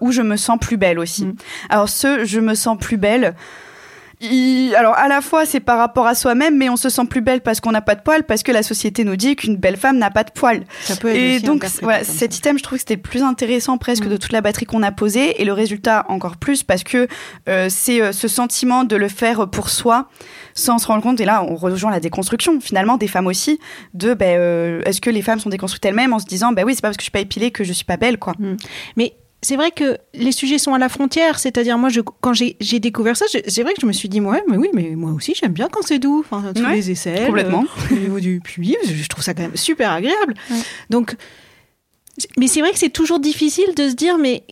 ou 0.00 0.12
je 0.12 0.22
me 0.22 0.36
sens 0.36 0.58
plus 0.60 0.76
belle 0.76 0.98
aussi. 0.98 1.26
Mm. 1.26 1.34
Alors 1.68 1.88
ce 1.88 2.24
je 2.24 2.40
me 2.40 2.54
sens 2.54 2.78
plus 2.78 2.96
belle 2.96 3.34
alors 4.22 4.94
à 4.94 5.08
la 5.08 5.20
fois 5.20 5.46
c'est 5.46 5.60
par 5.60 5.78
rapport 5.78 6.06
à 6.06 6.14
soi-même, 6.14 6.56
mais 6.56 6.68
on 6.68 6.76
se 6.76 6.88
sent 6.88 7.06
plus 7.08 7.20
belle 7.20 7.40
parce 7.40 7.60
qu'on 7.60 7.72
n'a 7.72 7.82
pas 7.82 7.94
de 7.94 8.00
poils, 8.00 8.24
parce 8.24 8.42
que 8.42 8.52
la 8.52 8.62
société 8.62 9.04
nous 9.04 9.16
dit 9.16 9.36
qu'une 9.36 9.56
belle 9.56 9.76
femme 9.76 9.98
n'a 9.98 10.10
pas 10.10 10.24
de 10.24 10.30
poils. 10.30 10.64
et 11.06 11.40
donc 11.40 11.66
voilà, 11.82 12.04
cet 12.04 12.36
item, 12.36 12.58
je 12.58 12.62
trouve 12.62 12.76
que 12.76 12.80
c'était 12.80 12.96
le 12.96 13.02
plus 13.02 13.22
intéressant 13.22 13.78
presque 13.78 14.06
mm. 14.06 14.10
de 14.10 14.16
toute 14.16 14.32
la 14.32 14.40
batterie 14.40 14.66
qu'on 14.66 14.82
a 14.82 14.92
posée, 14.92 15.40
et 15.40 15.44
le 15.44 15.52
résultat 15.52 16.04
encore 16.08 16.36
plus 16.36 16.62
parce 16.62 16.82
que 16.82 17.08
euh, 17.48 17.68
c'est 17.70 18.00
euh, 18.00 18.12
ce 18.12 18.28
sentiment 18.28 18.84
de 18.84 18.96
le 18.96 19.08
faire 19.08 19.48
pour 19.48 19.68
soi 19.68 20.08
sans 20.54 20.78
se 20.78 20.86
rendre 20.86 21.02
compte. 21.02 21.20
Et 21.20 21.24
là, 21.24 21.44
on 21.44 21.56
rejoint 21.56 21.90
la 21.90 22.00
déconstruction 22.00 22.60
finalement 22.60 22.96
des 22.96 23.08
femmes 23.08 23.26
aussi 23.26 23.60
de 23.94 24.14
ben, 24.14 24.38
euh, 24.38 24.82
est-ce 24.84 25.00
que 25.00 25.10
les 25.10 25.22
femmes 25.22 25.40
sont 25.40 25.50
déconstruites 25.50 25.84
elles-mêmes 25.84 26.12
en 26.12 26.18
se 26.18 26.26
disant 26.26 26.52
ben 26.52 26.64
oui 26.64 26.74
c'est 26.74 26.80
pas 26.80 26.88
parce 26.88 26.96
que 26.96 27.02
je 27.02 27.06
suis 27.06 27.12
pas 27.12 27.20
épilée 27.20 27.50
que 27.50 27.64
je 27.64 27.72
suis 27.72 27.84
pas 27.84 27.96
belle 27.96 28.18
quoi. 28.18 28.34
Mm. 28.38 28.56
Mais 28.96 29.14
c'est 29.42 29.56
vrai 29.56 29.70
que 29.70 29.98
les 30.14 30.32
sujets 30.32 30.58
sont 30.58 30.74
à 30.74 30.78
la 30.78 30.88
frontière, 30.88 31.38
c'est-à-dire 31.38 31.78
moi, 31.78 31.88
je, 31.88 32.00
quand 32.00 32.32
j'ai 32.32 32.80
découvert 32.80 33.16
ça, 33.16 33.26
c'est 33.28 33.62
vrai 33.62 33.74
que 33.74 33.80
je 33.80 33.86
me 33.86 33.92
suis 33.92 34.08
dit, 34.08 34.20
ouais, 34.20 34.42
mais 34.48 34.56
oui, 34.56 34.68
mais 34.72 34.94
moi 34.96 35.12
aussi, 35.12 35.34
j'aime 35.34 35.52
bien 35.52 35.68
quand 35.70 35.82
c'est 35.82 35.98
doux, 35.98 36.24
enfin, 36.24 36.52
tous 36.54 36.66
les 36.66 37.26
complètement. 37.26 37.64
Euh, 37.92 37.94
au 37.96 37.98
niveau 37.98 38.20
du 38.20 38.40
puits, 38.40 38.76
je 38.84 39.08
trouve 39.08 39.22
ça 39.22 39.34
quand 39.34 39.42
même 39.42 39.56
super 39.56 39.90
agréable. 39.90 40.34
Donc, 40.90 41.16
mais 42.38 42.48
c'est 42.48 42.60
vrai 42.60 42.72
que 42.72 42.78
c'est 42.78 42.90
toujours 42.90 43.20
difficile 43.20 43.74
de 43.76 43.90
se 43.90 43.94
dire, 43.94 44.16
mais 44.16 44.42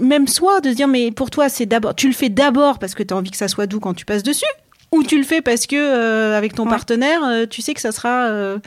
même 0.00 0.26
soi, 0.26 0.60
de 0.60 0.70
se 0.70 0.74
dire, 0.74 0.88
mais 0.88 1.10
pour 1.10 1.30
toi, 1.30 1.48
c'est 1.48 1.66
d'abord, 1.66 1.94
tu 1.94 2.06
le 2.06 2.14
fais 2.14 2.30
d'abord 2.30 2.78
parce 2.78 2.94
que 2.94 3.02
tu 3.02 3.12
as 3.12 3.16
envie 3.16 3.30
que 3.30 3.36
ça 3.36 3.48
soit 3.48 3.66
doux 3.66 3.80
quand 3.80 3.94
tu 3.94 4.06
passes 4.06 4.22
dessus, 4.22 4.46
ou 4.92 5.02
tu 5.02 5.18
le 5.18 5.24
fais 5.24 5.42
parce 5.42 5.66
que 5.66 5.76
euh, 5.76 6.36
avec 6.36 6.54
ton 6.54 6.66
partenaire, 6.66 7.22
euh, 7.24 7.46
tu 7.46 7.60
sais 7.60 7.74
que 7.74 7.80
ça 7.80 7.92
sera, 7.92 8.58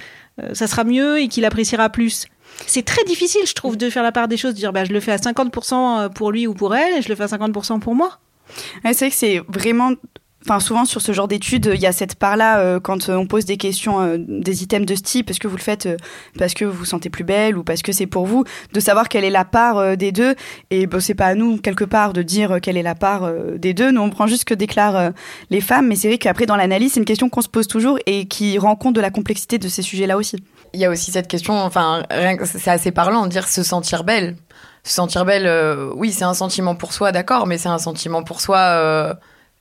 ça 0.53 0.67
sera 0.67 0.83
mieux 0.83 1.19
et 1.19 1.27
qu'il 1.27 1.43
appréciera 1.43 1.89
plus? 1.89 2.27
C'est 2.67 2.85
très 2.85 3.03
difficile, 3.03 3.41
je 3.45 3.53
trouve, 3.53 3.77
de 3.77 3.89
faire 3.89 4.03
la 4.03 4.11
part 4.11 4.27
des 4.27 4.37
choses, 4.37 4.53
de 4.53 4.59
dire 4.59 4.73
bah, 4.73 4.85
je 4.85 4.93
le 4.93 4.99
fais 4.99 5.11
à 5.11 5.17
50% 5.17 6.13
pour 6.13 6.31
lui 6.31 6.47
ou 6.47 6.53
pour 6.53 6.75
elle 6.75 6.99
et 6.99 7.01
je 7.01 7.09
le 7.09 7.15
fais 7.15 7.23
à 7.23 7.27
50% 7.27 7.79
pour 7.79 7.95
moi. 7.95 8.19
c'est 8.83 8.93
vrai 8.93 9.09
que 9.09 9.15
c'est 9.15 9.41
vraiment 9.47 9.91
Enfin, 10.47 10.59
souvent 10.59 10.85
sur 10.85 11.01
ce 11.01 11.11
genre 11.11 11.27
d'études, 11.27 11.71
il 11.73 11.81
y 11.81 11.87
a 11.87 11.91
cette 11.91 12.13
part-là 12.15 12.59
euh, 12.59 12.79
quand 12.79 13.09
on 13.09 13.25
pose 13.25 13.45
des 13.45 13.57
questions, 13.57 13.99
euh, 13.99 14.17
des 14.19 14.61
items 14.61 14.85
de 14.85 14.93
ce 14.93 15.01
type, 15.01 15.31
est-ce 15.31 15.39
que 15.39 15.47
vous 15.47 15.57
le 15.57 15.61
faites 15.61 15.87
euh, 15.87 15.97
parce 16.37 16.53
que 16.53 16.65
vous 16.65 16.77
vous 16.77 16.85
sentez 16.85 17.09
plus 17.09 17.23
belle 17.23 17.57
ou 17.57 17.63
parce 17.63 17.81
que 17.81 17.91
c'est 17.91 18.05
pour 18.05 18.27
vous, 18.27 18.43
de 18.71 18.79
savoir 18.79 19.09
quelle 19.09 19.23
est 19.23 19.31
la 19.31 19.43
part 19.43 19.97
des 19.97 20.11
deux. 20.11 20.35
Et 20.69 20.85
bon, 20.85 20.99
c'est 20.99 21.15
pas 21.15 21.25
à 21.25 21.33
nous 21.33 21.57
quelque 21.57 21.83
part 21.83 22.13
de 22.13 22.21
dire 22.21 22.59
quelle 22.61 22.77
est 22.77 22.83
la 22.83 22.93
part 22.93 23.31
des 23.57 23.73
deux. 23.73 23.89
Nous, 23.89 24.01
on 24.01 24.11
prend 24.11 24.27
juste 24.27 24.41
ce 24.41 24.45
que 24.45 24.53
déclarent 24.53 25.13
les 25.49 25.61
femmes, 25.61 25.87
mais 25.87 25.95
c'est 25.95 26.09
vrai 26.09 26.19
qu'après 26.19 26.45
dans 26.45 26.55
l'analyse, 26.55 26.93
c'est 26.93 26.99
une 26.99 27.07
question 27.07 27.27
qu'on 27.27 27.41
se 27.41 27.49
pose 27.49 27.67
toujours 27.67 27.97
et 28.05 28.27
qui 28.27 28.59
rend 28.59 28.75
compte 28.75 28.95
de 28.95 29.01
la 29.01 29.09
complexité 29.09 29.57
de 29.57 29.67
ces 29.67 29.81
sujets-là 29.81 30.15
aussi 30.15 30.37
il 30.75 30.79
y 30.81 30.85
a 30.85 30.89
aussi 30.89 31.11
cette 31.11 31.27
question, 31.27 31.57
enfin, 31.57 32.03
c'est 32.43 32.69
assez 32.69 32.91
parlant, 32.91 33.27
dire 33.27 33.47
se 33.47 33.63
sentir 33.63 34.03
belle. 34.03 34.35
Se 34.83 34.93
sentir 34.93 35.25
belle, 35.25 35.47
euh, 35.47 35.91
oui, 35.95 36.11
c'est 36.11 36.25
un 36.25 36.33
sentiment 36.33 36.75
pour 36.75 36.93
soi, 36.93 37.11
d'accord, 37.11 37.47
mais 37.47 37.57
c'est 37.57 37.69
un 37.69 37.79
sentiment 37.79 38.23
pour 38.23 38.41
soi. 38.41 38.57
Euh, 38.57 39.13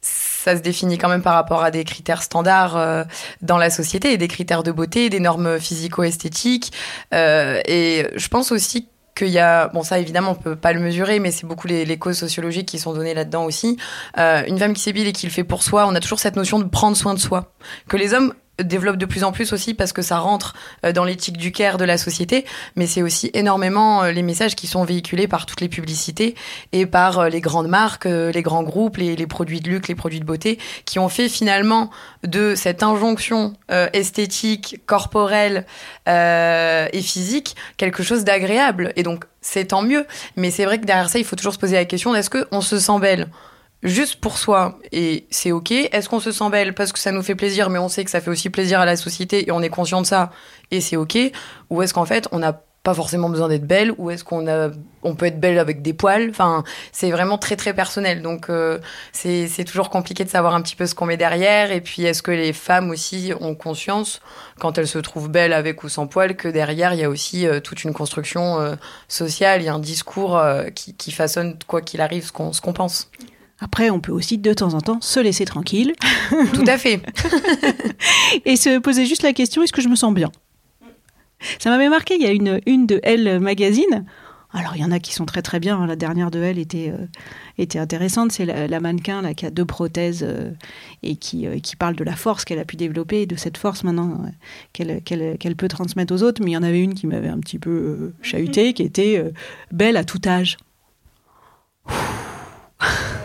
ça 0.03 0.57
se 0.57 0.61
définit 0.61 0.99
quand 0.99 1.09
même 1.09 1.23
par 1.23 1.35
rapport 1.35 1.65
à 1.65 1.71
des 1.71 1.85
critères 1.85 2.23
standards 2.23 2.77
euh, 2.77 3.05
dans 3.41 3.57
la 3.57 3.71
société, 3.71 4.19
des 4.19 4.29
critères 4.29 4.63
de 4.63 4.73
beauté, 4.73 5.09
des 5.09 5.21
normes 5.21 5.59
physico-esthétiques. 5.59 6.73
et 7.13 8.07
je 8.15 8.29
pense 8.29 8.53
aussi 8.53 8.89
qu'il 9.17 9.29
y 9.29 9.39
a, 9.39 9.69
bon 9.69 9.85
ça 9.85 10.01
évidemment 10.01 10.33
on 10.33 10.35
peut 10.35 10.57
pas 10.57 10.73
le 10.73 10.81
mesurer, 10.81 11.21
mais 11.21 11.31
c'est 11.31 11.47
beaucoup 11.47 11.69
les, 11.69 11.85
les, 11.85 11.99
causes 11.99 12.19
sociologiques 12.19 12.67
qui 12.67 12.81
sont 12.81 12.93
données 12.93 13.15
là-dedans 13.15 13.45
aussi. 13.45 13.79
une 14.17 14.59
femme 14.59 14.75
qui 14.75 14.83
s'ébile 14.83 15.07
et 15.07 15.13
qui 15.13 15.27
le 15.27 15.33
fait 15.33 15.45
pour 15.45 15.63
soi, 15.63 15.87
on 15.87 15.95
a 15.95 16.01
toujours 16.01 16.19
cette 16.19 16.37
notion 16.37 16.59
de 16.59 16.65
prendre 16.65 16.97
soin 16.97 17.15
de 17.15 17.21
soi. 17.21 17.53
Que 17.89 17.97
les 17.97 18.13
hommes 18.13 18.35
développe 18.63 18.97
de 18.97 19.07
plus 19.07 19.25
en 19.25 19.33
plus 19.33 19.53
aussi 19.53 19.75
parce 19.75 19.93
que 19.93 20.03
ça 20.03 20.19
rentre 20.19 20.55
euh, 20.85 20.93
dans 20.93 21.05
l'éthique 21.05 21.37
du 21.37 21.51
care 21.51 21.77
de 21.77 21.85
la 21.85 21.99
société, 21.99 22.45
mais 22.77 22.87
c'est 22.87 23.03
aussi 23.03 23.31
énormément 23.35 24.05
euh, 24.05 24.13
les 24.13 24.23
messages 24.23 24.55
qui 24.55 24.67
sont 24.67 24.85
véhiculés 24.85 25.27
par 25.27 25.47
toutes 25.47 25.61
les 25.61 25.69
publicités 25.69 26.35
et 26.73 26.87
par 26.87 27.19
euh, 27.19 27.29
les 27.29 27.41
grandes 27.41 27.69
marques, 27.69 28.05
les 28.05 28.43
grands 28.43 28.63
groupes, 28.63 28.99
les, 28.99 29.17
les, 29.17 29.27
produits 29.27 29.61
de 29.61 29.69
luxe, 29.69 29.89
les 29.89 29.95
produits 29.95 30.21
de 30.21 30.25
beauté, 30.25 30.59
qui 30.85 30.99
ont 30.99 31.09
fait 31.09 31.29
finalement 31.29 31.91
de 32.23 32.55
cette 32.55 32.83
injonction 32.83 33.55
esthétique, 33.93 34.81
corporelle 34.87 35.67
et 36.07 37.03
physique 37.03 37.57
quelque 37.77 38.03
chose 38.03 38.25
d'agréable. 38.25 38.93
Et 38.97 39.03
donc 39.03 39.25
c'est 39.41 39.67
tant 39.67 39.83
mieux, 39.83 40.07
mais 40.37 40.51
c'est 40.51 40.65
vrai 40.65 40.79
que 40.79 40.87
derrière 40.87 41.09
ça, 41.09 41.19
il 41.19 41.25
faut 41.25 41.37
toujours 41.37 41.55
se 41.55 41.59
poser 41.59 41.77
la 41.77 41.85
question 41.85 42.15
est-ce 42.15 42.31
qu'on 42.31 42.61
se 42.61 42.79
sent 42.79 42.99
belle? 43.01 43.29
Juste 43.85 44.17
pour 44.17 44.39
soi 44.39 44.79
et 44.91 45.27
c'est 45.31 45.53
ok. 45.53 45.71
Est-ce 45.71 46.09
qu'on 46.09 46.21
se 46.21 46.33
sent 46.33 46.51
belle 46.51 46.75
parce 46.75 46.93
que 46.93 46.99
ça 46.99 47.13
nous 47.13 47.23
fait 47.23 47.35
plaisir, 47.35 47.71
mais 47.71 47.79
on 47.79 47.89
sait 47.89 48.05
que 48.05 48.11
ça 48.11 48.21
fait 48.21 48.31
aussi 48.31 48.51
plaisir 48.51 48.81
à 48.81 48.87
la 48.87 48.97
société 48.97 49.47
et 49.47 49.53
on 49.53 49.63
est 49.63 49.69
conscient 49.69 50.01
de 50.01 50.07
ça 50.07 50.31
et 50.71 50.81
c'est 50.81 50.97
ok. 50.97 51.19
Ou 51.71 51.83
est-ce 51.83 51.95
qu'en 51.95 52.07
fait 52.07 52.27
on 52.33 52.39
n'a 52.39 52.63
pas 52.83 52.93
forcément 52.93 53.31
besoin 53.31 53.49
d'être 53.49 53.67
belle 53.67 53.95
ou 53.97 54.11
est-ce 54.11 54.25
qu'on 54.25 54.47
a 54.47 54.69
on 55.03 55.15
peut 55.15 55.25
être 55.27 55.41
belle 55.41 55.59
avec 55.59 55.83
des 55.83 55.93
poils? 55.93 56.29
Enfin 56.31 56.65
c'est 56.93 57.11
vraiment 57.11 57.37
très 57.37 57.57
très 57.57 57.75
personnel. 57.75 58.23
Donc 58.23 58.49
euh, 58.49 58.79
c'est 59.13 59.65
toujours 59.67 59.91
compliqué 59.91 60.25
de 60.25 60.31
savoir 60.31 60.55
un 60.55 60.63
petit 60.63 60.77
peu 60.77 60.87
ce 60.87 60.95
qu'on 60.95 61.07
met 61.07 61.19
derrière. 61.19 61.71
Et 61.71 61.83
puis 61.83 62.05
est-ce 62.05 62.23
que 62.23 62.31
les 62.31 62.55
femmes 62.55 62.91
aussi 62.91 63.33
ont 63.39 63.55
conscience 63.55 64.21
quand 64.61 64.79
elles 64.79 64.89
se 64.89 64.99
trouvent 64.99 65.31
belles 65.31 65.53
avec 65.53 65.85
ou 65.85 65.91
sans 65.91 66.07
poils 66.07 66.37
que 66.37 66.49
derrière 66.49 66.95
il 66.95 67.01
y 67.01 67.05
a 67.05 67.11
aussi 67.11 67.47
euh, 67.47 67.61
toute 67.61 67.85
une 67.85 67.93
construction 67.93 68.61
euh, 68.61 68.77
sociale 69.09 69.61
il 69.61 69.67
y 69.67 69.69
a 69.69 69.75
un 69.75 69.79
discours 69.79 70.41
qui, 70.75 70.95
qui, 70.95 71.13
façonne 71.13 71.59
quoi 71.67 71.83
qu'il 71.83 72.01
arrive 72.01 72.25
ce 72.25 72.33
qu'on 72.33 72.55
ce 72.55 72.63
qu'on 72.63 72.73
pense? 72.73 73.11
Après, 73.61 73.91
on 73.91 74.01
peut 74.01 74.13
aussi 74.13 74.39
de 74.39 74.53
temps 74.53 74.75
en 74.75 74.81
temps 74.81 75.01
se 75.01 75.21
laisser 75.21 75.45
tranquille. 75.45 75.93
Tout 76.53 76.65
à 76.67 76.77
fait. 76.77 77.01
et 78.45 78.57
se 78.57 78.79
poser 78.79 79.07
juste 79.07 79.23
la 79.23 79.33
question 79.33 79.63
est-ce 79.63 79.73
que 79.73 79.83
je 79.83 79.89
me 79.89 79.97
sens 79.97 80.13
bien? 80.13 80.31
Ça 81.59 81.71
m'avait 81.71 81.89
marqué, 81.89 82.15
il 82.15 82.23
y 82.23 82.27
a 82.27 82.33
une 82.33 82.61
une 82.67 82.87
de 82.87 83.01
Elle 83.03 83.39
magazine 83.39 84.07
Alors, 84.53 84.77
il 84.77 84.83
y 84.83 84.85
en 84.85 84.91
a 84.91 84.99
qui 84.99 85.13
sont 85.13 85.27
très 85.27 85.43
très 85.43 85.61
bien. 85.61 85.87
La 85.87 85.95
dernière 85.95 86.31
de 86.31 86.43
elle 86.43 86.59
était, 86.59 86.91
euh, 86.91 87.07
était 87.59 87.79
intéressante. 87.79 88.33
C'est 88.33 88.47
la, 88.47 88.67
la 88.67 88.81
mannequin 88.81 89.21
là, 89.23 89.35
qui 89.35 89.47
a 89.47 89.51
deux 89.51 89.65
prothèses 89.65 90.25
euh, 90.27 90.51
et 91.03 91.17
qui, 91.17 91.47
euh, 91.47 91.59
qui 91.59 91.77
parle 91.77 91.97
de 91.97 92.05
la 92.05 92.17
force 92.17 92.45
qu'elle 92.45 92.59
a 92.59 92.65
pu 92.65 92.77
développer 92.77 93.23
et 93.23 93.27
de 93.27 93.37
cette 93.37 93.59
force 93.59 93.85
maintenant 93.85 94.25
qu'elle 94.73 95.03
qu'elle 95.03 95.57
peut 95.57 95.69
transmettre 95.69 96.15
aux 96.15 96.23
autres. 96.23 96.43
Mais 96.43 96.53
il 96.53 96.55
y 96.55 96.57
en 96.57 96.63
avait 96.63 96.83
une 96.83 96.95
qui 96.95 97.07
m'avait 97.07 97.29
un 97.29 97.39
petit 97.39 97.59
peu 97.59 98.13
chahutée, 98.23 98.73
qui 98.73 98.83
était 98.83 99.23
belle 99.71 99.97
à 99.97 100.05
tout 100.05 100.21
âge. 100.27 100.57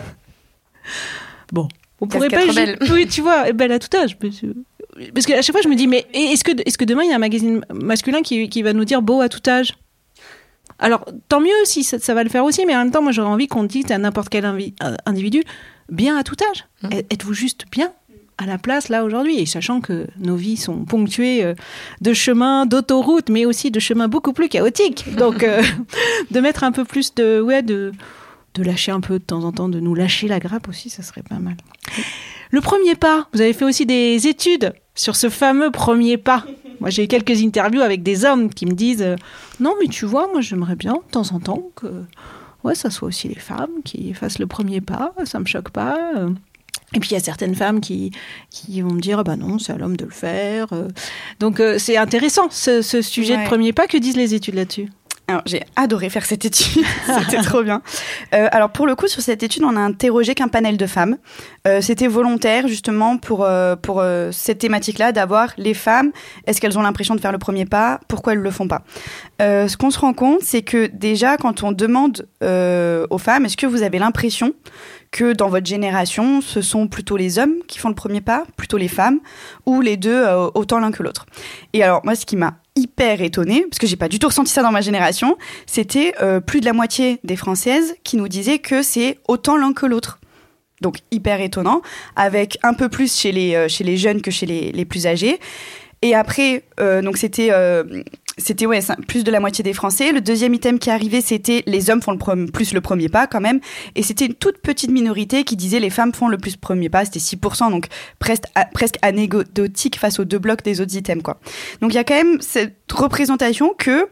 bon, 1.52 1.68
on 2.00 2.06
pourrait 2.06 2.28
pas. 2.28 2.40
rebelle. 2.46 2.78
Oui, 2.92 3.06
tu 3.06 3.20
vois, 3.20 3.52
belle 3.52 3.72
à 3.72 3.78
tout 3.78 3.94
âge. 3.96 4.16
Parce 4.18 4.40
que- 4.40 5.32
qu'à 5.32 5.42
chaque 5.42 5.54
fois, 5.54 5.62
je 5.62 5.68
me 5.68 5.74
dis, 5.76 5.86
mais 5.86 6.06
est-ce 6.12 6.44
que, 6.44 6.52
est-ce 6.66 6.76
que 6.78 6.84
demain, 6.84 7.02
il 7.04 7.10
y 7.10 7.12
a 7.12 7.16
un 7.16 7.18
magazine 7.20 7.64
masculin 7.72 8.22
qui, 8.22 8.48
qui 8.48 8.62
va 8.62 8.72
nous 8.72 8.84
dire 8.84 9.02
beau 9.02 9.20
à 9.20 9.28
tout 9.28 9.40
âge? 9.48 9.74
Alors, 10.78 11.04
tant 11.28 11.40
mieux 11.40 11.52
si 11.64 11.84
ça, 11.84 11.98
ça 11.98 12.14
va 12.14 12.22
le 12.24 12.30
faire 12.30 12.44
aussi, 12.44 12.64
mais 12.66 12.74
en 12.74 12.78
même 12.78 12.90
temps, 12.90 13.02
moi, 13.02 13.12
j'aurais 13.12 13.28
envie 13.28 13.48
qu'on 13.48 13.64
dise 13.64 13.90
à 13.92 13.98
n'importe 13.98 14.28
quel 14.30 14.44
euh, 14.46 14.96
individu 15.06 15.42
bien 15.90 16.16
à 16.16 16.22
tout 16.22 16.36
âge. 16.50 16.64
Êtes- 16.90 17.12
Êtes-vous 17.12 17.34
juste 17.34 17.64
bien 17.70 17.92
à 18.38 18.46
la 18.46 18.56
place 18.56 18.88
là 18.88 19.04
aujourd'hui? 19.04 19.38
Et 19.38 19.44
sachant 19.46 19.82
que 19.82 20.06
nos 20.18 20.36
vies 20.36 20.56
sont 20.56 20.84
ponctuées 20.86 21.44
euh, 21.44 21.54
de 22.00 22.14
chemins 22.14 22.64
d'autoroute 22.64 23.28
mais 23.28 23.44
aussi 23.44 23.70
de 23.70 23.78
chemins 23.80 24.08
beaucoup 24.08 24.32
plus 24.32 24.48
chaotiques 24.48 25.14
donc 25.16 25.42
euh, 25.42 25.60
de 26.30 26.40
mettre 26.40 26.64
un 26.64 26.72
peu 26.72 26.86
plus 26.86 27.14
de 27.14 27.42
ouais 27.42 27.60
de 27.62 27.92
de 28.54 28.62
lâcher 28.62 28.92
un 28.92 29.00
peu 29.00 29.18
de 29.18 29.24
temps 29.24 29.44
en 29.44 29.52
temps 29.52 29.68
de 29.68 29.80
nous 29.80 29.94
lâcher 29.94 30.26
la 30.28 30.38
grappe 30.40 30.68
aussi 30.68 30.90
ça 30.90 31.02
serait 31.02 31.22
pas 31.22 31.38
mal 31.38 31.56
le 32.50 32.60
premier 32.60 32.94
pas 32.94 33.28
vous 33.32 33.40
avez 33.40 33.52
fait 33.52 33.64
aussi 33.64 33.86
des 33.86 34.26
études 34.26 34.72
sur 34.94 35.16
ce 35.16 35.28
fameux 35.28 35.70
premier 35.70 36.16
pas 36.16 36.44
moi 36.80 36.90
j'ai 36.90 37.04
eu 37.04 37.08
quelques 37.08 37.42
interviews 37.42 37.80
avec 37.82 38.02
des 38.02 38.24
hommes 38.24 38.50
qui 38.52 38.66
me 38.66 38.72
disent 38.72 39.02
euh, 39.02 39.16
non 39.60 39.74
mais 39.80 39.86
tu 39.88 40.04
vois 40.06 40.28
moi 40.32 40.40
j'aimerais 40.40 40.76
bien 40.76 40.94
de 40.94 41.10
temps 41.12 41.32
en 41.32 41.38
temps 41.40 41.62
que 41.76 42.04
ouais 42.64 42.74
ça 42.74 42.90
soit 42.90 43.08
aussi 43.08 43.28
les 43.28 43.38
femmes 43.38 43.82
qui 43.84 44.12
fassent 44.14 44.38
le 44.38 44.46
premier 44.46 44.80
pas 44.80 45.12
ça 45.24 45.38
me 45.38 45.46
choque 45.46 45.70
pas 45.70 45.96
euh. 46.16 46.30
Et 46.92 46.98
puis 46.98 47.10
il 47.10 47.14
y 47.14 47.16
a 47.16 47.20
certaines 47.20 47.54
femmes 47.54 47.80
qui, 47.80 48.10
qui 48.50 48.80
vont 48.80 48.90
me 48.92 49.00
dire, 49.00 49.20
ah 49.20 49.22
bah 49.22 49.36
non, 49.36 49.60
c'est 49.60 49.72
à 49.72 49.76
l'homme 49.78 49.96
de 49.96 50.04
le 50.04 50.10
faire. 50.10 50.72
euh. 50.72 50.88
Donc 51.38 51.62
c'est 51.78 51.96
intéressant 51.96 52.48
ce, 52.50 52.82
ce 52.82 53.00
sujet 53.00 53.36
Ouais. 53.36 53.44
de 53.44 53.48
premier 53.48 53.72
pas. 53.72 53.86
Que 53.86 53.96
disent 53.96 54.16
les 54.16 54.34
études 54.34 54.56
là-dessus? 54.56 54.88
J'ai 55.46 55.62
adoré 55.76 56.10
faire 56.10 56.24
cette 56.24 56.44
étude. 56.44 56.84
C'était 57.06 57.42
trop 57.42 57.62
bien. 57.62 57.82
Euh, 58.34 58.48
alors, 58.52 58.70
pour 58.70 58.86
le 58.86 58.94
coup, 58.94 59.08
sur 59.08 59.22
cette 59.22 59.42
étude, 59.42 59.62
on 59.64 59.76
a 59.76 59.80
interrogé 59.80 60.34
qu'un 60.34 60.48
panel 60.48 60.76
de 60.76 60.86
femmes. 60.86 61.16
Euh, 61.66 61.80
C'était 61.80 62.06
volontaire, 62.06 62.68
justement, 62.68 63.16
pour, 63.16 63.44
euh, 63.44 63.76
pour 63.76 64.02
cette 64.32 64.58
thématique-là, 64.58 65.12
d'avoir 65.12 65.52
les 65.56 65.74
femmes. 65.74 66.12
Est-ce 66.46 66.60
qu'elles 66.60 66.78
ont 66.78 66.82
l'impression 66.82 67.14
de 67.14 67.20
faire 67.20 67.32
le 67.32 67.38
premier 67.38 67.64
pas? 67.64 68.00
Pourquoi 68.08 68.32
elles 68.32 68.40
le 68.40 68.50
font 68.50 68.68
pas? 68.68 68.82
Ce 69.40 69.76
qu'on 69.76 69.90
se 69.90 69.98
rend 69.98 70.12
compte, 70.12 70.42
c'est 70.42 70.62
que 70.62 70.86
déjà, 70.86 71.36
quand 71.36 71.62
on 71.62 71.72
demande 71.72 72.26
aux 72.42 73.18
femmes, 73.18 73.46
est-ce 73.46 73.56
que 73.56 73.66
vous 73.66 73.82
avez 73.82 73.98
l'impression 73.98 74.52
que 75.10 75.32
dans 75.32 75.48
votre 75.48 75.66
génération, 75.66 76.40
ce 76.40 76.62
sont 76.62 76.86
plutôt 76.86 77.16
les 77.16 77.38
hommes 77.38 77.56
qui 77.66 77.78
font 77.78 77.88
le 77.88 77.94
premier 77.94 78.20
pas, 78.20 78.44
plutôt 78.56 78.76
les 78.76 78.88
femmes, 78.88 79.18
ou 79.66 79.80
les 79.80 79.96
deux, 79.96 80.14
euh, 80.14 80.48
autant 80.54 80.78
l'un 80.78 80.92
que 80.92 81.02
l'autre 81.02 81.26
Et 81.72 81.82
alors, 81.82 82.00
moi, 82.04 82.14
ce 82.14 82.24
qui 82.24 82.36
m'a 82.36 82.58
hyper 82.76 83.20
étonnée, 83.20 83.66
parce 83.68 83.78
que 83.78 83.86
j'ai 83.86 83.96
pas 83.96 84.08
du 84.08 84.18
tout 84.18 84.28
ressenti 84.28 84.52
ça 84.52 84.62
dans 84.62 84.70
ma 84.70 84.80
génération, 84.80 85.36
c'était 85.66 86.14
euh, 86.22 86.40
plus 86.40 86.60
de 86.60 86.66
la 86.66 86.72
moitié 86.72 87.18
des 87.24 87.36
Françaises 87.36 87.96
qui 88.04 88.16
nous 88.16 88.28
disaient 88.28 88.60
que 88.60 88.82
c'est 88.82 89.18
autant 89.26 89.56
l'un 89.56 89.72
que 89.72 89.86
l'autre. 89.86 90.20
Donc 90.80 90.98
hyper 91.10 91.40
étonnant, 91.40 91.82
avec 92.16 92.58
un 92.62 92.72
peu 92.72 92.88
plus 92.88 93.14
chez 93.14 93.32
les, 93.32 93.54
euh, 93.54 93.68
chez 93.68 93.84
les 93.84 93.96
jeunes 93.96 94.22
que 94.22 94.30
chez 94.30 94.46
les, 94.46 94.72
les 94.72 94.84
plus 94.84 95.06
âgés. 95.06 95.40
Et 96.02 96.14
après, 96.14 96.64
donc 96.78 97.18
c'était 97.18 97.50
c'était 98.38 98.66
ouais, 98.66 98.80
plus 99.06 99.24
de 99.24 99.30
la 99.30 99.40
moitié 99.40 99.62
des 99.62 99.72
Français. 99.72 100.12
Le 100.12 100.20
deuxième 100.20 100.54
item 100.54 100.78
qui 100.78 100.90
arrivé, 100.90 101.20
c'était 101.20 101.62
les 101.66 101.90
hommes 101.90 102.02
font 102.02 102.12
le 102.12 102.46
plus 102.46 102.72
le 102.72 102.80
premier 102.80 103.08
pas 103.08 103.26
quand 103.26 103.40
même. 103.40 103.60
Et 103.96 104.02
c'était 104.02 104.26
une 104.26 104.34
toute 104.34 104.58
petite 104.58 104.90
minorité 104.90 105.44
qui 105.44 105.56
disait 105.56 105.80
les 105.80 105.90
femmes 105.90 106.14
font 106.14 106.28
le 106.28 106.38
plus 106.38 106.56
premier 106.56 106.88
pas. 106.88 107.04
C'était 107.04 107.18
6%, 107.18 107.70
donc 107.70 107.86
presque 108.18 108.96
anecdotique 109.02 109.98
face 109.98 110.18
aux 110.18 110.24
deux 110.24 110.38
blocs 110.38 110.62
des 110.62 110.80
autres 110.80 110.96
items. 110.96 111.22
quoi. 111.22 111.38
Donc 111.80 111.92
il 111.92 111.96
y 111.96 111.98
a 111.98 112.04
quand 112.04 112.14
même 112.14 112.40
cette 112.40 112.90
représentation 112.92 113.74
que, 113.76 114.08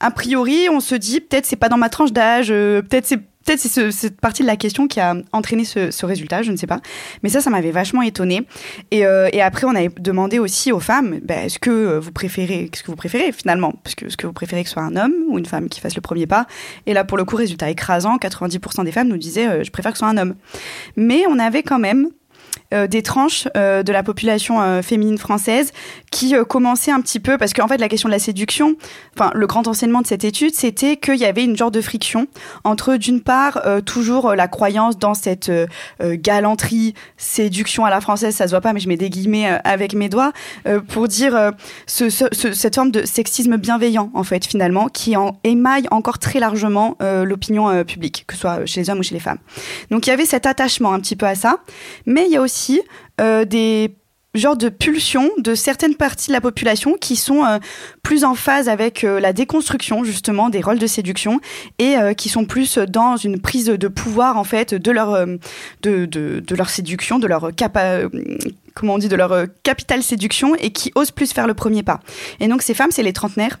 a 0.00 0.10
priori, 0.10 0.68
on 0.70 0.80
se 0.80 0.94
dit 0.94 1.20
peut-être 1.20 1.46
c'est 1.46 1.56
pas 1.56 1.68
dans 1.68 1.78
ma 1.78 1.88
tranche 1.88 2.12
d'âge, 2.12 2.48
euh, 2.50 2.82
peut-être 2.82 3.06
c'est 3.06 3.20
peut-être 3.44 3.60
c'est 3.60 3.68
ce- 3.68 3.90
cette 3.90 4.20
partie 4.20 4.42
de 4.42 4.46
la 4.46 4.56
question 4.56 4.86
qui 4.88 5.00
a 5.00 5.14
entraîné 5.32 5.64
ce, 5.64 5.90
ce 5.90 6.06
résultat, 6.06 6.42
je 6.42 6.50
ne 6.52 6.56
sais 6.56 6.66
pas. 6.66 6.80
Mais 7.22 7.28
ça, 7.28 7.40
ça 7.40 7.50
m'avait 7.50 7.70
vachement 7.72 8.02
étonnée. 8.02 8.46
Et, 8.90 9.04
euh, 9.06 9.28
après, 9.42 9.64
on 9.66 9.74
avait 9.74 9.90
demandé 9.98 10.38
aussi 10.38 10.72
aux 10.72 10.80
femmes, 10.80 11.18
ben, 11.22 11.46
est-ce 11.46 11.58
que 11.58 11.98
vous 11.98 12.12
préférez, 12.12 12.68
qu'est-ce 12.70 12.82
que 12.82 12.90
vous 12.90 12.96
préférez 12.96 13.32
finalement? 13.32 13.72
Parce 13.82 13.94
que 13.94 14.06
est-ce 14.06 14.16
que 14.16 14.26
vous 14.26 14.32
préférez 14.32 14.62
que 14.62 14.68
ce 14.68 14.74
soit 14.74 14.82
un 14.82 14.96
homme 14.96 15.14
ou 15.28 15.38
une 15.38 15.46
femme 15.46 15.68
qui 15.68 15.80
fasse 15.80 15.94
le 15.96 16.00
premier 16.00 16.26
pas? 16.26 16.46
Et 16.86 16.94
là, 16.94 17.04
pour 17.04 17.18
le 17.18 17.24
coup, 17.24 17.36
résultat 17.36 17.70
écrasant, 17.70 18.16
90% 18.18 18.84
des 18.84 18.92
femmes 18.92 19.08
nous 19.08 19.18
disaient, 19.18 19.48
euh, 19.48 19.64
je 19.64 19.70
préfère 19.70 19.92
que 19.92 19.98
ce 19.98 20.04
soit 20.04 20.08
un 20.12 20.16
homme. 20.16 20.34
Mais 20.96 21.24
on 21.28 21.38
avait 21.38 21.62
quand 21.62 21.78
même 21.78 22.08
des 22.86 23.02
tranches 23.02 23.48
euh, 23.56 23.82
de 23.82 23.92
la 23.92 24.02
population 24.02 24.60
euh, 24.62 24.82
féminine 24.82 25.18
française 25.18 25.72
qui 26.10 26.34
euh, 26.34 26.44
commençaient 26.44 26.90
un 26.92 27.00
petit 27.00 27.20
peu 27.20 27.38
parce 27.38 27.52
qu'en 27.52 27.68
fait 27.68 27.78
la 27.78 27.88
question 27.88 28.08
de 28.08 28.12
la 28.12 28.18
séduction, 28.18 28.76
enfin 29.16 29.30
le 29.34 29.46
grand 29.46 29.66
enseignement 29.68 30.00
de 30.00 30.06
cette 30.06 30.24
étude, 30.24 30.54
c'était 30.54 30.96
qu'il 30.96 31.16
y 31.16 31.24
avait 31.24 31.44
une 31.44 31.56
genre 31.56 31.70
de 31.70 31.80
friction 31.80 32.26
entre 32.64 32.96
d'une 32.96 33.20
part 33.20 33.60
euh, 33.66 33.80
toujours 33.80 34.30
euh, 34.30 34.34
la 34.34 34.48
croyance 34.48 34.98
dans 34.98 35.14
cette 35.14 35.48
euh, 35.48 35.66
euh, 36.02 36.16
galanterie, 36.18 36.94
séduction 37.16 37.84
à 37.84 37.90
la 37.90 38.00
française, 38.00 38.34
ça 38.34 38.46
se 38.46 38.50
voit 38.52 38.60
pas 38.60 38.72
mais 38.72 38.80
je 38.80 38.88
mets 38.88 38.96
des 38.96 39.10
guillemets 39.10 39.50
euh, 39.52 39.58
avec 39.64 39.94
mes 39.94 40.08
doigts 40.08 40.32
euh, 40.66 40.80
pour 40.80 41.08
dire 41.08 41.34
euh, 41.36 41.50
ce, 41.86 42.10
ce- 42.10 42.24
ce- 42.32 42.52
cette 42.52 42.74
forme 42.74 42.90
de 42.90 43.04
sexisme 43.04 43.56
bienveillant 43.56 44.10
en 44.14 44.24
fait 44.24 44.44
finalement 44.46 44.88
qui 44.88 45.16
en 45.16 45.38
émaille 45.44 45.86
encore 45.90 46.18
très 46.18 46.40
largement 46.40 46.96
euh, 47.02 47.24
l'opinion 47.24 47.68
euh, 47.70 47.84
publique, 47.84 48.24
que 48.26 48.34
ce 48.34 48.40
soit 48.40 48.66
chez 48.66 48.80
les 48.80 48.90
hommes 48.90 48.98
ou 48.98 49.02
chez 49.02 49.14
les 49.14 49.20
femmes. 49.20 49.38
Donc 49.90 50.06
il 50.06 50.10
y 50.10 50.12
avait 50.12 50.26
cet 50.26 50.46
attachement 50.46 50.92
un 50.92 51.00
petit 51.00 51.16
peu 51.16 51.26
à 51.26 51.34
ça, 51.34 51.58
mais 52.06 52.24
il 52.26 52.32
y 52.32 52.36
a 52.36 52.40
aussi 52.40 52.61
euh, 53.20 53.44
des 53.44 53.96
genres 54.34 54.56
de 54.56 54.70
pulsions 54.70 55.30
de 55.36 55.54
certaines 55.54 55.94
parties 55.94 56.28
de 56.28 56.32
la 56.32 56.40
population 56.40 56.94
qui 56.98 57.16
sont 57.16 57.44
euh, 57.44 57.58
plus 58.02 58.24
en 58.24 58.34
phase 58.34 58.70
avec 58.70 59.04
euh, 59.04 59.20
la 59.20 59.34
déconstruction 59.34 60.04
justement 60.04 60.48
des 60.48 60.62
rôles 60.62 60.78
de 60.78 60.86
séduction 60.86 61.38
et 61.78 61.96
qui 62.16 62.30
sont 62.30 62.46
plus 62.46 62.78
dans 62.78 63.16
une 63.16 63.40
prise 63.40 63.66
de 63.66 63.88
pouvoir 63.88 64.38
en 64.38 64.44
fait 64.44 64.74
de 64.74 64.90
leur 64.90 65.26
de, 65.82 66.06
de, 66.06 66.54
leur 66.56 66.70
séduction, 66.70 67.18
de 67.18 67.26
leur 67.26 67.54
capa 67.54 68.00
comment 68.72 68.94
on 68.94 68.98
dit 68.98 69.08
de 69.08 69.16
leur 69.16 69.44
capital 69.62 70.02
séduction 70.02 70.54
et 70.54 70.70
qui 70.70 70.92
osent 70.94 71.10
plus 71.10 71.32
faire 71.32 71.46
le 71.46 71.54
premier 71.54 71.82
pas. 71.82 72.00
Et 72.40 72.48
donc 72.48 72.62
ces 72.62 72.72
femmes, 72.72 72.90
c'est 72.90 73.02
les 73.02 73.12
trentenaires 73.12 73.58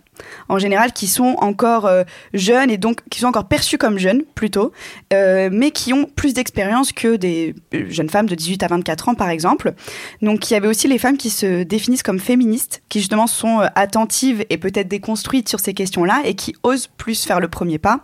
en 0.48 0.58
général 0.58 0.92
qui 0.92 1.06
sont 1.06 1.36
encore 1.38 1.86
euh, 1.86 2.04
jeunes 2.34 2.70
et 2.70 2.78
donc 2.78 3.00
qui 3.10 3.20
sont 3.20 3.26
encore 3.26 3.48
perçues 3.48 3.78
comme 3.78 3.98
jeunes 3.98 4.22
plutôt, 4.34 4.72
euh, 5.12 5.48
mais 5.52 5.70
qui 5.70 5.92
ont 5.92 6.04
plus 6.04 6.34
d'expérience 6.34 6.92
que 6.92 7.16
des 7.16 7.54
euh, 7.74 7.86
jeunes 7.88 8.10
femmes 8.10 8.26
de 8.26 8.34
18 8.34 8.62
à 8.62 8.68
24 8.68 9.10
ans 9.10 9.14
par 9.14 9.28
exemple. 9.28 9.74
Donc 10.20 10.50
il 10.50 10.54
y 10.54 10.56
avait 10.56 10.68
aussi 10.68 10.88
les 10.88 10.98
femmes 10.98 11.16
qui 11.16 11.30
se 11.30 11.62
définissent 11.62 12.02
comme 12.02 12.18
féministes, 12.18 12.82
qui 12.88 13.00
justement 13.00 13.26
sont 13.26 13.60
attentives 13.74 14.44
et 14.50 14.58
peut-être 14.58 14.88
déconstruites 14.88 15.48
sur 15.48 15.60
ces 15.60 15.74
questions-là 15.74 16.22
et 16.24 16.34
qui 16.34 16.54
osent 16.62 16.88
plus 16.96 17.24
faire 17.24 17.40
le 17.40 17.48
premier 17.48 17.78
pas. 17.78 18.00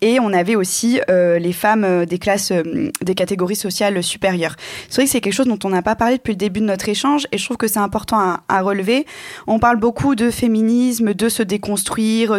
Et 0.00 0.20
on 0.20 0.32
avait 0.32 0.56
aussi 0.56 1.00
les 1.08 1.52
femmes 1.52 2.04
des 2.06 2.18
classes, 2.18 2.52
des 2.52 3.14
catégories 3.14 3.56
sociales 3.56 4.02
supérieures. 4.02 4.56
C'est 4.88 4.96
vrai 4.96 5.04
que 5.04 5.10
c'est 5.10 5.20
quelque 5.20 5.32
chose 5.32 5.46
dont 5.46 5.58
on 5.64 5.70
n'a 5.70 5.82
pas 5.82 5.96
parlé 5.96 6.16
depuis 6.16 6.32
le 6.32 6.36
début 6.36 6.60
de 6.60 6.66
notre 6.66 6.88
échange 6.88 7.26
et 7.32 7.38
je 7.38 7.44
trouve 7.44 7.56
que 7.56 7.68
c'est 7.68 7.78
important 7.78 8.18
à, 8.18 8.40
à 8.48 8.62
relever. 8.62 9.06
On 9.46 9.58
parle 9.58 9.78
beaucoup 9.78 10.14
de 10.14 10.30
féminisme, 10.30 11.14
de 11.14 11.28
se 11.28 11.42
déconstruire, 11.42 11.55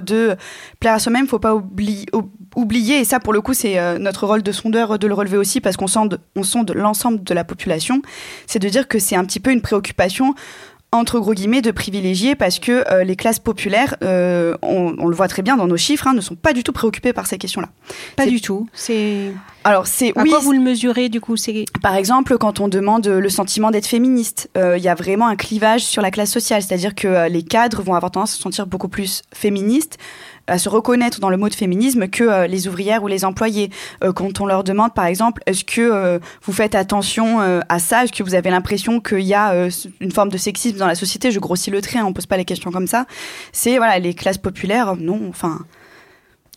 de 0.01 0.35
plaire 0.79 0.93
à 0.93 0.99
soi-même. 0.99 1.27
Faut 1.27 1.39
pas 1.39 1.53
oubli- 1.55 2.05
ou- 2.13 2.29
oublier, 2.55 2.99
et 2.99 3.03
ça 3.05 3.19
pour 3.19 3.33
le 3.33 3.41
coup 3.41 3.53
c'est 3.53 3.77
euh, 3.79 3.97
notre 3.99 4.25
rôle 4.25 4.41
de 4.43 4.51
sondeur 4.51 4.97
de 4.97 5.07
le 5.07 5.13
relever 5.13 5.37
aussi 5.37 5.61
parce 5.61 5.77
qu'on 5.77 5.85
on 6.35 6.43
sonde 6.43 6.71
l'ensemble 6.75 7.23
de 7.23 7.33
la 7.33 7.43
population, 7.43 8.01
c'est 8.47 8.59
de 8.59 8.69
dire 8.69 8.87
que 8.87 8.99
c'est 8.99 9.15
un 9.15 9.25
petit 9.25 9.39
peu 9.39 9.51
une 9.51 9.61
préoccupation 9.61 10.33
entre 10.97 11.19
gros 11.19 11.33
guillemets 11.33 11.61
de 11.61 11.71
privilégiés 11.71 12.35
parce 12.35 12.59
que 12.59 12.83
euh, 12.91 13.03
les 13.03 13.15
classes 13.15 13.39
populaires, 13.39 13.95
euh, 14.03 14.55
on, 14.61 14.95
on 14.97 15.07
le 15.07 15.15
voit 15.15 15.27
très 15.27 15.41
bien 15.41 15.57
dans 15.57 15.67
nos 15.67 15.77
chiffres, 15.77 16.07
hein, 16.07 16.13
ne 16.13 16.21
sont 16.21 16.35
pas 16.35 16.53
du 16.53 16.63
tout 16.63 16.73
préoccupées 16.73 17.13
par 17.13 17.27
ces 17.27 17.37
questions-là. 17.37 17.69
Pas 18.15 18.25
du 18.25 18.41
tout. 18.41 18.67
C'est 18.73 19.33
Alors 19.63 19.87
c'est 19.87 20.17
à 20.17 20.21
oui, 20.21 20.29
quoi 20.29 20.39
vous 20.39 20.51
le 20.51 20.59
mesurez 20.59 21.09
du 21.09 21.21
coup 21.21 21.37
C'est 21.37 21.65
par 21.81 21.95
exemple, 21.95 22.37
quand 22.37 22.59
on 22.59 22.67
demande 22.67 23.07
le 23.07 23.29
sentiment 23.29 23.71
d'être 23.71 23.87
féministe, 23.87 24.49
euh, 24.57 24.77
il 24.77 24.83
y 24.83 24.89
a 24.89 24.95
vraiment 24.95 25.27
un 25.27 25.35
clivage 25.35 25.83
sur 25.83 26.01
la 26.01 26.11
classe 26.11 26.31
sociale, 26.31 26.61
c'est-à-dire 26.61 26.95
que 26.95 27.07
euh, 27.07 27.29
les 27.29 27.43
cadres 27.43 27.81
vont 27.81 27.93
avoir 27.93 28.11
tendance 28.11 28.33
à 28.33 28.35
se 28.35 28.41
sentir 28.41 28.67
beaucoup 28.67 28.87
plus 28.89 29.21
féministes, 29.33 29.97
à 30.47 30.57
se 30.57 30.69
reconnaître 30.69 31.19
dans 31.19 31.29
le 31.29 31.37
mot 31.37 31.49
de 31.49 31.55
féminisme 31.55 32.07
que 32.07 32.23
euh, 32.23 32.47
les 32.47 32.67
ouvrières 32.67 33.03
ou 33.03 33.07
les 33.07 33.25
employés. 33.25 33.69
Euh, 34.03 34.13
quand 34.13 34.41
on 34.41 34.45
leur 34.45 34.63
demande, 34.63 34.93
par 34.93 35.05
exemple, 35.05 35.41
est-ce 35.45 35.63
que 35.63 35.81
euh, 35.81 36.19
vous 36.43 36.53
faites 36.53 36.75
attention 36.75 37.39
à 37.39 37.79
ça? 37.79 38.03
Est-ce 38.03 38.11
que 38.11 38.23
vous 38.23 38.35
avez 38.35 38.49
l'impression 38.49 38.99
qu'il 38.99 39.21
y 39.21 39.33
a 39.33 39.67
une 39.99 40.11
forme 40.11 40.29
de 40.29 40.37
sexisme 40.37 40.77
dans 40.77 40.87
la 40.87 40.95
société? 40.95 41.31
Je 41.31 41.39
grossis 41.39 41.69
le 41.69 41.81
trait, 41.81 41.99
hein, 41.99 42.05
on 42.05 42.13
pose 42.13 42.25
pas 42.25 42.37
les 42.37 42.45
questions 42.45 42.71
comme 42.71 42.87
ça. 42.87 43.05
C'est 43.51 43.77
voilà, 43.77 43.99
les 43.99 44.13
classes 44.13 44.37
populaires, 44.37 44.95
non, 44.95 45.21
enfin. 45.29 45.59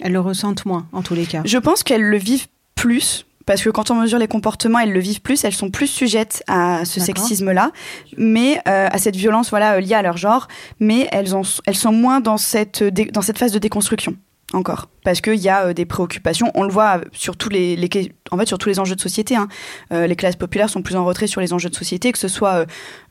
elles 0.01 0.12
le 0.12 0.20
ressentent 0.20 0.64
moins 0.64 0.86
en 0.93 1.03
tous 1.03 1.14
les 1.14 1.26
cas. 1.26 1.43
Je 1.45 1.59
pense 1.59 1.82
qu'elles 1.82 2.03
le 2.03 2.16
vivent 2.16 2.47
plus. 2.74 3.26
Parce 3.51 3.62
que 3.64 3.70
quand 3.70 3.90
on 3.90 3.96
mesure 3.96 4.20
les 4.20 4.28
comportements, 4.28 4.78
elles 4.78 4.92
le 4.92 5.01
vivent 5.01 5.22
plus, 5.22 5.42
elles 5.42 5.53
sont 5.53 5.70
plus 5.70 5.88
sujettes 5.88 6.44
à 6.46 6.84
ce 6.84 7.01
sexisme-là, 7.01 7.72
mais 8.16 8.61
euh, 8.68 8.86
à 8.88 8.96
cette 8.98 9.16
violence 9.16 9.51
voilà 9.51 9.72
euh, 9.74 9.80
liée 9.80 9.94
à 9.94 10.03
leur 10.03 10.16
genre, 10.16 10.46
mais 10.78 11.09
elles, 11.11 11.26
sont 11.26 11.92
moins 11.92 12.20
dans 12.20 12.36
cette, 12.36 12.84
dans 13.12 13.22
cette 13.22 13.38
phase 13.38 13.51
de 13.51 13.59
déconstruction. 13.59 14.14
encore 14.53 14.86
parce 15.03 15.20
qu'il 15.20 15.34
y 15.40 15.48
a 15.48 15.64
euh, 15.66 15.72
des 15.72 15.84
préoccupations. 15.84 16.53
On 16.55 16.62
le 16.62 16.70
voit 16.70 17.01
sur 17.11 17.36
tous 17.36 17.48
les, 17.48 17.74
les 17.74 17.88
que- 17.88 17.98
en 18.30 18.38
fait 18.38 18.46
sur 18.46 18.57
tous 18.59 18.68
les 18.68 18.78
enjeux 18.78 18.94
de 18.94 19.01
société. 19.01 19.34
hein. 19.34 19.48
Euh, 19.92 20.07
les 20.07 20.14
classes 20.14 20.36
populaires 20.36 20.70
sont 20.70 20.82
plus 20.82 20.94
en 20.94 21.05
retrait 21.05 21.26
sur 21.26 21.40
les 21.40 21.53
enjeux 21.53 21.70
de 21.70 21.74
société, 21.74 22.12
que 22.12 22.18
ce 22.20 22.28
soit 22.28 22.66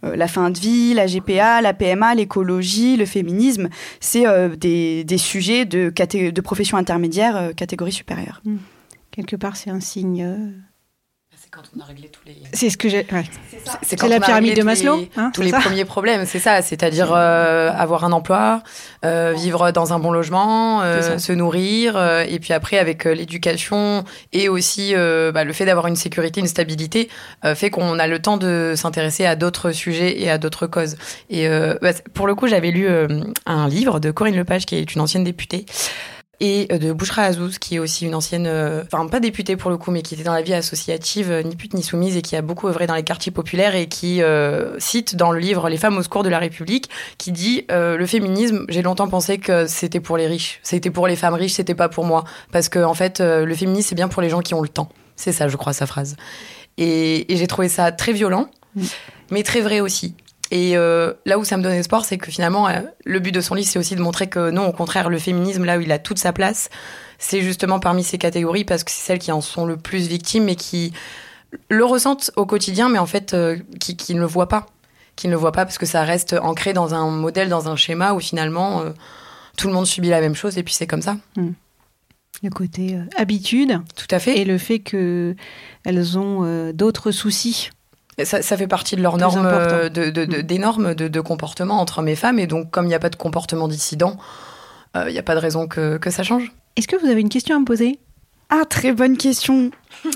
euh, 0.05 0.15
la 0.15 0.29
fin 0.29 0.51
de 0.51 0.57
vie, 0.57 0.93
la 0.93 1.07
GPA, 1.07 1.59
la 1.59 1.73
PMA, 1.73 2.15
l'écologie, 2.15 2.95
le 2.95 3.05
féminisme. 3.05 3.67
C'est 3.99 4.23
des, 4.57 5.03
des 5.03 5.17
sujets 5.17 5.65
de, 5.65 5.91
de 6.29 6.41
profession 6.41 6.77
intermédiaire, 6.77 7.51
catégorie 7.57 7.91
supérieure. 7.91 8.41
Quelque 9.19 9.35
part, 9.35 9.57
c'est 9.57 9.69
un 9.69 9.81
signe. 9.81 10.23
euh, 10.23 10.49
C'est 11.35 11.49
quand 11.51 11.63
on 11.75 11.81
a 11.81 11.83
réglé 11.83 12.07
tous 12.07 12.21
les. 12.25 12.37
C'est 12.53 12.69
ce 12.69 12.77
que 12.77 12.87
j'ai. 12.87 13.05
ouais. 13.11 13.25
C'est 13.81 14.01
la 14.03 14.21
pyramide 14.21 14.55
de 14.55 14.63
Maslow, 14.63 15.01
hein, 15.17 15.31
tous 15.33 15.41
les 15.41 15.49
ça 15.51 15.59
premiers 15.59 15.83
problèmes, 15.83 16.25
c'est 16.25 16.39
ça. 16.39 16.61
C'est-à-dire 16.61 17.11
euh, 17.13 17.69
avoir 17.75 18.05
un 18.05 18.13
emploi, 18.13 18.63
euh, 19.03 19.33
vivre 19.35 19.71
dans 19.71 19.91
un 19.91 19.99
bon 19.99 20.11
logement, 20.11 20.81
euh, 20.83 21.17
se 21.17 21.33
nourrir, 21.33 21.97
euh, 21.97 22.23
et 22.29 22.39
puis 22.39 22.53
après 22.53 22.77
avec 22.77 23.05
euh, 23.05 23.13
l'éducation 23.13 24.05
et 24.31 24.47
aussi 24.47 24.95
euh, 24.95 25.33
bah, 25.33 25.43
le 25.43 25.51
fait 25.51 25.65
d'avoir 25.65 25.87
une 25.87 25.97
sécurité, 25.97 26.39
une 26.39 26.47
stabilité, 26.47 27.09
euh, 27.43 27.55
fait 27.55 27.69
qu'on 27.69 27.99
a 27.99 28.07
le 28.07 28.19
temps 28.21 28.37
de 28.37 28.73
s'intéresser 28.77 29.25
à 29.25 29.35
d'autres 29.35 29.71
sujets 29.71 30.21
et 30.21 30.29
à 30.29 30.37
d'autres 30.37 30.65
causes. 30.65 30.95
Et 31.29 31.45
euh, 31.49 31.75
bah, 31.81 31.91
pour 32.13 32.25
le 32.25 32.35
coup, 32.35 32.47
j'avais 32.47 32.71
lu 32.71 32.87
euh, 32.87 33.07
un 33.45 33.67
livre 33.67 33.99
de 33.99 34.11
Corinne 34.11 34.37
Lepage, 34.37 34.65
qui 34.65 34.75
est 34.77 34.95
une 34.95 35.01
ancienne 35.01 35.25
députée. 35.25 35.65
Et 36.41 36.67
euh, 36.71 36.77
de 36.77 36.93
Bouchra 36.93 37.23
Azouz, 37.23 37.57
qui 37.59 37.75
est 37.75 37.79
aussi 37.79 38.05
une 38.05 38.15
ancienne, 38.15 38.47
euh, 38.47 38.83
enfin 38.91 39.07
pas 39.07 39.19
députée 39.19 39.57
pour 39.57 39.69
le 39.69 39.77
coup, 39.77 39.91
mais 39.91 40.01
qui 40.01 40.13
était 40.13 40.23
dans 40.23 40.33
la 40.33 40.41
vie 40.41 40.53
associative, 40.53 41.31
euh, 41.31 41.43
ni 41.43 41.55
pute 41.55 41.73
ni 41.73 41.83
soumise, 41.83 42.15
et 42.15 42.21
qui 42.21 42.35
a 42.35 42.41
beaucoup 42.41 42.67
œuvré 42.67 42.87
dans 42.87 42.95
les 42.95 43.03
quartiers 43.03 43.31
populaires, 43.31 43.75
et 43.75 43.87
qui 43.87 44.21
euh, 44.21 44.79
cite 44.79 45.15
dans 45.15 45.31
le 45.31 45.39
livre 45.39 45.69
Les 45.69 45.77
femmes 45.77 45.97
au 45.97 46.03
secours 46.03 46.23
de 46.23 46.29
la 46.29 46.39
République, 46.39 46.89
qui 47.17 47.31
dit 47.31 47.65
euh, 47.71 47.97
le 47.97 48.05
féminisme, 48.05 48.65
j'ai 48.69 48.81
longtemps 48.81 49.07
pensé 49.09 49.37
que 49.37 49.67
c'était 49.67 49.99
pour 49.99 50.17
les 50.17 50.27
riches, 50.27 50.59
c'était 50.63 50.91
pour 50.91 51.07
les 51.07 51.15
femmes 51.15 51.33
riches, 51.33 51.53
c'était 51.53 51.75
pas 51.75 51.89
pour 51.89 52.05
moi, 52.05 52.23
parce 52.51 52.69
que 52.69 52.79
en 52.79 52.93
fait, 52.93 53.19
euh, 53.19 53.45
le 53.45 53.55
féminisme 53.55 53.89
c'est 53.89 53.95
bien 53.95 54.07
pour 54.07 54.21
les 54.21 54.29
gens 54.29 54.41
qui 54.41 54.53
ont 54.53 54.61
le 54.61 54.69
temps. 54.69 54.89
C'est 55.15 55.33
ça, 55.33 55.49
je 55.49 55.57
crois, 55.57 55.73
sa 55.73 55.85
phrase. 55.85 56.15
Et, 56.77 57.33
et 57.33 57.35
j'ai 57.35 57.47
trouvé 57.47 57.67
ça 57.67 57.91
très 57.91 58.13
violent, 58.13 58.49
Mm. 58.75 58.83
mais 59.31 59.43
très 59.43 59.61
vrai 59.61 59.79
aussi. 59.79 60.15
Et 60.51 60.75
euh, 60.75 61.13
là 61.25 61.37
où 61.37 61.43
ça 61.43 61.57
me 61.57 61.63
donne 61.63 61.73
espoir, 61.73 62.05
c'est 62.05 62.17
que 62.17 62.31
finalement, 62.31 62.67
euh, 62.67 62.81
le 63.05 63.19
but 63.19 63.31
de 63.31 63.41
son 63.41 63.53
livre, 63.53 63.67
c'est 63.69 63.77
aussi 63.77 63.95
de 63.95 64.01
montrer 64.01 64.27
que 64.27 64.49
non, 64.49 64.67
au 64.67 64.71
contraire, 64.71 65.09
le 65.09 65.19
féminisme, 65.19 65.63
là 65.63 65.77
où 65.77 65.81
il 65.81 65.91
a 65.91 65.99
toute 65.99 66.17
sa 66.17 66.33
place, 66.33 66.69
c'est 67.19 67.41
justement 67.41 67.79
parmi 67.79 68.03
ces 68.03 68.17
catégories 68.17 68.65
parce 68.65 68.83
que 68.83 68.91
c'est 68.91 69.05
celles 69.05 69.19
qui 69.19 69.31
en 69.31 69.41
sont 69.41 69.65
le 69.65 69.77
plus 69.77 70.07
victimes 70.07 70.49
et 70.49 70.55
qui 70.55 70.91
le 71.69 71.85
ressentent 71.85 72.31
au 72.35 72.45
quotidien, 72.45 72.89
mais 72.89 72.99
en 72.99 73.05
fait, 73.05 73.33
euh, 73.33 73.57
qui, 73.79 73.95
qui 73.95 74.15
ne 74.15 74.19
le 74.19 74.25
voient 74.25 74.49
pas. 74.49 74.65
Qui 75.15 75.27
ne 75.27 75.33
le 75.33 75.37
voient 75.37 75.51
pas 75.51 75.65
parce 75.65 75.77
que 75.77 75.85
ça 75.85 76.03
reste 76.03 76.35
ancré 76.41 76.73
dans 76.73 76.95
un 76.95 77.11
modèle, 77.11 77.49
dans 77.49 77.69
un 77.69 77.75
schéma 77.75 78.13
où 78.13 78.19
finalement, 78.19 78.81
euh, 78.81 78.91
tout 79.57 79.67
le 79.67 79.73
monde 79.73 79.85
subit 79.85 80.09
la 80.09 80.21
même 80.21 80.35
chose 80.35 80.57
et 80.57 80.63
puis 80.63 80.73
c'est 80.73 80.87
comme 80.87 81.01
ça. 81.01 81.17
Le 82.41 82.49
côté 82.49 82.97
habitude 83.17 83.81
Tout 83.97 84.07
à 84.11 84.19
fait. 84.19 84.39
et 84.39 84.45
le 84.45 84.57
fait 84.57 84.79
que 84.79 85.35
elles 85.83 86.17
ont 86.17 86.71
d'autres 86.71 87.11
soucis. 87.11 87.69
Ça, 88.25 88.41
ça 88.41 88.57
fait 88.57 88.67
partie 88.67 88.95
de 88.95 89.01
leurs 89.01 89.17
normes, 89.17 89.45
euh, 89.45 89.89
de, 89.89 90.09
de- 90.09 90.25
de- 90.25 90.37
Mm. 90.39 90.41
des 90.43 90.57
normes 90.57 90.95
de, 90.95 91.07
de 91.07 91.21
comportement 91.21 91.79
entre 91.79 91.99
hommes 91.99 92.07
et 92.07 92.15
femmes. 92.15 92.39
Et 92.39 92.47
donc, 92.47 92.69
comme 92.71 92.85
il 92.85 92.89
n'y 92.89 92.95
a 92.95 92.99
pas 92.99 93.09
de 93.09 93.15
comportement 93.15 93.67
dissident, 93.67 94.17
euh, 94.97 95.05
il 95.07 95.13
n'y 95.13 95.19
a 95.19 95.23
pas 95.23 95.35
de 95.35 95.39
raison 95.39 95.67
que, 95.67 95.97
que 95.97 96.09
ça 96.09 96.23
change. 96.23 96.51
Est-ce 96.75 96.87
que 96.87 96.95
vous 96.95 97.07
avez 97.07 97.21
une 97.21 97.29
question 97.29 97.55
à 97.55 97.59
me 97.59 97.65
poser? 97.65 97.99
Ah, 98.51 98.65
très 98.67 98.93
bonne 98.93 99.15
question. 99.15 99.69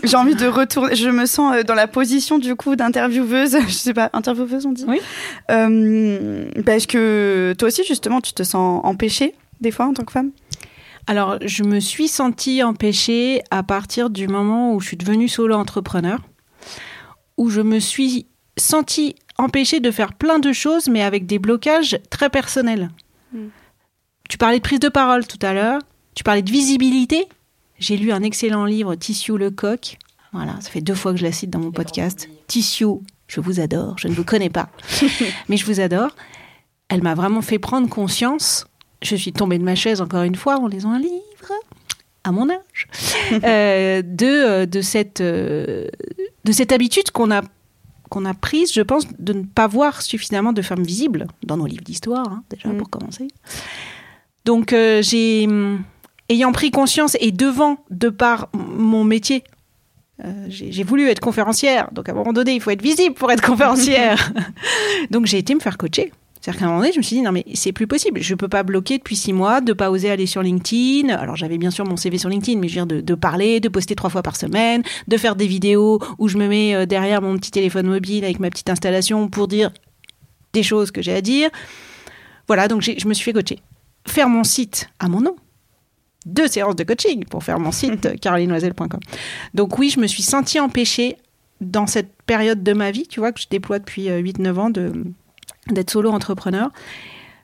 J'ai 0.03 0.17
envie 0.17 0.33
de 0.35 0.47
retourner. 0.47 0.95
Je 0.95 1.09
me 1.09 1.27
sens 1.27 1.55
euh, 1.55 1.63
dans 1.63 1.75
la 1.75 1.85
position 1.87 2.39
du 2.39 2.55
coup 2.55 2.75
d'intervieweuse. 2.75 3.57
Je 3.67 3.73
sais 3.73 3.93
pas, 3.93 4.09
intervieweuse 4.13 4.65
on 4.65 4.71
dit? 4.71 4.85
Oui. 4.87 4.99
Euh, 5.51 6.45
parce 6.65 6.85
que 6.85 7.53
toi 7.57 7.67
aussi 7.67 7.83
justement, 7.87 8.21
tu 8.21 8.33
te 8.33 8.43
sens 8.43 8.81
empêchée 8.83 9.35
des 9.61 9.71
fois 9.71 9.85
en 9.85 9.93
tant 9.93 10.03
que 10.03 10.11
femme? 10.11 10.31
Alors, 11.05 11.37
je 11.45 11.63
me 11.63 11.79
suis 11.79 12.07
sentie 12.07 12.63
empêchée 12.63 13.41
à 13.51 13.61
partir 13.61 14.09
du 14.09 14.27
moment 14.27 14.73
où 14.73 14.79
je 14.79 14.87
suis 14.87 14.97
devenue 14.97 15.27
solo 15.27 15.53
entrepreneur, 15.55 16.19
où 17.37 17.49
je 17.49 17.61
me 17.61 17.79
suis 17.79 18.27
sentie 18.57 19.15
empêchée 19.37 19.79
de 19.79 19.91
faire 19.91 20.13
plein 20.13 20.39
de 20.39 20.51
choses, 20.51 20.87
mais 20.87 21.01
avec 21.01 21.25
des 21.25 21.39
blocages 21.39 21.99
très 22.09 22.29
personnels. 22.29 22.91
Mm. 23.33 23.47
Tu 24.29 24.37
parlais 24.37 24.57
de 24.57 24.63
prise 24.63 24.79
de 24.79 24.89
parole 24.89 25.25
tout 25.25 25.39
à 25.41 25.53
l'heure, 25.53 25.81
tu 26.15 26.23
parlais 26.23 26.41
de 26.41 26.51
visibilité. 26.51 27.27
J'ai 27.79 27.97
lu 27.97 28.11
un 28.11 28.23
excellent 28.23 28.65
livre, 28.65 28.95
Tissio 28.95 29.37
Lecoq. 29.37 29.97
Voilà, 30.31 30.55
ça 30.61 30.69
fait 30.69 30.81
deux 30.81 30.95
fois 30.95 31.11
que 31.11 31.19
je 31.19 31.23
la 31.23 31.31
cite 31.31 31.49
dans 31.49 31.59
mon 31.59 31.71
podcast. 31.71 32.29
Tissio, 32.47 33.03
je 33.27 33.41
vous 33.41 33.59
adore, 33.59 33.97
je 33.97 34.07
ne 34.07 34.13
vous 34.13 34.23
connais 34.23 34.49
pas, 34.49 34.69
mais 35.49 35.57
je 35.57 35.65
vous 35.65 35.79
adore. 35.79 36.15
Elle 36.89 37.01
m'a 37.01 37.15
vraiment 37.15 37.41
fait 37.41 37.59
prendre 37.59 37.89
conscience 37.89 38.65
je 39.03 39.15
suis 39.15 39.33
tombée 39.33 39.57
de 39.57 39.63
ma 39.63 39.75
chaise 39.75 40.01
encore 40.01 40.23
une 40.23 40.35
fois 40.35 40.57
en 40.57 40.67
lisant 40.67 40.91
un 40.91 40.99
livre 40.99 41.19
à 42.23 42.31
mon 42.31 42.49
âge 42.49 42.87
euh, 43.43 44.01
de 44.01 44.25
euh, 44.25 44.65
de 44.65 44.81
cette 44.81 45.21
euh, 45.21 45.87
de 46.43 46.51
cette 46.51 46.71
habitude 46.71 47.11
qu'on 47.11 47.31
a 47.31 47.41
qu'on 48.09 48.25
a 48.25 48.33
prise, 48.35 48.71
je 48.71 48.81
pense, 48.81 49.07
de 49.17 49.33
ne 49.33 49.41
pas 49.43 49.65
voir 49.65 50.03
suffisamment 50.03 50.53
de 50.53 50.61
femmes 50.61 50.83
visibles 50.83 51.25
dans 51.43 51.57
nos 51.57 51.65
livres 51.65 51.83
d'histoire, 51.83 52.27
hein, 52.29 52.43
déjà 52.51 52.69
Mm. 52.69 52.77
pour 52.77 52.89
commencer. 52.91 53.27
Donc 54.45 54.71
euh, 54.73 55.01
j'ai 55.01 55.47
hum, 55.47 55.81
ayant 56.29 56.51
pris 56.51 56.69
conscience 56.69 57.17
et 57.19 57.31
devant 57.31 57.77
de 57.89 58.09
par 58.09 58.49
mon 58.53 59.03
métier. 59.03 59.43
euh, 60.23 60.45
j'ai 60.47 60.71
j'ai 60.71 60.83
voulu 60.83 61.07
être 61.09 61.21
conférencière, 61.21 61.89
donc 61.91 62.07
à 62.07 62.11
un 62.11 62.15
moment 62.15 62.33
donné, 62.33 62.53
il 62.53 62.61
faut 62.61 62.69
être 62.71 62.83
visible 62.83 63.15
pour 63.15 63.31
être 63.31 63.41
conférencière. 63.43 64.31
donc 65.09 65.25
j'ai 65.25 65.39
été 65.39 65.55
me 65.55 65.59
faire 65.59 65.77
coacher. 65.77 66.11
C'est-à-dire 66.43 66.59
qu'à 66.59 66.65
un 66.65 66.67
moment 66.69 66.81
donné, 66.81 66.91
je 66.91 66.97
me 66.97 67.03
suis 67.03 67.15
dit, 67.15 67.21
non, 67.21 67.31
mais 67.31 67.45
c'est 67.53 67.71
plus 67.71 67.87
possible. 67.87 68.21
Je 68.21 68.35
peux 68.35 68.49
pas 68.49 68.63
bloquer 68.63 68.97
depuis 68.97 69.15
six 69.15 69.31
mois, 69.31 69.61
de 69.61 69.71
pas 69.71 69.89
oser 69.89 70.11
aller 70.11 70.25
sur 70.25 70.43
LinkedIn. 70.43 71.07
Alors, 71.07 71.37
j'avais 71.37 71.57
bien 71.57 71.71
sûr 71.71 71.85
mon 71.85 71.95
CV 71.95 72.17
sur 72.17 72.27
LinkedIn, 72.27 72.59
mais 72.59 72.67
je 72.67 72.73
veux 72.73 72.85
dire 72.85 72.97
de, 72.97 72.99
de 72.99 73.15
parler, 73.15 73.61
de 73.61 73.69
poster 73.69 73.95
trois 73.95 74.09
fois 74.09 74.23
par 74.23 74.35
semaine, 74.35 74.83
de 75.07 75.15
faire 75.15 75.37
des 75.37 75.47
vidéos 75.47 76.01
où 76.17 76.27
je 76.27 76.37
me 76.37 76.49
mets 76.49 76.75
euh, 76.75 76.85
derrière 76.85 77.21
mon 77.21 77.37
petit 77.37 77.49
téléphone 77.49 77.87
mobile 77.87 78.25
avec 78.25 78.41
ma 78.41 78.49
petite 78.49 78.69
installation 78.69 79.29
pour 79.29 79.47
dire 79.47 79.71
des 80.51 80.63
choses 80.63 80.91
que 80.91 81.01
j'ai 81.01 81.13
à 81.13 81.21
dire. 81.21 81.49
Voilà, 82.47 82.67
donc 82.67 82.81
je 82.81 83.07
me 83.07 83.13
suis 83.13 83.23
fait 83.23 83.31
coacher. 83.31 83.59
Faire 84.05 84.27
mon 84.27 84.43
site 84.43 84.89
à 84.99 85.07
mon 85.07 85.21
nom. 85.21 85.37
Deux 86.25 86.49
séances 86.49 86.75
de 86.75 86.83
coaching 86.83 87.23
pour 87.23 87.45
faire 87.45 87.57
mon 87.57 87.71
site 87.71 88.05
euh, 88.05 88.15
carolinoiselle.com. 88.17 88.99
Donc 89.53 89.79
oui, 89.79 89.89
je 89.89 90.01
me 90.01 90.07
suis 90.07 90.23
sentie 90.23 90.59
empêchée 90.59 91.15
dans 91.61 91.87
cette 91.87 92.11
période 92.25 92.63
de 92.63 92.73
ma 92.73 92.91
vie, 92.91 93.07
tu 93.07 93.21
vois, 93.21 93.31
que 93.31 93.39
je 93.39 93.47
déploie 93.49 93.79
depuis 93.79 94.09
euh, 94.09 94.21
8-9 94.21 94.55
ans 94.59 94.69
de 94.69 94.91
d'être 95.69 95.91
solo 95.91 96.11
entrepreneur. 96.11 96.69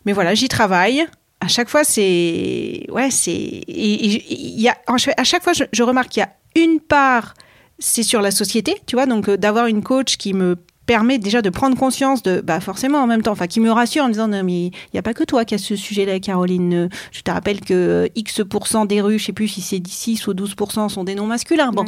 Mais 0.06 0.14
voilà, 0.14 0.34
j'y 0.34 0.48
travaille. 0.48 1.06
À 1.42 1.48
chaque 1.48 1.70
fois, 1.70 1.84
c'est 1.84 2.86
ouais, 2.90 3.12
c'est 3.12 3.32
il 3.68 4.60
y 4.60 4.68
a 4.68 4.78
à 4.88 5.24
chaque 5.24 5.44
fois, 5.44 5.54
je, 5.54 5.64
je 5.72 5.84
remarque 5.84 6.10
qu'il 6.10 6.22
y 6.22 6.24
a 6.24 6.34
une 6.56 6.80
part, 6.80 7.34
c'est 7.80 8.04
sur 8.04 8.22
la 8.22 8.32
société, 8.32 8.82
tu 8.86 8.96
vois, 8.96 9.06
donc 9.06 9.30
euh, 9.30 9.38
d'avoir 9.38 9.68
une 9.68 9.84
coach 9.84 10.18
qui 10.18 10.34
me 10.34 10.58
permet 10.90 11.20
déjà 11.20 11.44
de 11.44 11.52
prendre 11.52 11.78
conscience 11.78 12.24
de, 12.24 12.42
bah 12.42 12.60
forcément 12.60 12.98
en 12.98 13.06
même 13.06 13.22
temps, 13.22 13.32
enfin 13.32 13.46
qui 13.46 13.60
me 13.60 13.70
rassure 13.70 14.06
en 14.06 14.08
me 14.08 14.14
disant 14.14 14.28
non 14.28 14.42
mais 14.44 14.66
il 14.66 14.90
n'y 14.92 14.98
a 14.98 15.04
pas 15.04 15.14
que 15.14 15.24
toi 15.24 15.46
qui 15.46 15.54
a 15.54 15.60
ce 15.60 15.76
sujet-là, 15.76 16.20
Caroline. 16.20 16.74
Euh, 16.74 16.90
Je 17.12 17.22
te 17.22 17.30
rappelle 17.30 17.62
que 17.62 17.76
euh, 17.76 18.08
X 18.16 18.42
des 18.88 19.00
rues, 19.00 19.20
je 19.20 19.26
sais 19.26 19.32
plus 19.32 19.48
si 19.48 19.62
c'est 19.62 19.86
6 19.86 20.26
ou 20.26 20.34
12 20.34 20.56
sont 20.90 21.04
des 21.04 21.14
noms 21.14 21.28
masculins. 21.28 21.70
Bon, 21.72 21.86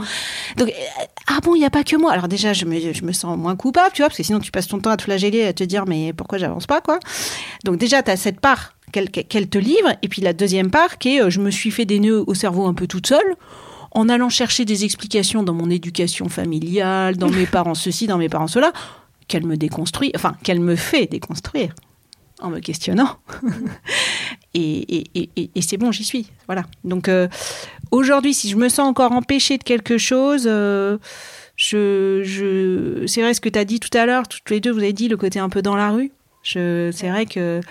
donc 0.58 0.70
euh, 0.70 1.06
ah 1.26 1.40
bon, 1.42 1.56
il 1.56 1.60
n'y 1.62 1.66
a 1.66 1.72
pas 1.72 1.84
que 1.84 1.96
moi. 1.96 2.12
Alors 2.12 2.28
déjà, 2.28 2.54
je 2.54 2.66
me, 2.66 2.94
je 2.94 3.04
me 3.04 3.12
sens 3.12 3.36
moins 3.40 3.56
coupable, 3.56 3.90
tu 3.92 4.04
vois, 4.04 4.10
parce 4.10 4.18
que 4.18 4.24
sinon 4.24 4.40
tu 4.40 4.52
passes 4.52 4.68
ton 4.68 4.78
temps 4.78 4.92
à 4.92 4.98
te 4.98 5.02
flageller, 5.02 5.46
à 5.46 5.54
te 5.54 5.64
dire 5.64 5.86
mais 5.88 6.14
pourquoi 6.14 6.38
j'avance 6.38 6.68
pas 6.68 6.80
quoi. 6.80 7.00
Donc 7.66 7.78
déjà, 7.78 8.04
tu 8.04 8.12
as 8.12 8.18
cette 8.18 8.40
part 8.40 8.76
qu'elle 8.92 9.10
te 9.10 9.58
livre, 9.58 9.96
et 10.04 10.10
puis 10.10 10.22
la 10.22 10.34
deuxième 10.34 10.70
part 10.70 11.00
qui 11.00 11.18
est 11.18 11.32
je 11.32 11.40
me 11.40 11.50
suis 11.50 11.72
fait 11.72 11.86
des 11.86 12.00
nœuds 12.00 12.24
au 12.28 12.36
cerveau 12.36 12.68
un 12.68 12.76
peu 12.76 12.86
toute 12.86 13.08
seule 13.08 13.36
en 13.92 14.10
allant 14.10 14.30
chercher 14.30 14.66
des 14.66 14.84
explications 14.86 15.44
dans 15.44 15.54
mon 15.54 15.70
éducation 15.70 16.30
familiale, 16.30 17.18
dans 17.18 17.30
mes 17.30 17.46
parents 17.46 17.76
ceci, 17.76 18.08
dans 18.08 18.18
mes 18.18 18.30
parents 18.30 18.48
cela, 18.48 18.72
qu'elle 19.28 19.46
me 19.46 19.58
déconstruit, 19.58 20.12
enfin 20.16 20.36
qu'elle 20.44 20.60
me 20.60 20.76
fait 20.76 21.06
déconstruire 21.08 21.74
en 22.42 22.50
me 22.50 22.60
questionnant. 22.60 23.18
et 24.54 25.62
c'est 25.62 25.78
bon, 25.78 25.92
j'y 25.92 26.04
suis. 26.04 26.28
Voilà. 26.48 26.66
Donc 26.84 27.08
euh, 27.08 27.28
aujourd'hui, 27.92 28.34
si 28.34 28.50
je 28.50 28.58
me 28.58 28.70
sens 28.70 28.88
encore 28.88 29.12
empêchée 29.12 29.58
de 29.58 29.64
quelque 29.64 29.98
chose, 29.98 30.46
euh, 30.48 30.98
je, 31.56 33.04
c'est 33.08 33.22
vrai 33.22 33.34
ce 33.34 33.42
que 33.42 33.50
tu 33.50 33.60
as 33.60 33.66
dit 33.66 33.80
tout 33.80 33.96
à 33.96 34.06
l'heure, 34.06 34.28
toutes 34.28 34.50
les 34.50 34.60
deux, 34.60 34.72
vous 34.72 34.80
avez 34.80 34.94
dit 34.94 35.08
le 35.08 35.18
côté 35.18 35.40
un 35.40 35.50
peu 35.50 35.62
dans 35.62 35.76
la 35.76 35.92
rue. 35.92 36.12
C'est 36.44 36.92
vrai 36.92 37.26
que 37.26 37.62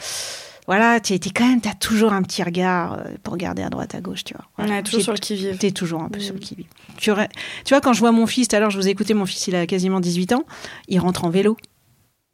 voilà, 0.71 1.01
tu 1.01 1.15
es 1.15 1.19
quand 1.19 1.49
même, 1.49 1.61
tu 1.61 1.69
as 1.69 1.75
toujours 1.75 2.13
un 2.13 2.23
petit 2.23 2.43
regard 2.45 2.93
euh, 2.95 3.03
pour 3.25 3.33
regarder 3.33 3.63
à 3.63 3.71
droite, 3.71 3.95
à 3.97 4.01
gauche, 4.01 4.23
tu 4.25 4.35
vois. 4.35 4.45
On 4.59 4.73
est 4.73 4.83
toujours 4.85 5.03
sur 5.03 5.13
le 5.13 5.19
qui-vive. 5.19 5.59
T'es 5.59 5.73
toujours 5.73 6.01
un 6.03 6.09
peu 6.09 6.19
Mm. 6.19 6.23
sur 6.23 6.35
le 6.35 6.39
qui 6.41 6.57
tu, 6.97 7.11
aurais- 7.11 7.29
tu 7.65 7.75
vois, 7.75 7.81
quand 7.81 7.93
je 7.93 7.99
vois 8.01 8.13
mon 8.13 8.27
fils, 8.27 8.47
tout 8.49 8.55
à 8.57 8.61
l'heure, 8.61 8.71
je 8.71 8.79
vous 8.79 8.87
ai 8.87 8.91
écouté, 8.91 9.13
mon 9.15 9.27
fils, 9.27 9.47
il 9.49 9.57
a 9.57 9.67
quasiment 9.67 9.99
18 10.01 10.33
ans, 10.33 10.45
il 10.89 10.99
rentre 11.01 11.25
en 11.25 11.31
vélo. 11.31 11.57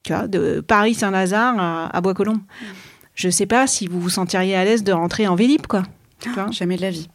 Tu 0.02 0.12
vois, 0.12 0.28
de 0.28 0.60
Paris-Saint-Lazare 0.60 1.58
à, 1.58 1.96
à 1.96 2.00
Bois-Colombes. 2.00 2.40
Je 3.14 3.28
sais 3.30 3.46
pas 3.46 3.66
si 3.66 3.86
vous 3.88 4.00
vous 4.00 4.10
sentiriez 4.10 4.54
à 4.54 4.64
l'aise 4.64 4.84
de 4.84 4.92
rentrer 4.92 5.26
en 5.26 5.34
Vélib, 5.34 5.66
quoi. 5.66 5.82
Tu 6.20 6.28
vois 6.30 6.48
Jamais 6.50 6.76
de 6.76 6.82
la 6.82 6.90
vie. 6.90 7.08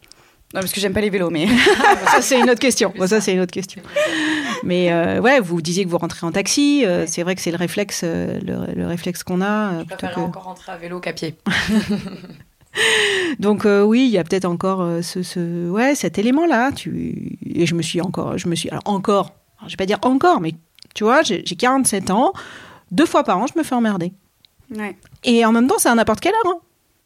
Non, 0.54 0.60
parce 0.60 0.72
que 0.72 0.80
j'aime 0.80 0.92
pas 0.92 1.00
les 1.00 1.08
vélos, 1.08 1.30
mais. 1.30 1.46
ça, 2.10 2.20
c'est 2.20 2.38
une 2.40 2.50
autre 2.50 2.60
question. 2.60 2.92
Bon, 2.98 3.06
ça, 3.06 3.20
c'est 3.20 3.32
une 3.32 3.40
autre 3.40 3.52
question. 3.52 3.80
Mais 4.64 4.92
euh, 4.92 5.20
ouais, 5.20 5.40
vous 5.40 5.60
disiez 5.62 5.84
que 5.84 5.90
vous 5.90 5.98
rentrez 5.98 6.26
en 6.26 6.32
taxi. 6.32 6.84
euh, 6.84 7.04
c'est 7.06 7.22
vrai 7.22 7.34
que 7.34 7.40
c'est 7.40 7.50
le 7.50 7.56
réflexe, 7.56 8.02
euh, 8.04 8.38
le, 8.40 8.72
le 8.74 8.86
réflexe 8.86 9.22
qu'on 9.24 9.40
a. 9.42 9.80
Je 9.80 9.84
préférerais 9.86 10.14
que- 10.14 10.20
encore 10.20 10.44
rentrer 10.44 10.72
à 10.72 10.76
vélo 10.76 11.00
qu'à 11.00 11.12
pied. 11.12 11.34
Donc 13.38 13.64
oui, 13.66 14.04
il 14.06 14.10
y 14.10 14.18
a 14.18 14.24
peut-être 14.24 14.44
encore 14.46 15.02
ce, 15.02 15.22
ce- 15.22 15.68
ouais, 15.68 15.94
cet 15.94 16.18
élément-là. 16.18 16.72
Tu... 16.72 17.38
Et 17.44 17.66
je 17.66 17.74
me 17.74 17.82
suis 17.82 18.00
encore, 18.00 18.38
je 18.38 18.48
me 18.48 18.54
suis, 18.54 18.70
alors 18.70 18.82
encore, 18.86 19.34
alors, 19.58 19.68
je 19.68 19.72
vais 19.74 19.76
pas 19.76 19.86
dire 19.86 19.98
encore, 20.02 20.40
mais 20.40 20.54
tu 20.94 21.04
vois, 21.04 21.22
j'ai 21.22 21.42
j'ai 21.44 21.54
47 21.56 22.10
ans, 22.10 22.32
deux 22.90 23.06
fois 23.06 23.24
par 23.24 23.38
an, 23.38 23.46
je 23.46 23.58
me 23.58 23.62
fais 23.64 23.74
emmerder. 23.74 24.12
Ouais. 24.74 24.96
Et 25.24 25.44
en 25.44 25.52
même 25.52 25.66
temps, 25.66 25.74
c'est 25.78 25.88
à 25.90 25.94
n'importe 25.94 26.20
quelle 26.20 26.32
heure. 26.32 26.52
hein. 26.52 26.58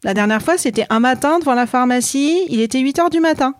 La 0.05 0.15
dernière 0.15 0.41
fois, 0.43 0.57
c'était 0.57 0.87
un 0.89 1.01
matin 1.01 1.39
devant 1.41 1.55
la 1.55 1.67
pharmacie, 1.67 2.43
il 2.49 2.61
était 2.61 2.79
8 2.79 2.99
heures 3.01 3.11
du 3.11 3.19
matin. 3.19 3.55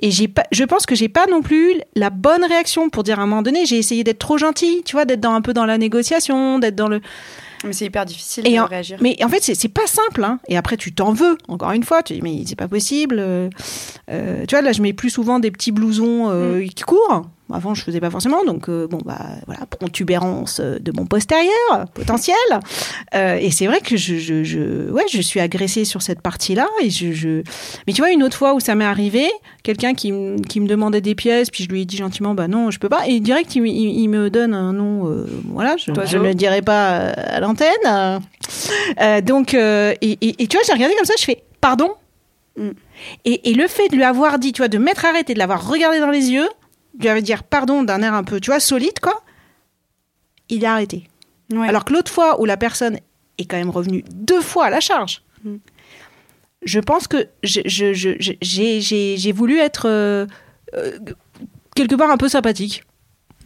Et 0.00 0.10
j'ai 0.10 0.28
pas, 0.28 0.44
je 0.52 0.64
pense 0.64 0.86
que 0.86 0.94
j'ai 0.94 1.08
pas 1.08 1.26
non 1.30 1.42
plus 1.42 1.74
la 1.96 2.10
bonne 2.10 2.44
réaction 2.44 2.90
pour 2.90 3.02
dire 3.02 3.18
à 3.20 3.22
un 3.22 3.26
moment 3.26 3.42
donné, 3.42 3.66
j'ai 3.66 3.78
essayé 3.78 4.04
d'être 4.04 4.18
trop 4.18 4.38
gentille, 4.38 4.82
tu 4.84 4.96
vois, 4.96 5.04
d'être 5.04 5.20
dans 5.20 5.32
un 5.32 5.40
peu 5.40 5.52
dans 5.52 5.66
la 5.66 5.78
négociation, 5.78 6.58
d'être 6.58 6.76
dans 6.76 6.88
le. 6.88 7.00
Mais 7.64 7.72
c'est 7.72 7.84
hyper 7.84 8.04
difficile 8.04 8.44
Et 8.48 8.54
de 8.54 8.58
en- 8.58 8.66
réagir. 8.66 8.98
Mais 9.00 9.16
en 9.24 9.28
fait, 9.28 9.40
c'est 9.40 9.68
pas 9.68 9.86
simple. 9.86 10.24
Hein. 10.24 10.40
Et 10.48 10.56
après, 10.56 10.76
tu 10.76 10.92
t'en 10.92 11.12
veux. 11.12 11.38
Encore 11.46 11.70
une 11.70 11.84
fois, 11.84 12.02
tu 12.02 12.14
dis 12.14 12.20
mais 12.22 12.42
c'est 12.44 12.56
pas 12.56 12.66
possible. 12.66 13.16
euh, 13.20 13.48
euh, 14.10 14.44
tu 14.48 14.54
vois, 14.56 14.62
là, 14.62 14.72
je 14.72 14.82
mets 14.82 14.92
plus 14.92 15.10
souvent 15.10 15.38
des 15.38 15.50
petits 15.52 15.70
blousons 15.72 16.28
euh, 16.30 16.66
qui 16.74 16.82
courent. 16.82 17.22
Avant, 17.52 17.74
je 17.74 17.82
faisais 17.82 18.00
pas 18.00 18.10
forcément. 18.10 18.44
Donc, 18.44 18.68
euh, 18.68 18.86
bon, 18.86 18.98
bah 19.04 19.18
voilà, 19.46 19.66
protubérance 19.66 20.60
euh, 20.60 20.78
de 20.78 20.92
mon 20.96 21.06
postérieur 21.06 21.86
potentiel. 21.94 22.36
Euh, 23.14 23.36
et 23.36 23.50
c'est 23.50 23.66
vrai 23.66 23.80
que 23.80 23.96
je, 23.96 24.16
je, 24.16 24.42
je, 24.44 24.90
ouais, 24.90 25.04
je 25.10 25.20
suis 25.20 25.40
agressée 25.40 25.84
sur 25.84 26.02
cette 26.02 26.20
partie-là. 26.22 26.66
Et 26.82 26.90
je, 26.90 27.12
je... 27.12 27.42
Mais 27.86 27.92
tu 27.92 28.00
vois, 28.02 28.10
une 28.10 28.22
autre 28.22 28.36
fois 28.36 28.54
où 28.54 28.60
ça 28.60 28.74
m'est 28.74 28.84
arrivé, 28.84 29.26
quelqu'un 29.62 29.94
qui, 29.94 30.12
qui 30.48 30.60
me 30.60 30.66
demandait 30.66 31.00
des 31.00 31.14
pièces, 31.14 31.50
puis 31.50 31.64
je 31.64 31.68
lui 31.68 31.82
ai 31.82 31.84
dit 31.84 31.96
gentiment, 31.96 32.34
bah 32.34 32.48
non, 32.48 32.70
je 32.70 32.78
peux 32.78 32.88
pas. 32.88 33.06
Et 33.06 33.20
direct, 33.20 33.54
il, 33.56 33.66
il- 33.66 34.00
il 34.00 34.08
me 34.08 34.30
donne 34.30 34.54
un 34.54 34.72
nom. 34.72 35.08
euh, 35.10 35.26
voilà, 35.48 35.76
je, 35.76 35.90
ne 35.90 36.22
le 36.22 36.34
dirai 36.34 36.62
pas 36.62 36.96
à 37.10 37.40
l'antenne. 37.40 38.20
Donc, 39.24 39.54
euh, 39.54 39.94
et, 40.00 40.18
et- 40.20 40.42
et 40.42 40.46
tu 40.46 40.56
vois, 40.56 40.64
j'ai 40.66 40.72
regardé 40.72 40.94
comme 40.96 41.04
ça, 41.04 41.14
je 41.18 41.24
fais, 41.24 41.42
pardon? 41.60 41.90
Mm. 42.56 42.70
Et, 43.24 43.50
et 43.50 43.54
le 43.54 43.66
fait 43.66 43.88
de 43.88 43.96
lui 43.96 44.04
avoir 44.04 44.38
dit, 44.38 44.52
tu 44.52 44.60
vois, 44.60 44.68
de 44.68 44.78
m'être 44.78 45.04
arrêté, 45.04 45.34
de 45.34 45.38
l'avoir 45.38 45.68
regardé 45.68 45.98
dans 46.00 46.10
les 46.10 46.30
yeux, 46.30 46.48
lui 46.98 47.08
avoir 47.08 47.22
dire 47.22 47.42
pardon 47.44 47.82
d'un 47.82 48.02
air 48.02 48.14
un 48.14 48.24
peu, 48.24 48.40
tu 48.40 48.50
vois, 48.50 48.60
solide, 48.60 48.98
quoi, 49.00 49.22
il 50.48 50.64
a 50.66 50.72
arrêté. 50.74 51.08
Ouais. 51.52 51.68
Alors 51.68 51.84
que 51.84 51.92
l'autre 51.92 52.10
fois 52.10 52.40
où 52.40 52.44
la 52.44 52.56
personne 52.56 52.98
est 53.38 53.44
quand 53.44 53.56
même 53.56 53.70
revenue 53.70 54.04
deux 54.12 54.40
fois 54.40 54.66
à 54.66 54.70
la 54.70 54.80
charge, 54.80 55.22
Mm. 55.44 55.56
je 56.64 56.78
pense 56.78 57.08
que 57.08 57.28
j'ai 57.42 59.32
voulu 59.32 59.58
être 59.58 59.88
euh, 59.88 60.26
euh, 60.74 60.98
quelque 61.74 61.96
part 61.96 62.10
un 62.10 62.16
peu 62.16 62.28
sympathique. 62.28 62.84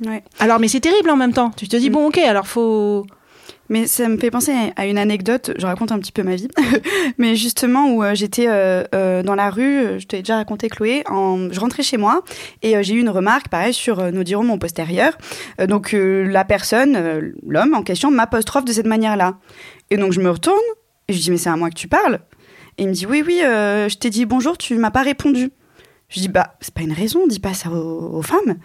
Ouais. 0.04 0.22
Alors, 0.38 0.60
mais 0.60 0.68
c'est 0.68 0.80
terrible 0.80 1.08
en 1.08 1.16
même 1.16 1.32
temps. 1.32 1.50
Tu 1.56 1.68
te 1.68 1.76
dis, 1.76 1.88
Mm. 1.88 1.92
bon, 1.94 2.06
ok, 2.08 2.18
alors 2.18 2.46
faut. 2.46 3.06
Mais 3.68 3.86
ça 3.86 4.08
me 4.08 4.16
fait 4.16 4.30
penser 4.30 4.52
à 4.76 4.86
une 4.86 4.98
anecdote, 4.98 5.52
je 5.56 5.66
raconte 5.66 5.90
un 5.92 5.98
petit 5.98 6.12
peu 6.12 6.22
ma 6.22 6.36
vie, 6.36 6.48
mais 7.18 7.34
justement 7.34 7.90
où 7.90 8.02
euh, 8.02 8.14
j'étais 8.14 8.46
euh, 8.48 8.84
euh, 8.94 9.22
dans 9.22 9.34
la 9.34 9.50
rue, 9.50 9.98
je 9.98 10.06
t'ai 10.06 10.18
déjà 10.18 10.36
raconté 10.36 10.68
Chloé, 10.68 11.02
je 11.06 11.60
rentrais 11.60 11.82
chez 11.82 11.96
moi 11.96 12.22
et 12.62 12.82
j'ai 12.82 12.94
eu 12.94 13.00
une 13.00 13.08
remarque 13.08 13.48
pareil 13.48 13.74
sur 13.74 14.12
nos 14.12 14.22
dirons 14.22 14.44
mon 14.44 14.58
postérieur. 14.58 15.16
Donc 15.68 15.94
la 15.94 16.44
personne, 16.44 17.32
l'homme 17.46 17.74
en 17.74 17.82
question, 17.82 18.10
m'apostrophe 18.10 18.64
de 18.64 18.72
cette 18.72 18.86
manière-là. 18.86 19.38
Et 19.90 19.96
donc 19.96 20.12
je 20.12 20.20
me 20.20 20.30
retourne 20.30 20.56
et 21.08 21.12
je 21.12 21.20
dis 21.20 21.30
mais 21.30 21.36
c'est 21.36 21.50
à 21.50 21.56
moi 21.56 21.70
que 21.70 21.76
tu 21.76 21.88
parles? 21.88 22.20
Et 22.78 22.82
il 22.82 22.88
me 22.88 22.92
dit 22.92 23.06
oui 23.06 23.22
oui, 23.26 23.38
je 23.40 23.96
t'ai 23.96 24.10
dit 24.10 24.26
bonjour, 24.26 24.56
tu 24.58 24.76
m'as 24.76 24.90
pas 24.90 25.02
répondu. 25.02 25.50
Je 26.08 26.20
dis 26.20 26.28
bah 26.28 26.54
c'est 26.60 26.72
pas 26.72 26.82
une 26.82 26.92
raison, 26.92 27.26
dis 27.26 27.40
pas 27.40 27.52
ça 27.52 27.68
aux, 27.70 28.18
aux 28.18 28.22
femmes. 28.22 28.56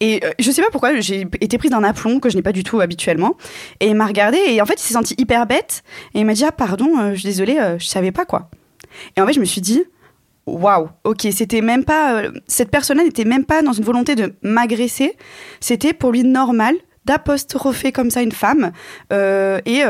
Et 0.00 0.20
euh, 0.24 0.32
je 0.38 0.50
sais 0.50 0.62
pas 0.62 0.70
pourquoi 0.70 0.98
j'ai 0.98 1.26
été 1.40 1.56
prise 1.56 1.70
d'un 1.70 1.84
aplomb 1.84 2.18
que 2.18 2.28
je 2.28 2.36
n'ai 2.36 2.42
pas 2.42 2.52
du 2.52 2.64
tout 2.64 2.80
habituellement. 2.80 3.36
Et 3.78 3.88
il 3.88 3.94
m'a 3.94 4.06
regardé 4.06 4.38
et 4.48 4.60
en 4.60 4.66
fait 4.66 4.74
il 4.74 4.82
s'est 4.82 4.94
senti 4.94 5.14
hyper 5.16 5.46
bête 5.46 5.84
et 6.14 6.20
il 6.20 6.26
m'a 6.26 6.34
dit 6.34 6.44
ah 6.44 6.52
pardon, 6.52 6.98
euh, 6.98 7.10
je 7.12 7.20
suis 7.20 7.28
désolée, 7.28 7.58
euh, 7.60 7.78
je 7.78 7.86
savais 7.86 8.10
pas 8.10 8.24
quoi. 8.24 8.50
Et 9.16 9.20
en 9.20 9.26
fait 9.26 9.32
je 9.32 9.40
me 9.40 9.44
suis 9.44 9.60
dit 9.60 9.84
waouh, 10.46 10.88
ok 11.04 11.28
c'était 11.30 11.60
même 11.60 11.84
pas 11.84 12.14
euh, 12.14 12.32
cette 12.48 12.70
personne-là 12.70 13.04
n'était 13.04 13.24
même 13.24 13.44
pas 13.44 13.62
dans 13.62 13.72
une 13.72 13.84
volonté 13.84 14.16
de 14.16 14.34
m'agresser, 14.42 15.16
c'était 15.60 15.92
pour 15.92 16.10
lui 16.10 16.24
normal 16.24 16.74
d'apostropher 17.04 17.92
comme 17.92 18.10
ça 18.10 18.22
une 18.22 18.32
femme 18.32 18.72
euh, 19.12 19.60
et 19.66 19.82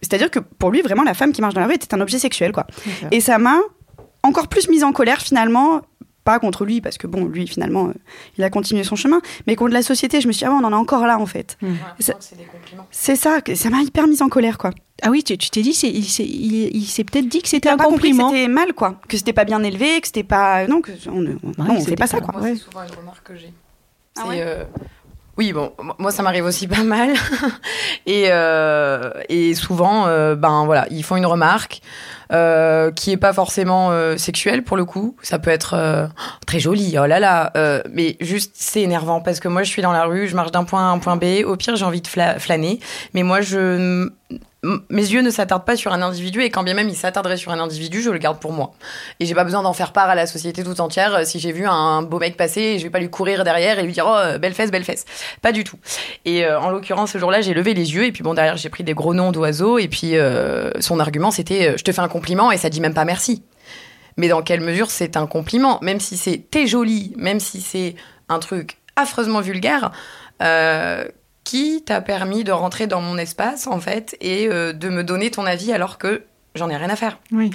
c'est-à-dire 0.00 0.30
que 0.30 0.38
pour 0.38 0.70
lui 0.70 0.80
vraiment 0.80 1.02
la 1.04 1.14
femme 1.14 1.32
qui 1.32 1.40
marche 1.40 1.54
dans 1.54 1.60
la 1.60 1.66
rue 1.66 1.74
était 1.74 1.92
un 1.94 2.00
objet 2.00 2.18
sexuel 2.18 2.52
quoi. 2.52 2.66
Et 3.12 3.20
ça 3.20 3.38
m'a 3.38 3.58
encore 4.26 4.48
plus 4.48 4.68
mise 4.68 4.84
en 4.84 4.92
colère 4.92 5.20
finalement, 5.20 5.82
pas 6.26 6.38
contre 6.38 6.64
lui, 6.66 6.80
parce 6.82 6.98
que 6.98 7.06
bon, 7.06 7.24
lui 7.24 7.46
finalement, 7.46 7.86
euh, 7.88 7.92
il 8.36 8.44
a 8.44 8.50
continué 8.50 8.84
son 8.84 8.96
chemin, 8.96 9.20
mais 9.46 9.56
contre 9.56 9.72
la 9.72 9.82
société. 9.82 10.20
Je 10.20 10.26
me 10.28 10.32
suis 10.32 10.40
dit, 10.40 10.44
ah 10.44 10.50
ouais, 10.52 10.58
on 10.60 10.66
en 10.66 10.72
est 10.72 10.74
encore 10.86 11.06
là 11.06 11.18
en 11.18 11.24
fait. 11.26 11.56
Ça- 12.00 12.12
C'est 12.90 13.16
ça, 13.16 13.40
que- 13.40 13.54
ça 13.54 13.70
m'a 13.70 13.80
hyper 13.82 14.06
mise 14.06 14.20
en 14.22 14.28
colère 14.28 14.58
quoi. 14.58 14.70
Ah 15.02 15.10
oui, 15.10 15.22
tu 15.22 15.36
tu 15.38 15.50
t'es 15.50 15.62
dit, 15.62 15.70
il 15.70 16.04
s'est 16.04 16.24
il, 16.24 16.76
il 16.76 16.84
s'est 16.86 17.04
peut-être 17.04 17.28
dit 17.28 17.40
que 17.42 17.48
c'était 17.48 17.68
un 17.68 17.76
pas 17.76 17.84
compliment. 17.84 18.30
c'était 18.30 18.48
mal 18.48 18.72
quoi, 18.74 19.00
que 19.08 19.16
c'était 19.16 19.32
pas 19.34 19.44
bien 19.44 19.62
élevé, 19.62 20.00
que 20.00 20.06
c'était 20.08 20.22
pas. 20.24 20.66
Non, 20.66 20.80
que 20.80 20.92
on, 21.08 21.12
on- 21.18 21.22
non, 21.22 21.38
on 21.58 21.78
c'était 21.78 21.90
fait 21.90 21.96
pas 21.96 22.06
ça 22.06 22.20
quoi. 22.20 22.40
Ouais. 22.40 22.54
c'est 22.56 22.62
souvent 22.64 22.82
une 22.82 22.94
remarque 22.98 23.22
que 23.26 23.36
j'ai. 23.36 23.52
Ah 24.18 24.26
ouais 24.28 24.40
euh, 24.40 24.64
Oui, 25.36 25.52
bon, 25.52 25.72
moi 25.98 26.10
ça 26.10 26.22
m'arrive 26.22 26.44
aussi 26.44 26.66
pas 26.68 26.82
mal. 26.82 27.14
et, 28.06 28.26
euh, 28.28 29.10
et 29.28 29.54
souvent, 29.54 30.06
euh, 30.06 30.34
ben 30.34 30.64
voilà, 30.64 30.86
ils 30.90 31.04
font 31.04 31.16
une 31.16 31.26
remarque 31.26 31.80
euh, 32.32 32.90
qui 32.90 33.12
est 33.12 33.16
pas 33.16 33.32
forcément 33.32 33.92
euh, 33.92 34.16
sexuelle 34.16 34.64
pour 34.64 34.76
le 34.76 34.84
coup. 34.84 35.14
Ça 35.22 35.38
peut 35.38 35.50
être 35.50 35.74
euh, 35.74 36.06
très 36.44 36.58
joli, 36.58 36.96
oh 36.98 37.06
là 37.06 37.20
là. 37.20 37.52
mais 37.92 38.16
juste, 38.20 38.52
c'est 38.54 38.80
énervant 38.82 39.20
parce 39.20 39.38
que 39.38 39.46
moi 39.48 39.62
je 39.62 39.70
suis 39.70 39.82
dans 39.82 39.92
la 39.92 40.04
rue, 40.04 40.26
je 40.26 40.34
marche 40.34 40.50
d'un 40.50 40.64
point 40.64 40.80
à 40.80 40.92
un 40.92 40.98
point 40.98 41.16
B. 41.16 41.44
Au 41.44 41.56
pire, 41.56 41.76
j'ai 41.76 41.84
envie 41.84 42.00
de 42.00 42.08
flâner. 42.08 42.80
Mais 43.14 43.22
moi, 43.22 43.40
je. 43.42 44.10
Mes 44.90 45.02
yeux 45.02 45.22
ne 45.22 45.30
s'attardent 45.30 45.64
pas 45.64 45.76
sur 45.76 45.92
un 45.92 46.02
individu 46.02 46.42
et 46.42 46.50
quand 46.50 46.62
bien 46.62 46.74
même 46.74 46.88
il 46.88 46.96
s'attarderait 46.96 47.36
sur 47.36 47.52
un 47.52 47.58
individu, 47.58 48.02
je 48.02 48.10
le 48.10 48.18
garde 48.18 48.38
pour 48.38 48.52
moi. 48.52 48.72
Et 49.20 49.26
j'ai 49.26 49.34
pas 49.34 49.44
besoin 49.44 49.62
d'en 49.62 49.72
faire 49.72 49.92
part 49.92 50.08
à 50.08 50.14
la 50.14 50.26
société 50.26 50.64
tout 50.64 50.80
entière. 50.80 51.14
Euh, 51.14 51.24
Si 51.24 51.38
j'ai 51.38 51.52
vu 51.52 51.66
un 51.66 52.02
beau 52.02 52.18
mec 52.18 52.36
passer, 52.36 52.78
je 52.78 52.84
vais 52.84 52.90
pas 52.90 52.98
lui 52.98 53.10
courir 53.10 53.44
derrière 53.44 53.78
et 53.78 53.82
lui 53.82 53.92
dire 53.92 54.06
oh 54.08 54.38
belle 54.38 54.54
fesse, 54.54 54.70
belle 54.70 54.84
fesse. 54.84 55.04
Pas 55.42 55.52
du 55.52 55.64
tout. 55.64 55.78
Et 56.24 56.44
euh, 56.44 56.60
en 56.60 56.70
l'occurrence 56.70 57.12
ce 57.12 57.18
jour-là, 57.18 57.40
j'ai 57.40 57.54
levé 57.54 57.74
les 57.74 57.94
yeux 57.94 58.04
et 58.04 58.12
puis 58.12 58.22
bon 58.22 58.34
derrière 58.34 58.56
j'ai 58.56 58.68
pris 58.68 58.84
des 58.84 58.94
gros 58.94 59.14
noms 59.14 59.32
d'oiseaux 59.32 59.78
et 59.78 59.88
puis 59.88 60.16
euh, 60.16 60.70
son 60.80 61.00
argument 61.00 61.30
c'était 61.30 61.76
je 61.76 61.84
te 61.84 61.92
fais 61.92 62.00
un 62.00 62.08
compliment 62.08 62.50
et 62.52 62.56
ça 62.56 62.68
dit 62.68 62.80
même 62.80 62.94
pas 62.94 63.04
merci. 63.04 63.42
Mais 64.16 64.28
dans 64.28 64.42
quelle 64.42 64.60
mesure 64.60 64.90
c'est 64.90 65.16
un 65.16 65.26
compliment? 65.26 65.78
Même 65.82 66.00
si 66.00 66.16
c'est 66.16 66.38
t'es 66.50 66.66
jolie, 66.66 67.12
même 67.16 67.40
si 67.40 67.60
c'est 67.60 67.94
un 68.28 68.38
truc 68.38 68.78
affreusement 68.96 69.40
vulgaire. 69.40 69.92
Qui 71.46 71.82
t'a 71.86 72.00
permis 72.00 72.42
de 72.42 72.50
rentrer 72.50 72.88
dans 72.88 73.00
mon 73.00 73.16
espace 73.18 73.68
en 73.68 73.78
fait 73.78 74.16
et 74.20 74.48
euh, 74.50 74.72
de 74.72 74.88
me 74.88 75.04
donner 75.04 75.30
ton 75.30 75.46
avis 75.46 75.72
alors 75.72 75.96
que 75.96 76.24
j'en 76.56 76.68
ai 76.68 76.76
rien 76.76 76.90
à 76.90 76.96
faire. 76.96 77.18
Oui. 77.30 77.50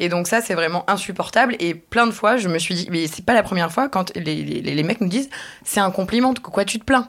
Et 0.00 0.08
donc 0.08 0.26
ça, 0.26 0.40
c'est 0.42 0.54
vraiment 0.54 0.84
insupportable. 0.90 1.54
Et 1.60 1.74
plein 1.74 2.06
de 2.06 2.10
fois, 2.10 2.36
je 2.36 2.48
me 2.48 2.58
suis 2.58 2.74
dit, 2.74 2.88
mais 2.90 3.06
c'est 3.06 3.24
pas 3.24 3.34
la 3.34 3.42
première 3.44 3.70
fois 3.72 3.88
quand 3.88 4.12
les, 4.16 4.42
les, 4.42 4.60
les 4.74 4.82
mecs 4.82 5.00
nous 5.00 5.08
disent, 5.08 5.30
c'est 5.64 5.80
un 5.80 5.90
compliment, 5.92 6.32
de 6.32 6.38
quoi 6.40 6.64
tu 6.64 6.78
te 6.80 6.84
plains? 6.84 7.08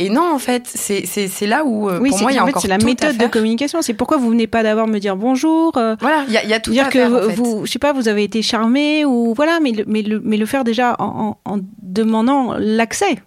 Et 0.00 0.08
non, 0.10 0.34
en 0.34 0.40
fait, 0.40 0.64
c'est 0.66 1.06
c'est- 1.06 1.28
c'est 1.28 1.46
là 1.46 1.64
où, 1.64 1.88
euh, 1.88 2.00
Oui, 2.00 2.08
pour 2.10 2.20
moi, 2.22 2.32
il 2.32 2.34
y 2.34 2.38
a 2.38 2.42
en 2.44 2.48
encore 2.48 2.62
c'est 2.62 2.66
la 2.68 2.78
méthode 2.78 3.16
de 3.16 3.26
communication. 3.28 3.80
C'est 3.80 3.94
pourquoi 3.94 4.16
vous 4.16 4.28
venez 4.30 4.48
pas 4.48 4.64
d'abord 4.64 4.88
me 4.88 4.98
dire 4.98 5.14
bonjour. 5.14 5.76
euh, 5.76 5.94
Voilà, 6.00 6.24
il 6.26 6.32
y 6.32 6.36
a, 6.36 6.42
il 6.42 6.50
y 6.50 6.54
a 6.54 6.58
tout 6.58 6.72
dire 6.72 6.86
à 6.86 6.88
que 6.88 6.98
faire, 6.98 7.12
en 7.12 7.20
vous, 7.20 7.28
fait. 7.30 7.34
vous- 7.36 7.66
je 7.66 7.70
sais 7.70 7.78
pas, 7.78 7.92
vous 7.92 8.08
avez 8.08 8.24
été 8.24 8.42
charmé 8.42 9.04
ou 9.04 9.34
voilà, 9.34 9.60
mais 9.60 9.70
le, 9.70 9.84
mais 9.86 10.02
le, 10.02 10.20
mais 10.24 10.36
le 10.36 10.46
faire 10.46 10.64
déjà 10.64 10.96
en, 10.98 11.38
en- 11.44 11.52
en 11.52 11.58
demandant 11.80 12.54
l'accès. 12.58 13.18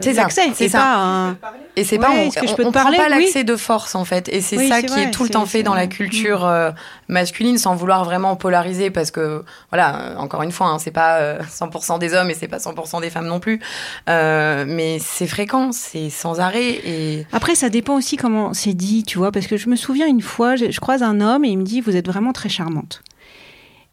C'est 0.00 0.14
ça, 0.14 0.22
L'accès, 0.22 0.42
c'est 0.48 0.54
c'est 0.54 0.68
ça. 0.70 0.78
pas 0.78 0.94
un- 0.96 1.36
Et 1.76 1.82
c'est 1.84 1.96
Ouais, 1.98 2.02
pas, 2.06 2.10
on, 2.12 2.16
est-ce 2.28 2.38
que 2.38 2.46
je 2.46 2.52
on- 2.52 2.56
peux 2.56 2.62
te 2.62 2.68
on 2.68 2.72
prend 2.72 2.84
pas 2.84 2.90
Oui. 2.90 3.10
l'accès 3.10 3.42
de 3.44 3.56
force 3.56 3.94
en 3.96 4.04
fait, 4.04 4.28
et 4.28 4.40
c'est 4.40 4.56
Oui, 4.56 4.68
ça 4.68 4.80
qui 4.80 4.86
vrai, 4.88 5.02
est 5.04 5.10
tout 5.10 5.24
le 5.24 5.28
temps 5.30 5.44
fait 5.46 5.62
dans 5.64 5.74
la 5.74 5.86
culture 5.88 6.44
euh, 6.46 6.70
masculine, 7.08 7.58
sans 7.58 7.74
vouloir 7.74 8.04
vraiment 8.04 8.36
polariser, 8.36 8.90
parce 8.90 9.10
que 9.10 9.44
voilà, 9.70 9.96
euh, 10.00 10.16
encore 10.18 10.42
une 10.42 10.52
fois, 10.52 10.68
hein, 10.68 10.78
c'est 10.78 10.90
pas 10.92 11.16
euh, 11.18 11.40
100% 11.48 11.98
des 11.98 12.14
hommes 12.14 12.30
et 12.30 12.34
c'est 12.34 12.46
pas 12.48 12.58
100% 12.58 13.00
des 13.00 13.10
femmes 13.10 13.26
non 13.26 13.40
plus, 13.40 13.60
Euh, 14.08 14.64
mais 14.68 14.98
c'est 15.00 15.26
fréquent, 15.26 15.72
c'est 15.72 16.10
sans 16.10 16.38
arrêt 16.40 16.70
et 16.86 17.26
Après, 17.32 17.54
ça 17.54 17.68
dépend 17.68 17.96
aussi 17.96 18.16
comment 18.16 18.54
c'est 18.54 18.74
dit, 18.74 19.02
tu 19.02 19.18
vois, 19.18 19.32
parce 19.32 19.46
que 19.48 19.56
je 19.56 19.68
me 19.68 19.76
souviens 19.76 20.06
une 20.06 20.20
fois, 20.22 20.56
je, 20.56 20.70
je 20.70 20.80
croise 20.80 21.02
un 21.02 21.20
homme 21.20 21.44
et 21.44 21.48
il 21.48 21.58
me 21.58 21.64
dit 21.64 21.80
Vous 21.80 21.96
êtes 21.96 22.06
vraiment 22.06 22.32
très 22.32 22.48
charmante. 22.48 23.02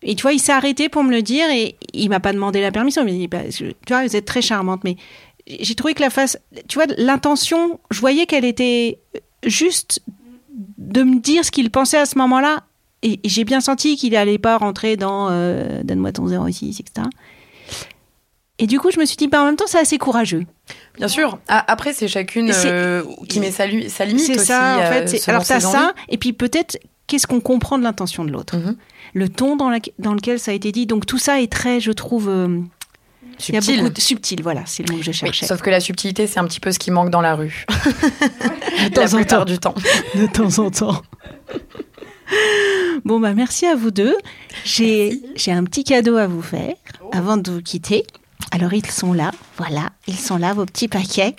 Et 0.04 0.16
tu 0.16 0.24
vois, 0.24 0.34
il 0.34 0.40
s'est 0.40 0.52
arrêté 0.52 0.90
pour 0.90 1.04
me 1.04 1.12
le 1.12 1.22
dire 1.22 1.48
et 1.52 1.76
il 1.94 2.10
m'a 2.10 2.20
pas 2.20 2.34
demandé 2.34 2.60
la 2.60 2.72
permission. 2.72 3.04
Il 3.04 3.06
m'a 3.06 3.12
dit 3.12 3.28
Bah, 3.28 3.50
je- 3.52 3.66
Tu 3.86 3.94
vois, 3.94 4.04
vous 4.04 4.16
êtes 4.16 4.26
très 4.26 4.42
charmante. 4.42 4.82
Mais 4.84 4.96
j'ai 5.48 5.76
trouvé 5.76 5.94
que 5.94 6.02
la 6.02 6.10
face, 6.10 6.38
tu 6.68 6.76
vois, 6.78 6.86
l'intention, 6.98 7.80
je 7.90 8.00
voyais 8.00 8.26
qu'elle 8.26 8.46
était 8.46 9.00
juste 9.46 10.02
de 10.78 11.04
me 11.04 11.20
dire 11.20 11.44
ce 11.46 11.52
qu'il 11.52 11.70
pensait 11.72 11.98
à 11.98 12.06
ce 12.06 12.18
moment-là. 12.18 12.64
Et, 13.04 13.20
et 13.24 13.30
j'ai 13.30 13.44
bien 13.46 13.62
senti 13.62 13.96
qu'il 13.96 14.16
allait 14.16 14.38
pas 14.38 14.58
rentrer 14.58 14.96
dans 14.98 15.30
euh, 15.32 15.82
Donne-moi 15.84 16.12
ton 16.12 16.28
06, 16.28 16.80
etc. 16.80 17.08
Et 18.60 18.68
du 18.68 18.80
coup, 18.80 18.92
je 18.92 19.00
me 19.00 19.06
suis 19.06 19.18
dit, 19.18 19.28
bah, 19.28 19.42
en 19.42 19.46
même 19.46 19.56
temps, 19.56 19.66
c'est 19.68 19.80
assez 19.80 19.98
courageux. 19.98 20.46
bien 20.96 21.08
sûr. 21.08 21.40
Après, 21.48 21.94
c'est 21.94 22.08
chacune 22.08 22.52
euh, 22.66 23.04
qui 23.28 23.40
met 23.40 23.50
sa, 23.50 23.66
limite 23.66 23.90
C'est 23.90 24.36
aussi. 24.36 24.46
ça, 24.46 24.78
en 24.78 24.82
euh, 24.82 25.08
fait. 25.08 25.30
Alors, 25.30 25.44
t'as 25.44 25.60
ça, 25.60 25.94
et 26.10 26.18
puis 26.20 26.32
peut-être, 26.34 26.78
qu'est-ce 27.08 27.26
qu'on 27.26 27.40
comprend 27.42 27.80
de 27.80 27.84
l'intention 27.84 28.24
de 28.24 28.32
l'autre? 28.32 28.58
Mhm. 28.58 28.76
Le 29.16 29.30
ton 29.30 29.56
dans, 29.56 29.70
la- 29.72 29.80
dans 29.98 30.14
lequel 30.14 30.40
ça 30.40 30.52
a 30.52 30.54
été 30.54 30.72
dit. 30.72 30.86
Donc, 30.86 31.08
tout 31.08 31.18
ça 31.18 31.42
est 31.42 31.52
très, 31.52 31.80
je 31.80 31.92
trouve. 31.92 32.30
Euh, 33.42 33.46
il 33.50 33.56
y 33.56 33.58
a 33.58 33.62
Subtil. 33.62 33.82
beaucoup 33.82 33.94
de 33.94 34.02
subtil, 34.02 34.42
voilà, 34.44 34.64
c'est 34.66 34.84
le 34.88 34.94
mot 34.94 35.00
que 35.00 35.06
je 35.06 35.10
Oui, 35.12 35.16
cherchais. 35.16 35.46
sauf 35.46 35.62
que 35.62 35.70
la 35.70 35.80
subtilité, 35.80 36.28
c'est 36.28 36.40
un 36.40 36.46
petit 36.46 36.60
peu 36.60 36.72
ce 36.72 36.80
qui 36.80 36.92
manque 36.92 37.10
dans 37.10 37.22
la 37.22 37.36
rue. 37.36 37.66
de 37.70 39.00
la 39.00 39.08
temps 39.08 39.18
en 39.18 39.24
temps. 39.24 39.46
du 39.46 39.58
temps. 39.60 39.76
De 40.16 40.26
temps 40.28 40.60
en 40.64 40.70
temps. 40.72 41.02
Bon, 43.04 43.20
bah, 43.20 43.34
merci 43.34 43.66
à 43.66 43.76
vous 43.76 43.92
deux. 43.92 44.16
J'ai, 44.64 45.22
un 45.48 45.64
petit 45.64 45.84
cadeau 45.84 46.18
à 46.18 46.28
vous 46.28 46.42
faire 46.42 46.76
avant 47.12 47.38
de 47.38 47.52
vous 47.52 47.62
quitter. 47.62 48.06
Alors, 48.52 48.74
ils 48.74 48.90
sont 48.90 49.14
là. 49.14 49.32
Voilà, 49.58 49.90
ils 50.08 50.18
sont 50.18 50.38
là, 50.38 50.54
vos 50.54 50.66
petits 50.66 50.88
paquets. 50.88 51.36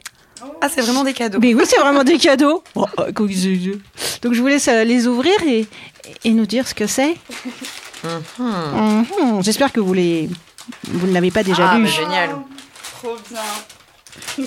Ah, 0.61 0.69
c'est 0.69 0.81
vraiment 0.83 1.05
des 1.05 1.13
cadeaux. 1.13 1.39
Mais 1.41 1.55
oui, 1.55 1.63
c'est 1.67 1.79
vraiment 1.81 2.05
des 2.05 2.19
cadeaux. 2.19 2.63
Oh, 2.75 2.87
oh, 2.99 3.03
Donc, 3.13 4.35
je 4.35 4.41
vous 4.41 4.47
laisse 4.49 4.69
euh, 4.69 4.85
les 4.85 5.07
ouvrir 5.07 5.35
et, 5.47 5.67
et 6.25 6.31
nous 6.31 6.47
dire 6.47 6.67
ce 6.67 6.75
que 6.75 6.87
c'est. 6.87 7.17
Mhm. 8.39 9.43
J'espère 9.43 9.73
que 9.73 9.81
vous 9.81 9.95
les, 9.95 10.29
vous 10.85 11.07
ne 11.07 11.13
l'avez 11.13 11.31
pas 11.31 11.43
déjà 11.43 11.71
Ah, 11.71 11.77
lu. 11.79 11.85
bah, 11.85 11.91
génial. 11.91 12.31
Trop 12.99 13.17
bien. 13.31 14.45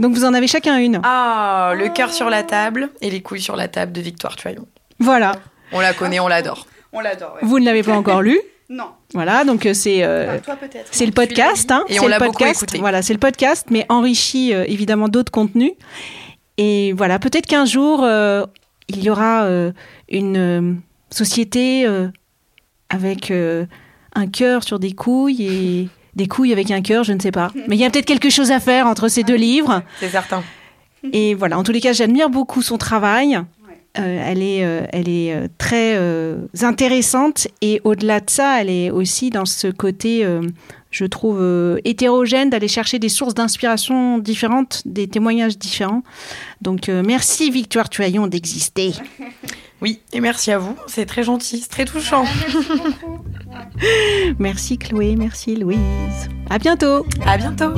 Donc, 0.00 0.14
vous 0.14 0.24
en 0.24 0.32
avez 0.34 0.46
chacun 0.46 0.76
une. 0.78 1.00
Ah, 1.02 1.72
le 1.76 1.88
cœur 1.88 2.12
sur 2.12 2.30
la 2.30 2.42
table 2.44 2.90
et 3.00 3.10
les 3.10 3.20
couilles 3.20 3.40
sur 3.42 3.56
la 3.56 3.66
table 3.68 3.92
de 3.92 4.00
Victoire 4.00 4.36
Tuyon. 4.36 4.66
Voilà. 5.00 5.32
On 5.72 5.80
la 5.80 5.92
connaît, 5.92 6.20
on 6.20 6.28
l'adore. 6.28 6.66
On 6.92 7.00
l'adore. 7.00 7.34
ouais. 7.34 7.40
Vous 7.42 7.58
ne 7.58 7.64
l'avez 7.64 7.82
pas 7.82 7.94
encore 7.96 8.22
lu. 8.22 8.38
Non. 8.70 8.90
Voilà, 9.14 9.44
donc 9.44 9.64
euh, 9.64 9.72
c'est 9.72 10.04
euh, 10.04 10.26
Enfin, 10.34 10.38
toi 10.40 10.56
peut-être. 10.56 10.88
c'est 10.90 11.06
le 11.06 11.12
podcast, 11.12 11.70
hein, 11.72 11.84
Et 11.88 11.94
c'est 11.94 12.00
on 12.00 12.02
le 12.02 12.10
l'a 12.10 12.18
beaucoup 12.18 12.32
podcast. 12.32 12.62
écouté. 12.64 12.78
Voilà, 12.80 13.00
c'est 13.00 13.14
le 13.14 13.18
podcast, 13.18 13.68
mais 13.70 13.86
enrichi 13.88 14.52
euh, 14.52 14.66
évidemment 14.68 15.08
d'autres 15.08 15.32
contenus. 15.32 15.72
Et 16.58 16.92
voilà, 16.92 17.18
peut-être 17.18 17.46
qu'un 17.46 17.64
jour 17.64 18.04
euh, 18.04 18.44
il 18.88 19.02
y 19.02 19.08
aura 19.08 19.44
euh, 19.44 19.72
une 20.10 20.36
euh, 20.36 20.74
société 21.10 21.86
euh, 21.86 22.08
avec 22.90 23.30
euh, 23.30 23.64
un 24.18 24.26
cœur 24.26 24.64
sur 24.64 24.78
des 24.78 24.92
couilles 24.92 25.42
et 25.46 25.88
des 26.14 26.26
couilles 26.26 26.52
avec 26.52 26.70
un 26.70 26.82
cœur, 26.82 27.04
je 27.04 27.12
ne 27.12 27.20
sais 27.20 27.30
pas. 27.30 27.50
Mais 27.68 27.76
il 27.76 27.80
y 27.80 27.84
a 27.84 27.90
peut-être 27.90 28.04
quelque 28.06 28.30
chose 28.30 28.50
à 28.50 28.60
faire 28.60 28.86
entre 28.86 29.08
ces 29.08 29.22
deux 29.22 29.36
livres. 29.36 29.82
C'est 30.00 30.08
certain. 30.10 30.42
Et 31.12 31.34
voilà, 31.34 31.58
en 31.58 31.62
tous 31.62 31.72
les 31.72 31.80
cas, 31.80 31.92
j'admire 31.92 32.28
beaucoup 32.28 32.60
son 32.60 32.76
travail. 32.76 33.40
Euh, 33.98 34.22
elle 34.26 34.42
est, 34.42 34.64
euh, 34.64 34.82
elle 34.92 35.08
est 35.08 35.32
euh, 35.32 35.48
très 35.56 35.96
euh, 35.96 36.36
intéressante 36.60 37.48
et 37.62 37.80
au-delà 37.84 38.20
de 38.20 38.28
ça, 38.28 38.60
elle 38.60 38.68
est 38.68 38.90
aussi 38.90 39.30
dans 39.30 39.46
ce 39.46 39.68
côté, 39.68 40.24
euh, 40.24 40.42
je 40.90 41.04
trouve, 41.06 41.38
euh, 41.40 41.78
hétérogène 41.84 42.50
d'aller 42.50 42.68
chercher 42.68 42.98
des 42.98 43.08
sources 43.08 43.34
d'inspiration 43.34 44.18
différentes, 44.18 44.82
des 44.84 45.08
témoignages 45.08 45.56
différents. 45.56 46.02
Donc 46.60 46.88
euh, 46.88 47.02
merci 47.04 47.50
Victoire 47.50 47.88
Tuaillon 47.88 48.26
d'exister. 48.26 48.92
Oui, 49.80 50.00
et 50.12 50.20
merci 50.20 50.50
à 50.50 50.58
vous. 50.58 50.76
C'est 50.86 51.06
très 51.06 51.22
gentil, 51.22 51.60
c'est 51.60 51.68
très 51.68 51.84
touchant. 51.84 52.24
Merci 54.38 54.78
Chloé, 54.78 55.16
merci 55.16 55.56
Louise. 55.56 55.78
À 56.50 56.58
bientôt. 56.58 57.06
À 57.24 57.36
bientôt. 57.38 57.72